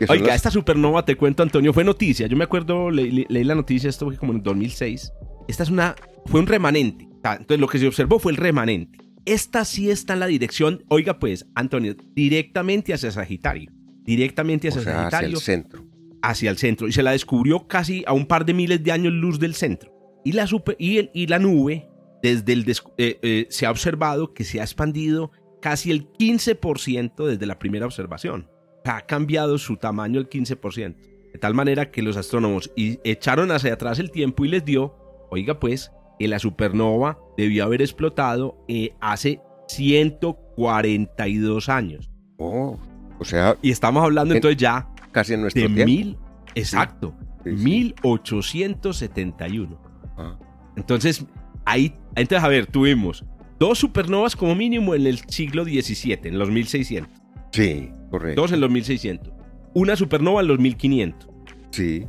Oiga, 0.08 0.28
las... 0.28 0.36
esta 0.38 0.52
supernova, 0.52 1.04
te 1.04 1.18
cuento, 1.18 1.44
Antonio, 1.44 1.74
fue 1.74 1.84
noticia. 1.84 2.28
Yo 2.28 2.38
me 2.38 2.46
acuerdo, 2.46 2.90
leí, 2.90 3.26
leí 3.28 3.44
la 3.44 3.56
noticia, 3.56 3.90
esto 3.90 4.06
fue 4.06 4.16
como 4.16 4.32
en 4.32 4.42
2006. 4.42 5.12
Esta 5.50 5.64
es 5.64 5.70
una, 5.70 5.96
fue 6.26 6.40
un 6.40 6.48
remanente. 6.48 7.10
Entonces, 7.24 7.60
lo 7.60 7.68
que 7.68 7.80
se 7.80 7.88
observó 7.88 8.18
fue 8.20 8.32
el 8.32 8.38
remanente. 8.38 8.98
Esta 9.26 9.66
sí 9.66 9.92
está 9.92 10.14
en 10.14 10.22
la 10.22 10.28
dirección, 10.28 10.84
oiga 10.88 11.20
pues, 11.20 11.46
Antonio, 11.54 11.96
directamente 12.14 12.94
hacia 12.94 13.12
Sagitario. 13.12 13.70
Directamente 14.04 14.70
hacia 14.70 14.82
o 14.82 14.84
sea, 14.84 14.94
Sagitario. 14.94 15.38
Hacia 15.38 15.54
el 15.54 15.62
centro. 15.62 15.86
Hacia 16.22 16.50
el 16.50 16.58
centro. 16.58 16.88
Y 16.88 16.92
se 16.92 17.04
la 17.04 17.12
descubrió 17.12 17.68
casi 17.68 18.04
a 18.06 18.14
un 18.14 18.26
par 18.26 18.46
de 18.46 18.54
miles 18.54 18.84
de 18.84 18.92
años 18.92 19.14
luz 19.14 19.40
del 19.40 19.56
centro. 19.56 19.94
Y 20.26 20.34
la, 20.34 20.48
super, 20.48 20.76
y, 20.78 20.98
el, 20.98 21.12
y 21.14 21.28
la 21.28 21.40
nube, 21.40 21.90
desde 22.22 22.54
el 22.54 22.70
eh, 22.70 23.20
eh, 23.22 23.48
se 23.50 23.66
ha 23.66 23.72
observado 23.72 24.34
que 24.34 24.44
se 24.44 24.60
ha 24.60 24.64
expandido 24.64 25.32
casi 25.62 25.92
el 25.92 26.12
15% 26.12 27.26
desde 27.26 27.46
la 27.46 27.60
primera 27.60 27.86
observación. 27.86 28.50
Ha 28.86 29.02
cambiado 29.02 29.58
su 29.58 29.76
tamaño 29.78 30.20
el 30.20 30.30
15%. 30.30 30.96
De 31.32 31.40
tal 31.40 31.54
manera 31.54 31.92
que 31.92 32.02
los 32.02 32.18
astrónomos 32.18 32.72
echaron 32.76 33.52
hacia 33.52 33.74
atrás 33.74 34.00
el 34.00 34.10
tiempo 34.10 34.46
y 34.46 34.48
les 34.50 34.66
dio, 34.66 34.96
oiga 35.30 35.60
pues, 35.60 35.92
que 36.18 36.28
la 36.28 36.40
supernova 36.40 37.20
debió 37.38 37.66
haber 37.66 37.84
explotado 37.84 38.66
eh, 38.68 38.96
hace 39.00 39.40
142 39.68 41.70
años. 41.70 42.10
Oh, 42.38 42.80
o 43.20 43.26
sea... 43.26 43.56
Y 43.62 43.70
estamos 43.72 44.04
hablando 44.04 44.34
en, 44.34 44.38
entonces 44.38 44.58
ya... 44.58 44.90
Casi 45.20 45.34
en 45.34 45.42
nuestro 45.42 45.64
de 45.64 45.68
tiempo. 45.68 45.86
Mil, 45.86 46.18
exacto. 46.56 47.14
Sí, 47.44 47.58
sí. 47.58 47.64
1871. 47.64 49.82
Ah. 50.18 50.40
Entonces, 50.78 51.26
ahí... 51.66 51.94
Entonces, 52.16 52.44
a 52.44 52.48
ver, 52.48 52.68
tuvimos 52.68 53.26
dos 53.60 53.80
supernovas 53.80 54.38
como 54.38 54.56
mínimo 54.56 54.96
en 54.96 55.06
el 55.08 55.20
siglo 55.28 55.66
XVII, 55.66 56.20
en 56.24 56.40
los 56.40 56.50
1600. 56.50 57.22
Sí, 57.52 57.92
correcto. 58.10 58.42
Dos 58.42 58.54
en 58.54 58.62
los 58.62 58.72
1600. 58.72 59.34
Una 59.74 59.98
supernova 59.98 60.40
en 60.42 60.48
los 60.48 60.58
1500. 60.58 61.30
Sí. 61.72 62.06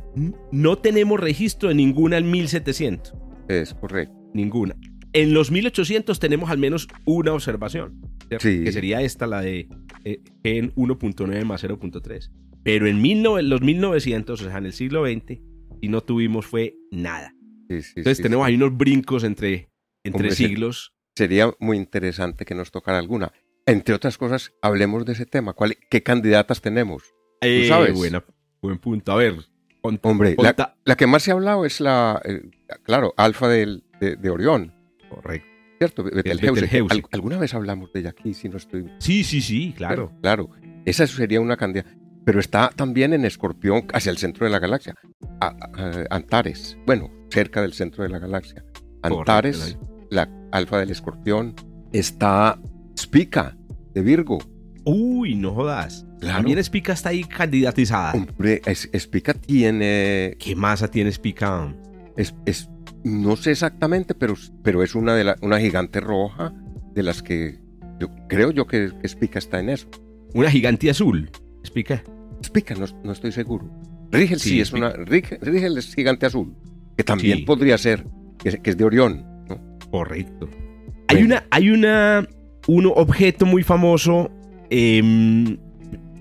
No 0.53 0.77
tenemos 0.77 1.19
registro 1.19 1.67
de 1.67 1.75
ninguna 1.75 2.17
en 2.17 2.31
1700. 2.31 3.13
Es 3.49 3.73
correcto. 3.73 4.15
Ninguna. 4.33 4.77
En 5.11 5.33
los 5.33 5.51
1800 5.51 6.17
tenemos 6.17 6.49
al 6.49 6.59
menos 6.59 6.87
una 7.05 7.33
observación. 7.33 7.99
Sí. 8.39 8.63
Que 8.63 8.71
sería 8.71 9.01
esta, 9.01 9.27
la 9.27 9.41
de 9.41 9.67
eh, 10.05 10.21
en 10.43 10.73
1.9 10.75 11.43
más 11.43 11.61
0.3. 11.61 12.29
Pero 12.63 12.87
en 12.87 13.01
mil 13.01 13.23
no, 13.23 13.41
los 13.41 13.61
1900, 13.61 14.41
o 14.41 14.43
sea, 14.49 14.57
en 14.57 14.65
el 14.65 14.73
siglo 14.73 15.05
XX, 15.05 15.39
y 15.81 15.89
no 15.89 16.01
tuvimos 16.01 16.45
fue 16.45 16.75
nada. 16.91 17.33
Sí, 17.69 17.81
sí, 17.81 17.93
Entonces 17.97 18.17
sí, 18.17 18.23
tenemos 18.23 18.45
ahí 18.45 18.55
unos 18.55 18.77
brincos 18.77 19.23
entre, 19.23 19.69
entre 20.03 20.27
Hombre, 20.27 20.35
siglos. 20.35 20.93
Sería 21.15 21.51
muy 21.59 21.77
interesante 21.77 22.45
que 22.45 22.55
nos 22.55 22.71
tocara 22.71 22.99
alguna. 22.99 23.31
Entre 23.65 23.95
otras 23.95 24.17
cosas, 24.17 24.53
hablemos 24.61 25.05
de 25.05 25.13
ese 25.13 25.25
tema. 25.25 25.53
¿Cuál, 25.53 25.77
¿Qué 25.89 26.03
candidatas 26.03 26.61
tenemos? 26.61 27.03
Eh, 27.41 27.63
¿Tú 27.63 27.67
sabes? 27.69 27.93
Buena, 27.93 28.23
buen 28.61 28.77
punto. 28.77 29.11
A 29.11 29.15
ver. 29.15 29.35
Con, 29.81 29.99
Hombre, 30.03 30.35
con 30.35 30.45
la, 30.45 30.77
la, 30.85 30.95
que 30.95 31.07
más 31.07 31.23
se 31.23 31.31
ha 31.31 31.33
hablado 31.33 31.65
es 31.65 31.81
la, 31.81 32.21
eh, 32.23 32.51
claro, 32.83 33.15
Alfa 33.17 33.47
del, 33.47 33.83
de, 33.99 34.15
de, 34.15 34.29
Orión. 34.29 34.75
Correcto. 35.09 35.47
¿Cierto? 35.79 36.03
Betelgeuse. 36.03 36.69
¿Al, 36.87 37.03
¿Alguna 37.11 37.39
vez 37.39 37.55
hablamos 37.55 37.91
de 37.91 38.01
ella 38.01 38.11
aquí? 38.11 38.35
Si 38.35 38.47
no 38.47 38.57
estoy... 38.57 38.85
Sí, 38.99 39.23
sí, 39.23 39.41
sí, 39.41 39.73
claro. 39.75 40.09
Pero, 40.09 40.21
claro. 40.21 40.49
Esa 40.85 41.07
sería 41.07 41.41
una 41.41 41.57
candidata. 41.57 41.89
Pero 42.25 42.39
está 42.39 42.69
también 42.75 43.13
en 43.13 43.25
Escorpión, 43.25 43.85
hacia 43.93 44.11
el 44.11 44.17
centro 44.17 44.45
de 44.45 44.51
la 44.51 44.59
galaxia. 44.59 44.95
A, 45.39 45.47
a, 45.47 46.15
Antares. 46.15 46.77
Bueno, 46.85 47.09
cerca 47.29 47.61
del 47.61 47.73
centro 47.73 48.03
de 48.03 48.09
la 48.09 48.19
galaxia. 48.19 48.63
Antares, 49.01 49.77
la 50.09 50.29
Alfa 50.51 50.79
del 50.79 50.91
Escorpión. 50.91 51.55
Está 51.91 52.59
Spica, 52.97 53.57
de 53.93 54.01
Virgo. 54.01 54.37
Uy, 54.85 55.35
no 55.35 55.53
jodas. 55.53 56.05
Claro. 56.19 56.37
También 56.37 56.63
Spica 56.63 56.93
está 56.93 57.09
ahí 57.09 57.23
candidatizada. 57.23 58.13
Hombre, 58.13 58.61
Spica 58.73 59.33
tiene. 59.33 60.35
¿Qué 60.39 60.55
masa 60.55 60.87
tiene 60.87 61.11
Spica? 61.11 61.75
Es, 62.15 62.35
es, 62.45 62.69
no 63.03 63.35
sé 63.35 63.51
exactamente, 63.51 64.13
pero, 64.13 64.35
pero 64.63 64.83
es 64.83 64.95
una, 64.95 65.15
de 65.15 65.23
la, 65.23 65.35
una 65.41 65.59
gigante 65.59 65.99
roja 65.99 66.53
de 66.93 67.03
las 67.03 67.23
que 67.23 67.59
yo 67.99 68.09
creo 68.27 68.51
yo 68.51 68.67
que 68.67 68.91
Spica 69.07 69.39
está 69.39 69.59
en 69.59 69.69
eso. 69.69 69.87
¿Una 70.33 70.49
gigante 70.49 70.89
azul? 70.89 71.29
¿Spica? 71.65 72.03
Spica, 72.43 72.75
no, 72.75 72.85
no 73.03 73.11
estoy 73.11 73.31
seguro. 73.31 73.69
Rigel 74.11 74.39
sí, 74.39 74.49
sí 74.49 74.61
es 74.61 74.73
una. 74.73 74.91
Rigel, 74.91 75.39
Rigel, 75.41 75.77
es 75.77 75.93
gigante 75.93 76.25
azul, 76.25 76.55
que 76.97 77.03
también 77.03 77.39
sí. 77.39 77.43
podría 77.43 77.77
ser, 77.77 78.05
que, 78.37 78.61
que, 78.61 78.69
es 78.69 78.77
de 78.77 78.83
Orión. 78.83 79.25
¿no? 79.47 79.77
Correcto. 79.89 80.47
Bueno. 80.47 80.61
Hay 81.07 81.23
una, 81.23 81.45
hay 81.49 81.69
una, 81.69 82.27
un 82.67 82.85
objeto 82.87 83.45
muy 83.45 83.63
famoso 83.63 84.31
eh, 84.69 85.57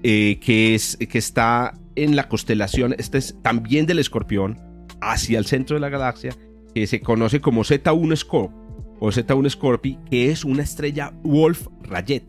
eh, 0.03 0.41
que, 0.41 0.75
es, 0.75 0.97
que 0.97 1.19
está 1.19 1.79
en 1.95 2.17
la 2.17 2.29
constelación, 2.29 2.95
este 2.99 3.19
es 3.19 3.37
también 3.43 3.87
del 3.87 3.99
escorpión, 3.99 4.59
hacia 5.01 5.39
el 5.39 5.47
centro 5.47 5.77
de 5.77 5.81
la 5.81 5.89
galaxia, 5.89 6.35
que 6.75 6.87
se 6.87 7.01
conoce 7.01 7.41
como 7.41 7.63
Z1 7.63 8.17
Scorp 8.17 8.53
o 8.99 9.09
Z1 9.09 9.51
Scorpi, 9.51 9.99
que 10.11 10.31
es 10.31 10.45
una 10.45 10.63
estrella 10.63 11.13
Wolf 11.23 11.69
Rayet. 11.83 12.25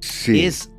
Sí. 0.00 0.44
Es, 0.44 0.70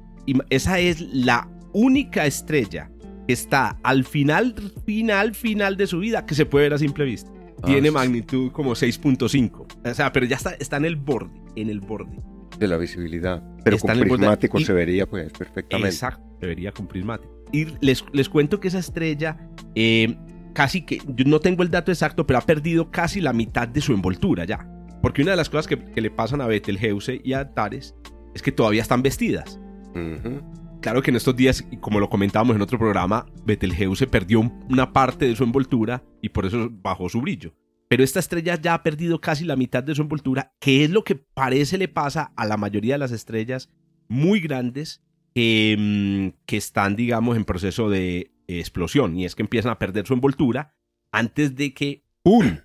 esa 0.50 0.80
es 0.80 1.02
la 1.02 1.50
única 1.76 2.26
estrella 2.26 2.90
que 3.28 3.34
está 3.34 3.78
al 3.84 4.06
final, 4.06 4.56
final, 4.86 5.36
final 5.36 5.78
de 5.78 5.88
su 5.88 6.00
vida 6.00 6.26
que 6.26 6.34
se 6.34 6.46
puede 6.46 6.66
ver 6.66 6.74
a 6.74 6.78
simple 6.78 7.06
vista. 7.06 7.32
Ah, 7.62 7.66
Tiene 7.66 7.90
sí. 7.90 7.94
magnitud 7.94 8.52
como 8.52 8.72
6.5. 8.72 9.90
O 9.92 9.94
sea, 9.94 10.12
pero 10.12 10.26
ya 10.26 10.38
está, 10.38 10.52
está 10.52 10.78
en 10.78 10.86
el 10.86 10.96
borde, 10.96 11.34
en 11.56 11.70
el 11.70 11.82
borde 11.82 12.18
de 12.58 12.68
la 12.68 12.78
visibilidad. 12.78 13.44
Pero 13.64 13.76
Está 13.76 13.94
con 13.94 14.08
prismático 14.08 14.60
se 14.60 14.74
vería 14.74 15.06
pues 15.06 15.32
perfectamente. 15.34 15.90
Exacto, 15.90 16.24
se 16.40 16.48
vería 16.48 16.72
con 16.72 16.88
prismático. 16.88 17.34
Y 17.52 17.68
les, 17.82 18.06
les 18.14 18.30
cuento 18.30 18.60
que 18.60 18.70
esa 18.70 18.80
estrella, 18.80 19.38
eh, 19.76 20.16
casi 20.54 20.86
que, 20.86 21.02
yo 21.06 21.26
no 21.26 21.40
tengo 21.40 21.64
el 21.64 21.70
dato 21.70 21.92
exacto, 21.92 22.26
pero 22.26 22.40
ha 22.40 22.42
perdido 22.42 22.92
casi 22.92 23.20
la 23.20 23.34
mitad 23.34 23.68
de 23.68 23.82
su 23.82 23.94
envoltura 23.94 24.46
ya. 24.46 24.66
Porque 25.02 25.22
una 25.22 25.32
de 25.32 25.38
las 25.38 25.50
cosas 25.50 25.68
que, 25.68 25.78
que 25.78 26.02
le 26.02 26.10
pasan 26.10 26.40
a 26.42 26.48
Betelgeuse 26.48 27.22
y 27.24 27.34
a 27.34 27.42
Antares 27.42 27.96
es 28.34 28.42
que 28.42 28.52
todavía 28.52 28.82
están 28.82 29.02
vestidas. 29.02 29.60
Uh 29.94 29.98
-huh. 29.98 30.65
Claro 30.86 31.02
que 31.02 31.10
en 31.10 31.18
estos 31.18 31.36
días, 31.36 31.66
como 31.80 32.00
lo 32.00 32.12
comentábamos 32.12 32.56
en 32.56 32.62
otro 32.62 32.78
programa, 32.78 33.26
Betelgeuse 33.44 34.06
perdió 34.06 34.42
una 34.70 34.94
parte 34.94 35.26
de 35.26 35.36
su 35.36 35.44
envoltura 35.44 36.04
y 36.22 36.30
por 36.30 36.46
eso 36.46 36.70
bajó 36.72 37.10
su 37.10 37.22
brillo. 37.22 37.56
Pero 37.88 38.04
esta 38.04 38.20
estrella 38.20 38.62
ya 38.62 38.76
ha 38.76 38.84
perdido 38.84 39.20
casi 39.20 39.46
la 39.46 39.56
mitad 39.56 39.82
de 39.82 39.96
su 39.96 40.04
envoltura, 40.04 40.54
que 40.60 40.84
es 40.84 40.92
lo 40.92 41.04
que 41.04 41.16
parece 41.16 41.80
le 41.80 41.88
pasa 41.88 42.34
a 42.36 42.46
la 42.46 42.58
mayoría 42.58 42.94
de 42.94 43.00
las 43.00 43.12
estrellas 43.12 43.72
muy 44.10 44.40
grandes 44.40 45.02
que 45.34 46.32
están, 46.50 46.96
digamos, 46.96 47.36
en 47.36 47.46
proceso 47.46 47.90
de 47.90 48.30
explosión. 48.48 49.18
Y 49.18 49.26
es 49.26 49.34
que 49.34 49.42
empiezan 49.42 49.72
a 49.72 49.80
perder 49.80 50.06
su 50.06 50.14
envoltura 50.14 50.76
antes 51.12 51.56
de 51.56 51.74
que 51.74 52.04
¡pum! 52.22 52.60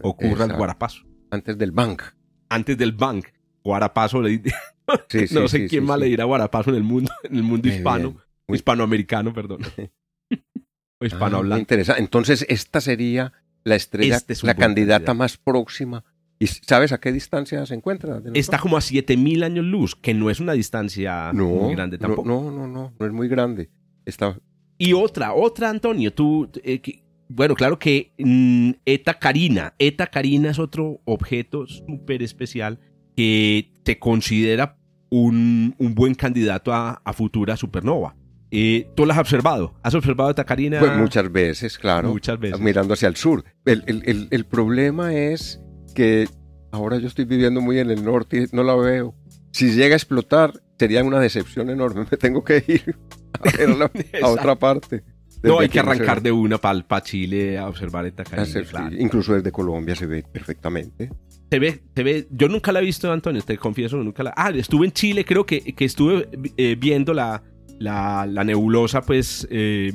ocurra 0.00 0.30
Exacto. 0.30 0.52
el 0.54 0.56
guarapazo. 0.56 1.02
Antes 1.30 1.58
del 1.58 1.72
bang. 1.72 2.00
Antes 2.48 2.78
del 2.78 2.92
bang. 2.92 3.22
Guarapazo 3.62 4.22
le 4.22 4.40
sí, 5.08 5.26
sí, 5.28 5.34
no 5.34 5.48
sé 5.48 5.58
sí, 5.58 5.68
quién 5.68 5.84
más 5.84 5.98
le 5.98 6.06
dirá 6.06 6.24
guarapazo 6.24 6.70
en 6.70 6.76
el 6.76 6.82
mundo, 6.82 7.12
en 7.24 7.36
el 7.36 7.42
mundo 7.42 7.68
Muy 7.68 7.76
hispano. 7.76 8.10
Bien. 8.10 8.56
Hispanoamericano, 8.56 9.32
perdón. 9.32 9.60
o 11.00 11.04
hispanohablante. 11.04 11.54
Ah, 11.56 11.60
interesante. 11.60 12.02
Entonces, 12.02 12.46
esta 12.48 12.80
sería 12.80 13.32
la 13.64 13.74
estrella, 13.74 14.16
este 14.16 14.32
es 14.32 14.44
la 14.44 14.54
candidata 14.54 15.14
más 15.14 15.36
próxima. 15.36 16.04
¿Y 16.38 16.46
sabes 16.46 16.92
a 16.92 17.00
qué 17.00 17.12
distancia 17.12 17.64
se 17.64 17.74
encuentra? 17.74 18.20
Está 18.34 18.58
como 18.58 18.76
a 18.76 18.80
7000 18.80 19.42
años 19.42 19.64
luz, 19.64 19.96
que 19.96 20.12
no 20.12 20.30
es 20.30 20.38
una 20.38 20.52
distancia 20.52 21.32
no, 21.32 21.46
muy 21.46 21.74
grande 21.74 21.98
tampoco. 21.98 22.28
No, 22.28 22.50
no, 22.50 22.66
no, 22.66 22.94
no 22.98 23.06
es 23.06 23.12
muy 23.12 23.28
grande. 23.28 23.70
Está... 24.04 24.38
Y 24.78 24.92
otra, 24.92 25.32
otra, 25.32 25.70
Antonio, 25.70 26.12
tú, 26.12 26.50
eh, 26.62 26.80
que, 26.80 27.02
bueno, 27.28 27.54
claro 27.54 27.78
que 27.78 28.12
mm, 28.18 28.72
Eta 28.84 29.14
Carina, 29.14 29.74
Eta 29.78 30.06
Carina 30.06 30.50
es 30.50 30.58
otro 30.58 31.00
objeto 31.04 31.66
súper 31.66 32.22
especial 32.22 32.78
que 33.16 33.72
te 33.86 34.00
considera 34.00 34.76
un, 35.10 35.76
un, 35.78 35.94
buen 35.94 36.16
candidato 36.16 36.74
a, 36.74 37.00
a 37.04 37.12
futura 37.12 37.56
supernova. 37.56 38.16
Eh, 38.50 38.90
¿Tú 38.96 39.06
las 39.06 39.16
has 39.16 39.20
observado? 39.20 39.78
¿Has 39.84 39.94
observado 39.94 40.28
Eta 40.28 40.42
Carina? 40.42 40.80
Pues 40.80 40.96
muchas 40.96 41.30
veces, 41.30 41.78
claro. 41.78 42.08
Muchas 42.08 42.36
veces. 42.40 42.58
Mirando 42.58 42.94
hacia 42.94 43.06
el 43.06 43.14
sur. 43.14 43.44
El, 43.64 43.84
el, 43.86 44.02
el, 44.06 44.26
el 44.32 44.44
problema 44.44 45.14
es 45.14 45.60
que 45.94 46.28
ahora 46.72 46.98
yo 46.98 47.06
estoy 47.06 47.26
viviendo 47.26 47.60
muy 47.60 47.78
en 47.78 47.90
el 47.90 48.04
norte 48.04 48.38
y 48.38 48.56
no 48.56 48.64
la 48.64 48.74
veo. 48.74 49.14
Si 49.52 49.70
llega 49.70 49.94
a 49.94 49.98
explotar, 49.98 50.52
sería 50.76 51.04
una 51.04 51.20
decepción 51.20 51.70
enorme. 51.70 52.06
Me 52.10 52.16
tengo 52.16 52.42
que 52.42 52.64
ir 52.66 52.98
a, 53.34 53.56
verla 53.56 53.90
a 54.20 54.28
otra 54.30 54.56
parte. 54.56 55.04
No, 55.44 55.60
hay 55.60 55.68
que 55.68 55.78
arrancar 55.78 56.22
de 56.22 56.32
una 56.32 56.58
para 56.58 56.82
pa 56.82 57.04
Chile 57.04 57.56
a 57.56 57.68
observar 57.68 58.04
esta 58.04 58.24
Carina. 58.24 58.62
Claro. 58.68 58.96
Incluso 58.98 59.34
desde 59.34 59.52
Colombia 59.52 59.94
se 59.94 60.06
ve 60.06 60.24
perfectamente. 60.24 61.08
Se 61.50 61.58
ve, 61.58 61.82
se 61.94 62.02
ve. 62.02 62.26
Yo 62.30 62.48
nunca 62.48 62.72
la 62.72 62.80
he 62.80 62.84
visto, 62.84 63.10
Antonio, 63.10 63.42
te 63.42 63.56
confieso, 63.56 63.96
nunca 63.98 64.22
la. 64.22 64.34
Ah, 64.36 64.50
estuve 64.50 64.86
en 64.86 64.92
Chile, 64.92 65.24
creo 65.24 65.46
que, 65.46 65.60
que 65.60 65.84
estuve 65.84 66.28
eh, 66.56 66.76
viendo 66.78 67.14
la, 67.14 67.42
la, 67.78 68.26
la, 68.26 68.42
nebulosa, 68.42 69.02
pues, 69.02 69.46
eh, 69.50 69.92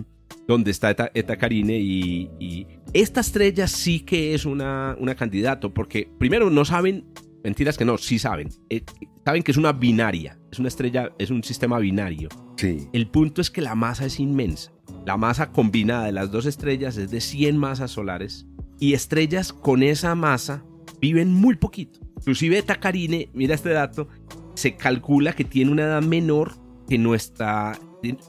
donde 0.48 0.72
está 0.72 0.92
Eta, 0.92 1.12
Eta 1.14 1.38
Carine. 1.38 1.78
Y, 1.78 2.30
y, 2.40 2.68
esta 2.94 3.20
estrella 3.20 3.68
sí 3.68 4.00
que 4.02 4.34
es 4.34 4.46
una, 4.46 4.96
una 5.00 5.16
candidato, 5.16 5.74
porque 5.74 6.10
primero 6.18 6.50
no 6.50 6.64
saben, 6.64 7.06
mentiras 7.44 7.78
que 7.78 7.84
no, 7.84 7.98
sí 7.98 8.18
saben. 8.18 8.50
Eh, 8.70 8.84
saben 9.26 9.44
que 9.44 9.52
es 9.52 9.58
una 9.58 9.74
binaria, 9.74 10.40
es 10.52 10.60
una 10.60 10.70
estrella, 10.70 11.12
es 11.20 11.32
un 11.32 11.44
sistema 11.44 11.80
binario. 11.80 12.30
Sí. 12.56 12.88
El 12.94 13.08
punto 13.08 13.42
es 13.42 13.52
que 13.52 13.62
la 13.62 13.76
masa 13.76 14.06
es 14.06 14.22
inmensa. 14.22 14.72
La 15.06 15.18
masa 15.18 15.52
combinada 15.52 16.06
de 16.06 16.12
las 16.14 16.32
dos 16.32 16.46
estrellas 16.46 16.96
es 16.96 17.12
de 17.12 17.20
100 17.20 17.58
masas 17.58 17.92
solares. 17.92 18.48
Y 18.80 18.94
estrellas 18.94 19.52
con 19.52 19.84
esa 19.84 20.16
masa 20.16 20.64
viven 21.02 21.34
muy 21.34 21.56
poquito. 21.56 22.00
Inclusive 22.18 22.60
Eta 22.60 22.80
Carine, 22.80 23.30
mira 23.34 23.56
este 23.56 23.70
dato, 23.72 24.08
se 24.54 24.76
calcula 24.76 25.34
que 25.34 25.44
tiene 25.44 25.72
una 25.72 25.84
edad 25.84 26.02
menor 26.04 26.54
que 26.88 26.98
nuestra, 26.98 27.78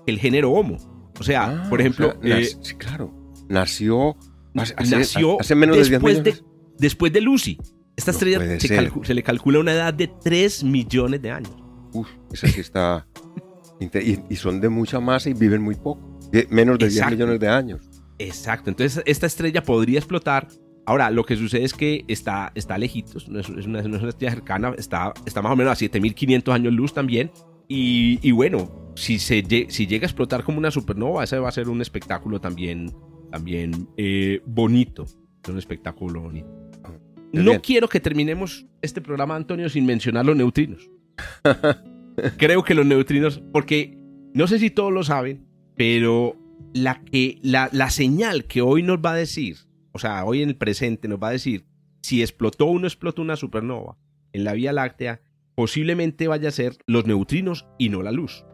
el 0.06 0.18
género 0.18 0.50
Homo. 0.52 0.78
O 1.20 1.22
sea, 1.22 1.64
Ah, 1.64 1.66
por 1.68 1.80
ejemplo, 1.80 2.14
o 2.18 2.22
sea, 2.26 2.38
eh, 2.40 2.46
sí, 2.62 2.74
claro. 2.76 3.12
Nació 3.48 4.16
hace, 4.54 4.74
nació 4.96 5.38
hace 5.40 5.54
menos 5.54 5.76
de 5.76 5.82
10 5.82 5.90
después, 5.90 6.18
millones. 6.18 6.40
de, 6.42 6.44
después 6.78 7.12
de 7.12 7.20
Lucy. 7.20 7.58
Esta 7.96 8.12
No 8.12 8.16
estrella 8.18 8.38
se, 8.58 8.68
ser. 8.68 8.90
calcu- 8.90 9.04
se 9.04 9.12
le 9.14 9.22
calcula 9.22 9.58
una 9.60 9.72
edad 9.72 9.92
de 9.92 10.08
3 10.08 10.64
millones 10.64 11.20
de 11.20 11.30
años. 11.30 11.54
Uf, 11.92 12.08
esa 12.32 12.48
sí 12.48 12.60
está. 12.60 13.06
Y, 13.80 14.18
y 14.30 14.36
son 14.36 14.60
de 14.60 14.68
mucha 14.70 15.00
masa 15.00 15.28
y 15.28 15.34
viven 15.34 15.60
muy 15.60 15.74
poco. 15.74 16.18
de- 16.30 16.46
menos 16.50 16.78
de 16.78 16.86
10 16.86 16.96
Exacto. 16.96 17.14
millones 17.16 17.40
de 17.40 17.48
años. 17.48 17.90
Exacto, 18.18 18.70
entonces 18.70 19.02
esta 19.04 19.26
estrella 19.26 19.62
podría 19.62 19.98
explotar. 19.98 20.48
Ahora, 20.84 21.10
lo 21.10 21.24
que 21.24 21.36
sucede 21.36 21.64
es 21.64 21.74
que 21.74 22.04
está, 22.08 22.50
está 22.54 22.76
lejitos, 22.76 23.28
no 23.28 23.38
es, 23.38 23.48
es 23.48 23.66
una, 23.66 23.82
no 23.82 23.96
es 23.96 24.02
una 24.02 24.08
estrella 24.08 24.34
cercana, 24.34 24.74
está, 24.76 25.14
está 25.24 25.40
más 25.40 25.52
o 25.52 25.56
menos 25.56 25.72
a 25.72 25.76
7500 25.76 26.54
años 26.54 26.72
luz 26.72 26.92
también. 26.92 27.30
Y, 27.68 28.18
y 28.20 28.32
bueno, 28.32 28.70
si, 28.96 29.18
se, 29.18 29.44
si 29.68 29.86
llega 29.86 30.04
a 30.04 30.08
explotar 30.08 30.42
como 30.44 30.58
una 30.58 30.70
supernova, 30.70 31.24
ese 31.24 31.38
va 31.38 31.48
a 31.48 31.52
ser 31.52 31.68
un 31.68 31.80
espectáculo 31.80 32.40
también, 32.40 32.92
también 33.30 33.88
eh, 33.96 34.42
bonito. 34.44 35.04
Es 35.42 35.48
un 35.48 35.58
espectáculo 35.58 36.22
bonito. 36.22 36.48
No 37.32 37.52
bien. 37.52 37.60
quiero 37.60 37.88
que 37.88 38.00
terminemos 38.00 38.66
este 38.82 39.00
programa, 39.00 39.36
Antonio, 39.36 39.68
sin 39.68 39.86
mencionar 39.86 40.26
los 40.26 40.36
neutrinos. 40.36 40.90
Creo 42.36 42.62
que 42.62 42.74
los 42.74 42.84
neutrinos, 42.84 43.42
porque 43.52 43.96
no 44.34 44.46
sé 44.46 44.58
si 44.58 44.70
todos 44.70 44.92
lo 44.92 45.02
saben, 45.02 45.46
pero 45.76 46.36
la, 46.74 47.02
que, 47.02 47.38
la, 47.42 47.70
la 47.72 47.88
señal 47.88 48.44
que 48.44 48.60
hoy 48.60 48.82
nos 48.82 48.98
va 48.98 49.12
a 49.12 49.16
decir, 49.16 49.56
o 49.92 49.98
sea, 49.98 50.24
hoy 50.24 50.42
en 50.42 50.48
el 50.50 50.56
presente 50.56 51.08
nos 51.08 51.18
va 51.22 51.28
a 51.28 51.32
decir 51.32 51.64
si 52.02 52.20
explotó 52.22 52.66
o 52.66 52.78
no 52.78 52.86
explotó 52.86 53.22
una 53.22 53.36
supernova 53.36 53.96
en 54.32 54.44
la 54.44 54.54
Vía 54.54 54.72
Láctea, 54.72 55.20
posiblemente 55.54 56.26
vaya 56.28 56.48
a 56.48 56.52
ser 56.52 56.76
los 56.86 57.06
neutrinos 57.06 57.66
y 57.78 57.90
no 57.90 58.02
la 58.02 58.10
luz. 58.12 58.44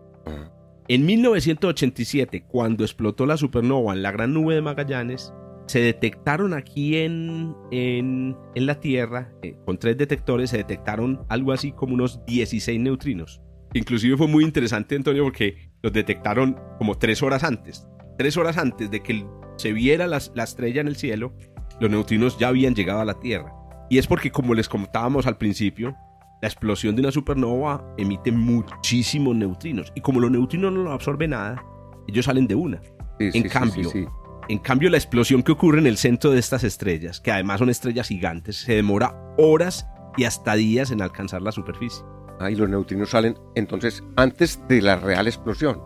En 0.89 1.07
1987, 1.07 2.45
cuando 2.49 2.85
explotó 2.85 3.27
la 3.27 3.37
supernova 3.37 3.93
en 3.95 4.03
la 4.03 4.11
Gran 4.11 4.33
Nube 4.35 4.55
de 4.55 4.63
Magallanes, 4.63 5.33
se 5.67 5.81
detectaron 5.81 6.55
aquí 6.55 6.97
en, 6.97 7.55
en, 7.71 8.37
en 8.55 8.67
la 8.67 8.81
Tierra, 8.81 9.33
eh, 9.43 9.55
con 9.67 9.79
tres 9.79 9.99
detectores, 9.99 10.51
se 10.51 10.57
detectaron 10.59 11.25
algo 11.29 11.53
así 11.53 11.73
como 11.73 11.95
unos 11.95 12.25
16 12.27 12.81
neutrinos. 12.81 13.41
Inclusive 13.75 14.17
fue 14.17 14.29
muy 14.29 14.45
interesante, 14.45 14.97
Antonio, 14.97 15.25
porque 15.25 15.71
los 15.83 15.93
detectaron 15.93 16.57
como 16.79 16.97
tres 16.97 17.23
horas 17.23 17.45
antes. 17.45 17.87
Tres 18.17 18.37
horas 18.39 18.57
antes 18.57 18.91
de 18.91 19.01
que 19.03 19.13
el- 19.13 19.27
se 19.59 19.73
viera 19.75 20.07
las- 20.07 20.33
la 20.35 20.45
estrella 20.45 20.81
en 20.81 20.89
el 20.89 20.97
cielo, 20.97 21.33
los 21.81 21.91
neutrinos 21.91 22.39
ya 22.39 22.49
habían 22.49 22.75
llegado 22.75 23.01
a 23.01 23.05
la 23.05 23.21
Tierra. 23.21 23.53
Y 23.91 23.99
es 23.99 24.07
porque, 24.07 24.31
como 24.31 24.55
les 24.55 24.69
contábamos 24.69 25.27
al 25.27 25.37
principio, 25.37 25.95
la 26.41 26.49
explosión 26.49 26.95
de 26.97 27.03
una 27.03 27.11
supernova 27.13 27.85
emite 27.99 28.31
muchísimos 28.33 29.35
neutrinos. 29.37 29.93
Y 29.95 30.01
como 30.01 30.21
los 30.21 30.31
neutrinos 30.31 30.73
no 30.73 30.83
lo 30.85 30.93
absorben 30.93 31.31
nada, 31.31 31.63
ellos 32.07 32.25
salen 32.25 32.47
de 32.47 32.55
una. 32.55 32.81
sí, 33.19 33.27
En 33.27 33.33
sí, 33.33 33.49
cambio, 33.49 33.91
sí. 33.91 34.07
En 34.49 34.59
cambio, 34.59 34.89
la 34.89 34.97
explosión 34.97 35.43
que 35.43 35.53
ocurre 35.53 35.79
en 35.79 35.87
el 35.87 35.97
centro 35.99 36.31
de 36.31 36.39
estas 36.39 36.65
estrellas, 36.65 37.21
que 37.21 37.31
además 37.33 37.59
son 37.59 37.69
estrellas 37.69 38.09
gigantes, 38.09 38.57
se 38.57 38.75
demora 38.75 39.15
horas 39.37 39.87
y 40.17 40.25
hasta 40.25 40.55
días 40.55 40.91
en 40.91 41.03
alcanzar 41.03 41.43
la 41.43 41.53
superficie. 41.53 42.03
Ah, 42.41 42.51
y 42.51 42.55
los 42.57 42.69
neutrinos 42.69 43.11
salen 43.11 43.37
entonces 43.57 44.03
antes 44.17 44.61
de 44.69 44.81
la 44.81 44.97
real 44.97 45.27
explosión. 45.27 45.83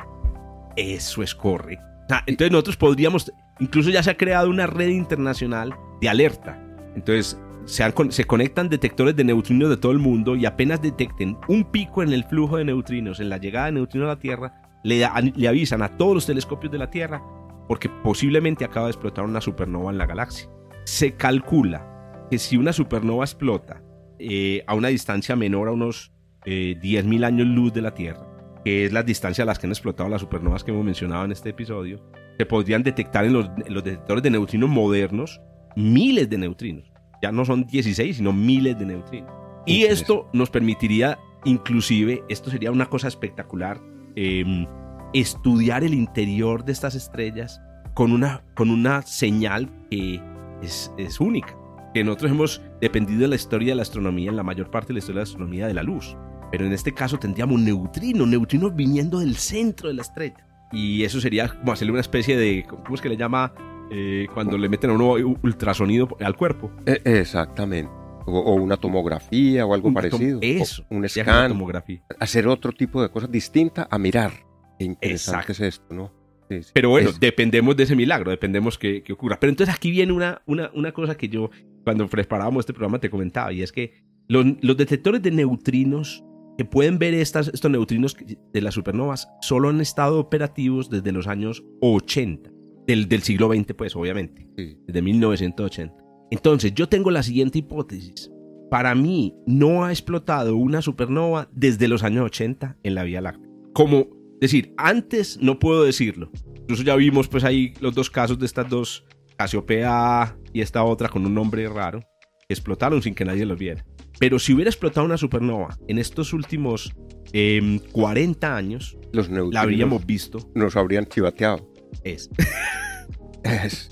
Eso 0.76 1.22
es 1.22 1.34
correcto. 1.34 1.84
Ah, 2.10 2.22
entonces 2.26 2.52
nosotros 2.52 2.76
podríamos, 2.76 3.32
incluso 3.62 3.90
ya 3.90 4.02
se 4.02 4.10
ha 4.10 4.16
creado 4.16 4.50
una 4.50 4.66
red 4.66 4.88
internacional 4.88 5.74
de 6.00 6.08
alerta. 6.08 6.60
Entonces 6.96 7.40
se, 7.64 8.24
conectan 8.24 8.68
detectores 8.68 9.14
de 9.14 9.22
neutrinos 9.22 9.70
de 9.70 9.76
todo 9.76 9.92
el 9.92 10.00
mundo 10.00 10.34
y 10.34 10.46
apenas 10.46 10.82
detecten 10.82 11.38
un 11.46 11.64
pico 11.64 12.02
en 12.02 12.12
el 12.12 12.24
flujo 12.24 12.56
de 12.56 12.64
neutrinos, 12.64 13.20
en 13.20 13.28
la 13.28 13.38
llegada 13.38 13.66
de 13.66 13.72
neutrinos 13.72 14.06
a 14.06 14.14
la 14.14 14.18
Tierra, 14.18 14.80
le 14.82 15.48
avisan 15.48 15.80
a 15.82 15.96
todos 15.96 16.12
los 16.12 16.26
telescopios 16.26 16.72
de 16.72 16.78
la 16.78 16.90
Tierra 16.90 17.22
porque 17.68 17.88
posiblemente 17.88 18.64
acaba 18.64 18.86
de 18.86 18.92
explotar 18.92 19.24
una 19.24 19.40
supernova 19.40 19.92
en 19.92 19.98
la 19.98 20.06
galaxia. 20.06 20.48
Se 20.84 21.14
calcula 21.14 22.26
que 22.28 22.38
si 22.38 22.56
una 22.56 22.72
supernova 22.72 23.24
explota 23.24 23.80
eh, 24.18 24.64
a 24.66 24.74
una 24.74 24.88
distancia 24.88 25.36
menor 25.36 25.68
a 25.68 25.72
unos 25.72 26.12
eh, 26.44 26.76
10.000 26.82 27.24
años 27.24 27.46
luz 27.46 27.72
de 27.72 27.82
la 27.82 27.94
Tierra, 27.94 28.26
que 28.64 28.86
es 28.86 28.92
la 28.92 29.02
distancia 29.02 29.42
a 29.42 29.46
las 29.46 29.58
que 29.58 29.66
han 29.66 29.72
explotado 29.72 30.08
las 30.08 30.20
supernovas 30.20 30.64
que 30.64 30.70
hemos 30.70 30.84
mencionado 30.84 31.24
en 31.24 31.32
este 31.32 31.50
episodio, 31.50 32.00
se 32.38 32.46
podrían 32.46 32.82
detectar 32.82 33.24
en 33.24 33.32
los, 33.32 33.50
en 33.64 33.74
los 33.74 33.84
detectores 33.84 34.22
de 34.22 34.30
neutrinos 34.30 34.70
modernos 34.70 35.40
miles 35.76 36.28
de 36.28 36.38
neutrinos. 36.38 36.92
Ya 37.22 37.32
no 37.32 37.44
son 37.44 37.66
16, 37.66 38.16
sino 38.16 38.32
miles 38.32 38.78
de 38.78 38.86
neutrinos. 38.86 39.32
Y 39.66 39.84
esto 39.84 40.28
nos 40.32 40.50
permitiría, 40.50 41.18
inclusive, 41.44 42.22
esto 42.28 42.50
sería 42.50 42.72
una 42.72 42.86
cosa 42.86 43.08
espectacular, 43.08 43.80
eh, 44.16 44.66
estudiar 45.12 45.84
el 45.84 45.94
interior 45.94 46.64
de 46.64 46.72
estas 46.72 46.94
estrellas 46.94 47.60
con 47.94 48.12
una, 48.12 48.42
con 48.54 48.70
una 48.70 49.02
señal 49.02 49.70
que 49.90 50.20
es, 50.62 50.92
es 50.98 51.20
única. 51.20 51.56
Que 51.94 52.02
nosotros 52.02 52.32
hemos 52.32 52.62
dependido 52.80 53.20
de 53.20 53.28
la 53.28 53.36
historia 53.36 53.72
de 53.72 53.76
la 53.76 53.82
astronomía, 53.82 54.30
en 54.30 54.36
la 54.36 54.42
mayor 54.42 54.70
parte 54.70 54.88
de 54.88 54.94
la 54.94 54.98
historia 54.98 55.20
de 55.20 55.26
la 55.26 55.30
astronomía, 55.30 55.66
de 55.68 55.74
la 55.74 55.82
luz. 55.82 56.16
Pero 56.52 56.66
en 56.66 56.72
este 56.72 56.92
caso 56.92 57.18
tendríamos 57.18 57.60
neutrinos, 57.60 58.28
neutrinos 58.28 58.74
viniendo 58.76 59.18
del 59.18 59.34
centro 59.36 59.88
de 59.88 59.94
la 59.94 60.02
estrella. 60.02 60.46
Y 60.70 61.02
eso 61.02 61.20
sería 61.20 61.48
como 61.48 61.72
hacerle 61.72 61.92
una 61.92 62.00
especie 62.02 62.36
de, 62.36 62.64
¿cómo 62.68 62.94
es 62.94 63.00
que 63.00 63.08
le 63.08 63.16
llama? 63.16 63.52
Eh, 63.90 64.26
cuando 64.32 64.56
le 64.56 64.68
meten 64.68 64.90
a 64.90 64.92
uno 64.94 65.12
ultrasonido 65.42 66.08
al 66.20 66.36
cuerpo. 66.36 66.70
Eh, 66.86 67.00
exactamente. 67.04 67.90
O, 68.24 68.38
o 68.38 68.54
una 68.54 68.76
tomografía 68.76 69.66
o 69.66 69.74
algo 69.74 69.88
Un 69.88 69.94
parecido. 69.94 70.38
Eso. 70.42 70.84
O 70.90 70.94
un 70.96 71.08
scan. 71.08 71.48
tomografía. 71.50 72.02
Hacer 72.20 72.46
otro 72.46 72.72
tipo 72.72 73.02
de 73.02 73.10
cosas 73.10 73.30
distintas 73.30 73.86
a 73.90 73.98
mirar. 73.98 74.30
Qué 74.78 74.84
Exacto. 74.86 75.06
interesante 75.06 75.52
es 75.52 75.60
esto, 75.60 75.94
¿no? 75.94 76.12
Sí, 76.48 76.62
sí. 76.62 76.70
Pero 76.74 76.90
bueno, 76.90 77.10
Es- 77.10 77.20
dependemos 77.20 77.76
de 77.76 77.82
ese 77.84 77.96
milagro, 77.96 78.30
dependemos 78.30 78.78
que, 78.78 79.02
que 79.02 79.12
ocurra. 79.12 79.38
Pero 79.40 79.50
entonces 79.50 79.74
aquí 79.74 79.90
viene 79.90 80.12
una, 80.12 80.40
una, 80.46 80.70
una 80.74 80.92
cosa 80.92 81.16
que 81.16 81.28
yo, 81.28 81.50
cuando 81.84 82.06
preparábamos 82.08 82.60
este 82.62 82.72
programa, 82.72 82.98
te 82.98 83.10
comentaba, 83.10 83.52
y 83.52 83.62
es 83.62 83.72
que 83.72 84.04
los, 84.28 84.46
los 84.60 84.76
detectores 84.76 85.20
de 85.22 85.30
neutrinos 85.32 86.24
que 86.58 86.64
pueden 86.64 86.98
ver 86.98 87.14
estas, 87.14 87.48
estos 87.48 87.70
neutrinos 87.70 88.16
de 88.52 88.60
las 88.60 88.74
supernovas 88.74 89.28
solo 89.40 89.68
han 89.68 89.80
estado 89.80 90.18
operativos 90.18 90.90
desde 90.90 91.12
los 91.12 91.26
años 91.26 91.64
80, 91.80 92.50
del, 92.86 93.08
del 93.08 93.22
siglo 93.22 93.52
XX, 93.52 93.74
pues, 93.74 93.96
obviamente, 93.96 94.48
sí. 94.56 94.76
desde 94.86 95.02
1980. 95.02 95.94
Entonces, 96.30 96.74
yo 96.74 96.88
tengo 96.88 97.10
la 97.10 97.22
siguiente 97.22 97.58
hipótesis. 97.58 98.30
Para 98.70 98.94
mí, 98.94 99.34
no 99.46 99.84
ha 99.84 99.90
explotado 99.90 100.56
una 100.56 100.80
supernova 100.80 101.48
desde 101.52 101.88
los 101.88 102.02
años 102.02 102.24
80 102.24 102.78
en 102.82 102.94
la 102.94 103.04
Vía 103.04 103.20
Láctea. 103.20 103.50
Como 103.74 104.08
decir, 104.40 104.74
antes 104.76 105.38
no 105.40 105.58
puedo 105.58 105.84
decirlo. 105.84 106.30
Incluso 106.56 106.82
ya 106.82 106.96
vimos 106.96 107.28
pues 107.28 107.44
ahí 107.44 107.74
los 107.80 107.94
dos 107.94 108.10
casos 108.10 108.38
de 108.38 108.46
estas 108.46 108.68
dos, 108.68 109.04
Casiopea 109.36 110.36
y 110.52 110.60
esta 110.60 110.84
otra 110.84 111.08
con 111.08 111.26
un 111.26 111.34
nombre 111.34 111.68
raro, 111.68 112.00
que 112.48 112.54
explotaron 112.54 113.02
sin 113.02 113.14
que 113.14 113.24
nadie 113.24 113.44
los 113.44 113.58
viera. 113.58 113.84
Pero 114.18 114.38
si 114.38 114.52
hubiera 114.52 114.70
explotado 114.70 115.04
una 115.06 115.16
supernova 115.16 115.76
en 115.88 115.98
estos 115.98 116.32
últimos 116.32 116.92
em, 117.32 117.78
40 117.92 118.56
años, 118.56 118.96
Los 119.12 119.28
la 119.30 119.60
habríamos 119.60 120.04
visto. 120.06 120.50
nos 120.54 120.76
habrían 120.76 121.06
chivateado. 121.06 121.68
Es. 122.04 122.30
Es- 123.44 123.88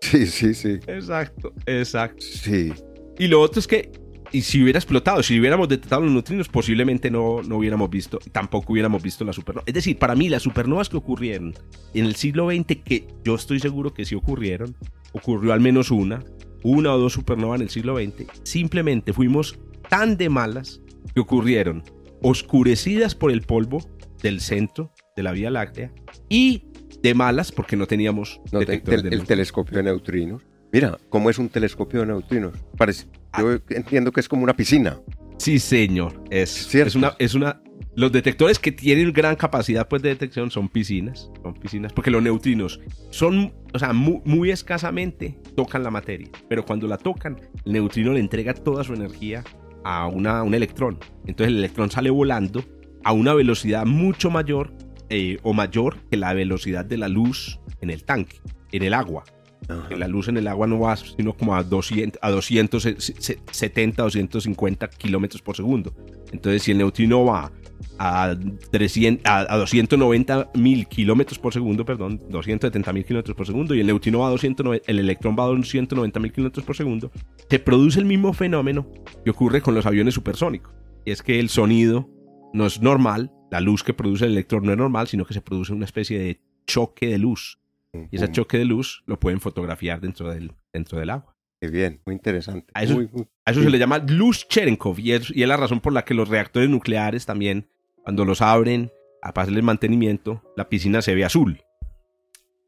Sí, 0.00 0.26
sí, 0.26 0.54
sí. 0.54 0.78
Exacto, 0.86 1.52
exacto. 1.66 2.24
Sí. 2.24 2.72
Y 3.18 3.26
lo 3.26 3.40
otro 3.40 3.58
es 3.58 3.66
que 3.66 3.90
y 4.30 4.42
si 4.42 4.62
hubiera 4.62 4.78
explotado, 4.78 5.22
si 5.22 5.40
hubiéramos 5.40 5.68
detectado 5.68 6.02
los 6.02 6.12
neutrinos, 6.12 6.48
posiblemente 6.48 7.10
no, 7.10 7.42
no 7.42 7.56
hubiéramos 7.56 7.88
visto, 7.90 8.18
tampoco 8.30 8.72
hubiéramos 8.74 9.02
visto 9.02 9.24
la 9.24 9.32
supernova. 9.32 9.64
Es 9.66 9.74
decir, 9.74 9.98
para 9.98 10.14
mí 10.14 10.28
las 10.28 10.42
supernovas 10.42 10.88
que 10.88 10.98
ocurrieron 10.98 11.54
en 11.94 12.04
el 12.04 12.14
siglo 12.14 12.48
XX, 12.50 12.76
que 12.84 13.08
yo 13.24 13.34
estoy 13.34 13.58
seguro 13.58 13.92
que 13.92 14.04
sí 14.04 14.14
ocurrieron, 14.14 14.76
ocurrió 15.12 15.52
al 15.52 15.60
menos 15.60 15.90
una, 15.90 16.22
una 16.62 16.94
o 16.94 16.98
dos 16.98 17.12
supernovas 17.12 17.60
en 17.60 17.62
el 17.64 17.70
siglo 17.70 17.96
XX, 17.96 18.26
simplemente 18.42 19.12
fuimos 19.12 19.58
tan 19.88 20.16
de 20.16 20.28
malas 20.28 20.80
que 21.14 21.20
ocurrieron 21.20 21.82
oscurecidas 22.22 23.14
por 23.14 23.30
el 23.30 23.42
polvo 23.42 23.80
del 24.22 24.40
centro 24.40 24.92
de 25.16 25.22
la 25.22 25.32
Vía 25.32 25.50
Láctea 25.50 25.92
y 26.28 26.64
de 27.02 27.14
malas 27.14 27.52
porque 27.52 27.76
no 27.76 27.86
teníamos 27.86 28.40
el 28.52 29.24
telescopio 29.24 29.78
de 29.78 29.84
neutrinos. 29.84 30.42
Mira, 30.72 30.98
¿cómo 31.08 31.30
es 31.30 31.38
un 31.38 31.48
telescopio 31.48 32.00
de 32.00 32.06
neutrinos? 32.06 32.54
Parece, 32.76 33.06
yo 33.38 33.52
ah. 33.52 33.58
entiendo 33.70 34.12
que 34.12 34.20
es 34.20 34.28
como 34.28 34.42
una 34.42 34.54
piscina. 34.54 35.00
Sí, 35.38 35.58
señor. 35.58 36.22
Es, 36.30 36.74
es, 36.74 36.94
una, 36.94 37.14
es 37.18 37.34
una. 37.34 37.62
Los 37.94 38.12
detectores 38.12 38.58
que 38.58 38.72
tienen 38.72 39.12
gran 39.12 39.36
capacidad 39.36 39.88
pues, 39.88 40.02
de 40.02 40.10
detección 40.10 40.50
son 40.50 40.68
piscinas. 40.68 41.30
Son 41.42 41.54
piscinas. 41.54 41.92
Porque 41.92 42.10
los 42.10 42.22
neutrinos 42.22 42.80
son, 43.10 43.54
o 43.72 43.78
sea, 43.78 43.92
muy, 43.92 44.50
escasamente 44.50 45.38
tocan 45.56 45.82
la 45.82 45.90
materia. 45.90 46.28
Pero 46.48 46.64
cuando 46.64 46.86
la 46.86 46.98
tocan, 46.98 47.40
el 47.64 47.72
neutrino 47.72 48.12
le 48.12 48.20
entrega 48.20 48.52
toda 48.52 48.84
su 48.84 48.94
energía 48.94 49.44
a 49.84 50.06
una, 50.06 50.42
un 50.42 50.54
electrón. 50.54 50.98
Entonces 51.26 51.52
el 51.52 51.58
electrón 51.58 51.90
sale 51.90 52.10
volando 52.10 52.64
a 53.04 53.12
una 53.12 53.32
velocidad 53.32 53.86
mucho 53.86 54.30
mayor 54.30 54.74
eh, 55.08 55.38
o 55.42 55.54
mayor 55.54 55.96
que 56.10 56.16
la 56.16 56.34
velocidad 56.34 56.84
de 56.84 56.98
la 56.98 57.08
luz 57.08 57.60
en 57.80 57.90
el 57.90 58.04
tanque, 58.04 58.40
en 58.72 58.82
el 58.82 58.92
agua. 58.92 59.24
La 59.90 60.08
luz 60.08 60.28
en 60.28 60.38
el 60.38 60.48
agua 60.48 60.66
no 60.66 60.80
va 60.80 60.96
sino 60.96 61.34
como 61.34 61.54
a, 61.54 61.62
200, 61.62 62.18
a 62.22 62.30
270, 62.30 64.02
250 64.02 64.88
kilómetros 64.88 65.42
por 65.42 65.56
segundo. 65.56 65.94
Entonces, 66.32 66.62
si 66.62 66.70
el 66.72 66.78
neutrino 66.78 67.24
va 67.24 67.52
a, 67.98 68.34
300, 68.70 69.22
a, 69.30 69.56
290 69.56 70.50
mil 70.54 70.86
kilómetros 70.86 71.38
por 71.38 71.52
segundo, 71.52 71.84
perdón, 71.84 72.20
270 72.30 72.92
mil 72.92 73.04
kilómetros 73.04 73.36
por 73.36 73.46
segundo, 73.46 73.74
y 73.74 73.80
el 73.80 73.86
neutrino 73.86 74.20
va 74.20 74.28
a 74.28 74.30
290, 74.30 74.90
el 74.90 74.98
electrón 75.00 75.36
va 75.38 75.44
a 75.44 75.48
290 75.48 76.20
mil 76.20 76.32
kilómetros 76.32 76.64
por 76.64 76.76
segundo, 76.76 77.10
se 77.50 77.58
produce 77.58 77.98
el 77.98 78.06
mismo 78.06 78.32
fenómeno 78.32 78.90
que 79.24 79.30
ocurre 79.30 79.60
con 79.60 79.74
los 79.74 79.86
aviones 79.86 80.14
supersónicos. 80.14 80.72
Es 81.04 81.22
que 81.22 81.40
el 81.40 81.48
sonido 81.48 82.08
no 82.54 82.66
es 82.66 82.80
normal, 82.80 83.32
la 83.50 83.60
luz 83.60 83.82
que 83.82 83.94
produce 83.94 84.26
el 84.26 84.32
electrón 84.32 84.64
no 84.64 84.72
es 84.72 84.78
normal, 84.78 85.08
sino 85.08 85.24
que 85.24 85.34
se 85.34 85.40
produce 85.40 85.72
una 85.72 85.84
especie 85.84 86.18
de 86.18 86.40
choque 86.66 87.06
de 87.08 87.18
luz 87.18 87.57
y 87.92 88.16
ese 88.16 88.30
choque 88.30 88.58
de 88.58 88.64
luz 88.64 89.02
lo 89.06 89.18
pueden 89.18 89.40
fotografiar 89.40 90.00
dentro 90.00 90.30
del, 90.30 90.52
dentro 90.72 90.98
del 90.98 91.10
agua. 91.10 91.34
Qué 91.60 91.68
bien, 91.68 92.00
muy 92.06 92.14
interesante. 92.14 92.70
A 92.74 92.84
eso, 92.84 93.00
se 93.44 93.70
le 93.70 93.78
llama 93.78 93.98
luz 93.98 94.46
Cherenkov 94.48 94.98
y 95.00 95.12
es, 95.12 95.30
y 95.34 95.42
es 95.42 95.48
la 95.48 95.56
razón 95.56 95.80
por 95.80 95.92
la 95.92 96.04
que 96.04 96.14
los 96.14 96.28
reactores 96.28 96.68
nucleares 96.68 97.26
también, 97.26 97.68
cuando 98.02 98.24
los 98.24 98.42
abren 98.42 98.92
a 99.22 99.32
pasarle 99.32 99.58
el 99.58 99.64
mantenimiento, 99.64 100.42
la 100.56 100.68
piscina 100.68 101.02
se 101.02 101.14
ve 101.14 101.24
azul. 101.24 101.62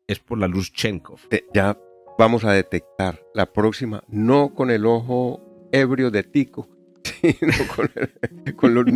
Es 0.09 0.19
por 0.19 0.39
la 0.39 0.49
luz 0.49 0.73
Cherenkov. 0.73 1.21
Eh, 1.31 1.45
ya 1.55 1.79
vamos 2.19 2.45
a 2.45 2.53
detectar 2.53 3.23
la 3.33 3.53
próxima, 3.53 4.03
no 4.09 4.55
con 4.55 4.71
el 4.71 4.85
ojo 4.85 5.69
ebrio 5.71 6.11
de 6.11 6.25
Tico, 6.25 6.69
sino 7.23 7.53
con, 8.57 8.87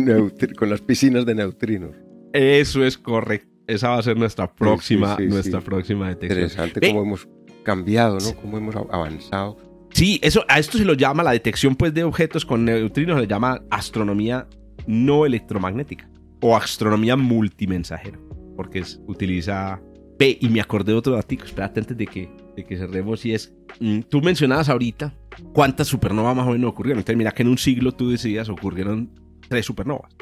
con 0.57 0.69
las 0.69 0.81
piscinas 0.81 1.25
de 1.25 1.35
neutrinos. 1.35 1.95
Eso 2.33 2.83
es 2.83 2.97
correcto. 2.97 3.54
Esa 3.67 3.89
va 3.89 3.97
a 3.97 4.03
ser 4.03 4.17
nuestra 4.17 4.53
próxima, 4.53 5.17
nuestra 5.19 5.61
próxima 5.61 6.09
detección. 6.09 6.43
Interesante 6.43 6.81
cómo 6.87 7.01
hemos 7.01 7.27
cambiado, 7.63 8.19
¿no? 8.19 8.35
Cómo 8.35 8.57
hemos 8.57 8.75
avanzado. 8.75 9.57
Sí, 9.91 10.19
eso, 10.21 10.43
a 10.47 10.59
esto 10.59 10.77
se 10.77 10.85
lo 10.85 10.93
llama 10.93 11.23
la 11.23 11.31
detección 11.31 11.75
pues, 11.75 11.93
de 11.93 12.03
objetos 12.03 12.45
con 12.45 12.65
neutrinos, 12.65 13.15
se 13.15 13.21
le 13.21 13.27
llama 13.27 13.61
astronomía 13.69 14.47
no 14.87 15.25
electromagnética 15.25 16.09
o 16.41 16.55
astronomía 16.55 17.15
multimensajera, 17.15 18.19
porque 18.55 18.79
es, 18.79 18.99
utiliza 19.07 19.81
P. 20.17 20.37
Y 20.41 20.49
me 20.49 20.61
acordé 20.61 20.91
de 20.91 20.97
otro 20.97 21.15
dato, 21.15 21.33
espérate 21.33 21.79
antes 21.79 21.97
de 21.97 22.07
que, 22.07 22.29
de 22.55 22.65
que 22.65 22.77
cerremos, 22.77 23.25
y 23.25 23.33
es, 23.33 23.55
mm, 23.79 24.01
tú 24.01 24.21
mencionabas 24.21 24.69
ahorita 24.69 25.13
cuántas 25.53 25.87
supernovas 25.87 26.35
más 26.35 26.47
o 26.47 26.51
menos 26.51 26.71
ocurrieron. 26.71 26.99
Entonces, 26.99 27.17
mira 27.17 27.31
que 27.31 27.43
en 27.43 27.49
un 27.49 27.57
siglo 27.57 27.93
tú 27.93 28.09
decías 28.09 28.49
ocurrieron 28.49 29.09
tres 29.47 29.65
supernovas. 29.65 30.13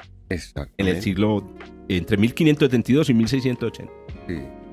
En 0.77 0.87
el 0.87 1.01
siglo 1.01 1.47
entre 1.89 2.17
1572 2.17 3.09
y 3.09 3.13
1680. 3.13 3.93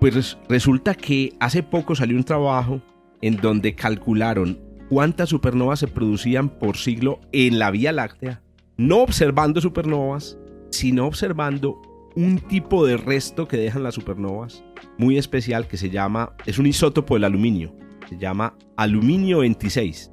Pues 0.00 0.38
resulta 0.48 0.94
que 0.94 1.34
hace 1.40 1.62
poco 1.62 1.94
salió 1.94 2.16
un 2.16 2.24
trabajo 2.24 2.80
en 3.20 3.36
donde 3.36 3.74
calcularon 3.74 4.58
cuántas 4.88 5.28
supernovas 5.28 5.80
se 5.80 5.88
producían 5.88 6.48
por 6.48 6.76
siglo 6.76 7.20
en 7.32 7.58
la 7.58 7.70
Vía 7.70 7.92
Láctea, 7.92 8.42
no 8.76 9.02
observando 9.02 9.60
supernovas, 9.60 10.38
sino 10.70 11.06
observando 11.06 11.80
un 12.16 12.38
tipo 12.38 12.86
de 12.86 12.96
resto 12.96 13.46
que 13.46 13.56
dejan 13.56 13.82
las 13.82 13.94
supernovas 13.94 14.64
muy 14.98 15.18
especial 15.18 15.68
que 15.68 15.76
se 15.76 15.90
llama, 15.90 16.34
es 16.46 16.58
un 16.58 16.66
isótopo 16.66 17.14
del 17.14 17.24
aluminio, 17.24 17.74
se 18.08 18.18
llama 18.18 18.56
aluminio 18.76 19.38
26 19.40 20.10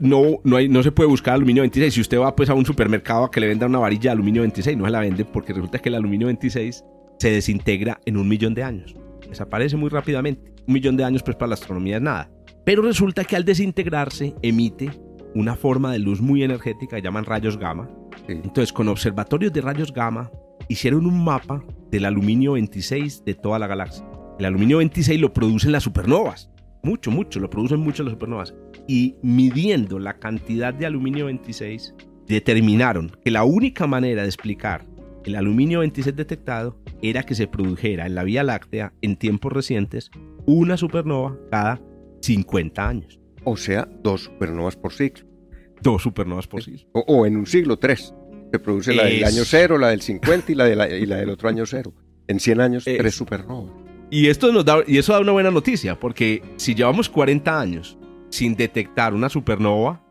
no, 0.00 0.40
no, 0.44 0.56
hay, 0.56 0.68
no 0.68 0.82
se 0.82 0.92
puede 0.92 1.08
buscar 1.08 1.34
aluminio 1.34 1.62
26. 1.62 1.94
Si 1.94 2.00
usted 2.00 2.18
va 2.18 2.34
pues, 2.34 2.50
a 2.50 2.54
un 2.54 2.66
supermercado 2.66 3.24
a 3.24 3.30
que 3.30 3.40
le 3.40 3.48
venda 3.48 3.66
una 3.66 3.78
varilla 3.78 4.10
de 4.10 4.10
aluminio 4.10 4.42
26, 4.42 4.76
no 4.76 4.84
se 4.84 4.90
la 4.90 5.00
vende 5.00 5.24
porque 5.24 5.52
resulta 5.52 5.78
que 5.78 5.88
el 5.88 5.94
aluminio 5.94 6.26
26 6.26 6.84
se 7.18 7.30
desintegra 7.30 8.00
en 8.04 8.16
un 8.16 8.28
millón 8.28 8.54
de 8.54 8.62
años. 8.62 8.94
Desaparece 9.28 9.76
muy 9.76 9.88
rápidamente. 9.88 10.52
Un 10.66 10.74
millón 10.74 10.96
de 10.96 11.04
años 11.04 11.22
pues 11.22 11.36
para 11.36 11.48
la 11.48 11.54
astronomía 11.54 11.96
es 11.96 12.02
nada. 12.02 12.30
Pero 12.64 12.82
resulta 12.82 13.24
que 13.24 13.36
al 13.36 13.44
desintegrarse 13.44 14.34
emite 14.42 14.90
una 15.34 15.54
forma 15.54 15.92
de 15.92 15.98
luz 15.98 16.20
muy 16.20 16.42
energética, 16.42 16.98
llaman 16.98 17.24
rayos 17.24 17.58
gamma. 17.58 17.88
Entonces 18.26 18.72
con 18.72 18.88
observatorios 18.88 19.52
de 19.52 19.60
rayos 19.60 19.92
gamma 19.92 20.30
hicieron 20.68 21.06
un 21.06 21.22
mapa 21.22 21.62
del 21.90 22.06
aluminio 22.06 22.52
26 22.52 23.24
de 23.24 23.34
toda 23.34 23.58
la 23.58 23.66
galaxia. 23.66 24.04
El 24.38 24.46
aluminio 24.46 24.78
26 24.78 25.20
lo 25.20 25.32
producen 25.32 25.72
las 25.72 25.84
supernovas. 25.84 26.50
Mucho, 26.86 27.10
mucho, 27.10 27.40
lo 27.40 27.50
producen 27.50 27.80
mucho 27.80 28.04
las 28.04 28.12
supernovas 28.12 28.54
y 28.86 29.16
midiendo 29.20 29.98
la 29.98 30.20
cantidad 30.20 30.72
de 30.72 30.86
aluminio 30.86 31.26
26, 31.26 31.96
determinaron 32.28 33.10
que 33.24 33.32
la 33.32 33.42
única 33.42 33.88
manera 33.88 34.22
de 34.22 34.28
explicar 34.28 34.86
el 35.24 35.34
aluminio 35.34 35.80
26 35.80 36.14
detectado 36.14 36.78
era 37.02 37.24
que 37.24 37.34
se 37.34 37.48
produjera 37.48 38.06
en 38.06 38.14
la 38.14 38.22
Vía 38.22 38.44
Láctea 38.44 38.92
en 39.02 39.16
tiempos 39.16 39.52
recientes 39.52 40.12
una 40.46 40.76
supernova 40.76 41.36
cada 41.50 41.80
50 42.22 42.88
años. 42.88 43.18
O 43.42 43.56
sea, 43.56 43.88
dos 44.04 44.20
supernovas 44.20 44.76
por 44.76 44.92
siglo. 44.92 45.26
Dos 45.82 46.02
supernovas 46.02 46.46
por 46.46 46.62
siglo. 46.62 46.86
O, 46.92 47.26
en 47.26 47.36
un 47.36 47.46
siglo, 47.46 47.80
tres. 47.80 48.14
Se 48.52 48.60
produce 48.60 48.94
la 48.94 49.06
del 49.06 49.24
año 49.24 49.42
cero, 49.44 49.76
la 49.76 49.88
del 49.88 50.02
50 50.02 50.52
y 50.52 50.54
la, 50.54 50.64
de 50.66 51.00
y 51.00 51.06
la 51.06 51.16
del 51.16 51.30
otro 51.30 51.48
año 51.48 51.66
cero. 51.66 51.92
En 52.28 52.38
100 52.38 52.60
años, 52.60 52.84
tres 52.84 53.16
supernovas. 53.16 53.85
Y, 54.10 54.28
esto 54.28 54.52
nos 54.52 54.64
da, 54.64 54.82
y 54.86 54.98
eso 54.98 55.12
da 55.12 55.20
una 55.20 55.32
buena 55.32 55.50
noticia, 55.50 55.98
porque 55.98 56.42
si 56.56 56.74
llevamos 56.74 57.08
40 57.08 57.60
años 57.60 57.98
sin 58.30 58.54
detectar 58.54 59.14
una 59.14 59.28
supernova 59.28 60.02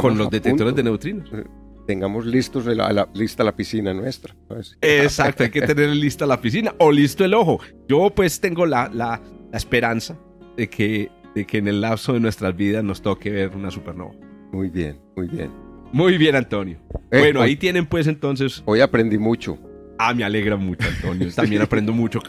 con 0.00 0.16
los 0.16 0.30
detectores 0.30 0.74
de 0.74 0.82
neutrinos. 0.82 1.30
Eh, 1.32 1.44
tengamos 1.86 2.24
listos 2.26 2.66
la, 2.66 3.08
lista 3.14 3.44
la 3.44 3.54
piscina 3.54 3.92
nuestra. 3.92 4.34
Exacto, 4.80 5.44
hay 5.44 5.50
que 5.50 5.62
tener 5.66 5.90
lista 5.90 6.26
la 6.26 6.40
piscina 6.40 6.74
o 6.78 6.90
listo 6.90 7.24
el 7.24 7.34
ojo. 7.34 7.60
Yo 7.88 8.10
pues 8.10 8.40
tengo 8.40 8.66
la, 8.66 8.88
la, 8.92 9.20
esperanza 9.52 10.18
de 10.56 10.68
que, 10.68 11.10
de 11.34 11.46
que 11.46 11.58
en 11.58 11.68
el 11.68 11.80
lapso 11.80 12.12
de 12.12 12.20
nuestras 12.20 12.56
vidas 12.56 12.82
nos 12.82 13.02
toque 13.02 13.30
ver 13.30 13.54
una 13.54 13.70
supernova. 13.70 14.14
Muy 14.52 14.68
bien, 14.68 15.00
muy 15.16 15.28
bien. 15.28 15.50
Muy 15.92 16.18
bien, 16.18 16.34
Antonio. 16.34 16.78
Eh, 17.10 17.20
bueno, 17.20 17.40
ahí 17.40 17.54
tienen 17.54 17.86
pues 17.86 18.08
entonces... 18.08 18.62
Hoy 18.66 18.80
aprendí 18.80 19.16
mucho. 19.16 19.58
Ah, 19.98 20.12
me 20.14 20.24
alegra 20.24 20.56
mucho, 20.56 20.86
Antonio. 20.88 21.30
También 21.32 21.62
aprendo 21.62 21.92
mucho 21.92 22.20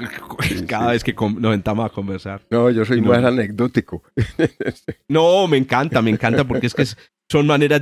cada 0.68 0.92
vez 0.92 1.04
que 1.04 1.14
nos 1.14 1.54
sentamos 1.54 1.86
a 1.86 1.90
conversar. 1.90 2.46
No, 2.50 2.70
yo 2.70 2.86
soy 2.86 3.02
más 3.02 3.24
anecdótico. 3.24 4.04
No, 5.08 5.48
me 5.48 5.58
encanta, 5.58 6.02
me 6.02 6.10
encanta 6.10 6.44
porque 6.46 6.68
es 6.68 6.74
que 6.74 6.86
son 7.30 7.48
maneras, 7.48 7.82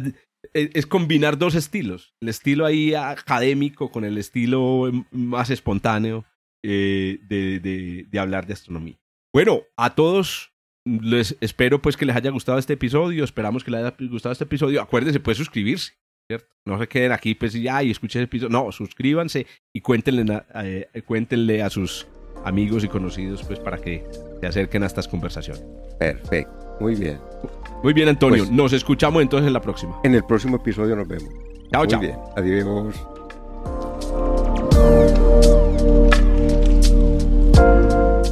e, 0.54 0.70
es, 0.74 0.86
combinar 0.86 1.38
dos 1.38 1.56
estilos. 1.56 2.16
El 2.22 2.30
estilo 2.30 2.66
ahí 2.66 2.94
académico 2.94 3.92
con 3.92 4.04
el 4.04 4.18
estilo 4.18 4.92
más 5.12 5.50
espontáneo 5.50 6.26
eh, 6.64 7.20
de, 7.28 8.06
de 8.10 8.20
hablar 8.20 8.46
de 8.46 8.54
astronomía. 8.54 9.00
Bueno, 9.34 9.64
a 9.78 9.96
todos 9.96 10.54
les 10.86 11.38
espero 11.40 11.82
pues 11.82 11.96
que 11.98 12.06
les 12.06 12.16
haya 12.16 12.30
gustado 12.32 12.58
este 12.58 12.74
episodio. 12.74 13.24
Esperamos 13.24 13.64
que 13.64 13.72
les 13.72 13.80
haya 13.82 13.96
gustado 14.00 14.34
este 14.34 14.44
episodio. 14.44 14.82
Acuérdense, 14.82 15.20
pues 15.20 15.38
suscribirse 15.38 15.94
no 16.66 16.80
se 16.80 16.88
queden 16.88 17.12
aquí 17.12 17.36
pues 17.36 17.54
ya 17.54 17.84
y 17.84 17.92
escuchen 17.92 18.22
el 18.22 18.26
episodio. 18.26 18.50
No, 18.50 18.72
suscríbanse 18.72 19.46
y 19.74 19.82
cuéntenle, 19.82 20.44
eh, 20.56 21.02
cuéntenle 21.06 21.62
a 21.62 21.70
sus 21.70 22.08
amigos 22.46 22.84
y 22.84 22.88
conocidos 22.88 23.44
pues 23.44 23.60
para 23.60 23.78
que 23.78 24.04
se 24.40 24.48
acerquen 24.48 24.84
a 24.84 24.86
estas 24.86 25.08
conversaciones. 25.08 25.64
Perfecto, 26.00 26.78
muy 26.80 26.96
bien. 26.96 27.20
Muy 27.84 27.94
bien, 27.94 28.08
Antonio. 28.08 28.44
Pues, 28.44 28.52
nos 28.52 28.72
escuchamos 28.74 29.22
entonces 29.22 29.48
en 29.48 29.54
la 29.54 29.62
próxima. 29.62 30.00
En 30.04 30.16
el 30.16 30.24
próximo 30.24 30.58
episodio 30.58 30.96
nos 30.96 31.08
vemos. 31.08 31.30
Chao, 31.72 31.82
muy 31.82 31.88
chao. 31.88 32.00
Bien. 32.00 32.16
Adiós. 32.38 32.96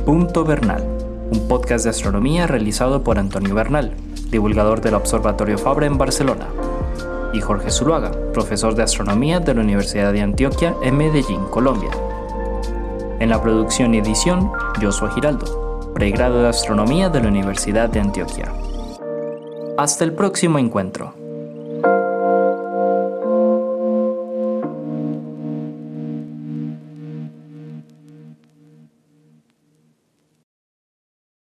Punto 0.06 0.44
Bernal, 0.44 0.84
un 1.32 1.48
podcast 1.48 1.84
de 1.84 1.90
astronomía 1.90 2.48
realizado 2.48 3.04
por 3.04 3.20
Antonio 3.20 3.56
Bernal, 3.56 3.94
divulgador 4.30 4.82
del 4.82 4.96
Observatorio 4.96 5.58
Fabre 5.58 5.86
en 5.86 5.98
Barcelona. 5.98 6.48
Y 7.34 7.42
Jorge 7.42 7.72
Zuluaga, 7.72 8.12
profesor 8.34 8.76
de 8.76 8.84
astronomía 8.84 9.40
de 9.40 9.54
la 9.54 9.62
Universidad 9.62 10.14
de 10.14 10.22
Antioquia 10.22 10.76
en 10.84 10.98
Medellín, 10.98 11.46
Colombia. 11.50 11.92
En 13.20 13.30
la 13.30 13.42
producción 13.42 13.94
y 13.94 14.00
edición, 14.00 14.52
Joshua 14.82 15.12
Giraldo, 15.12 15.92
pregrado 15.94 16.42
de 16.42 16.50
astronomía 16.50 17.10
de 17.10 17.22
la 17.22 17.28
Universidad 17.28 17.90
de 17.90 18.00
Antioquia. 18.00 18.52
Hasta 19.78 20.04
el 20.04 20.14
próximo 20.14 20.60
encuentro. 20.60 21.21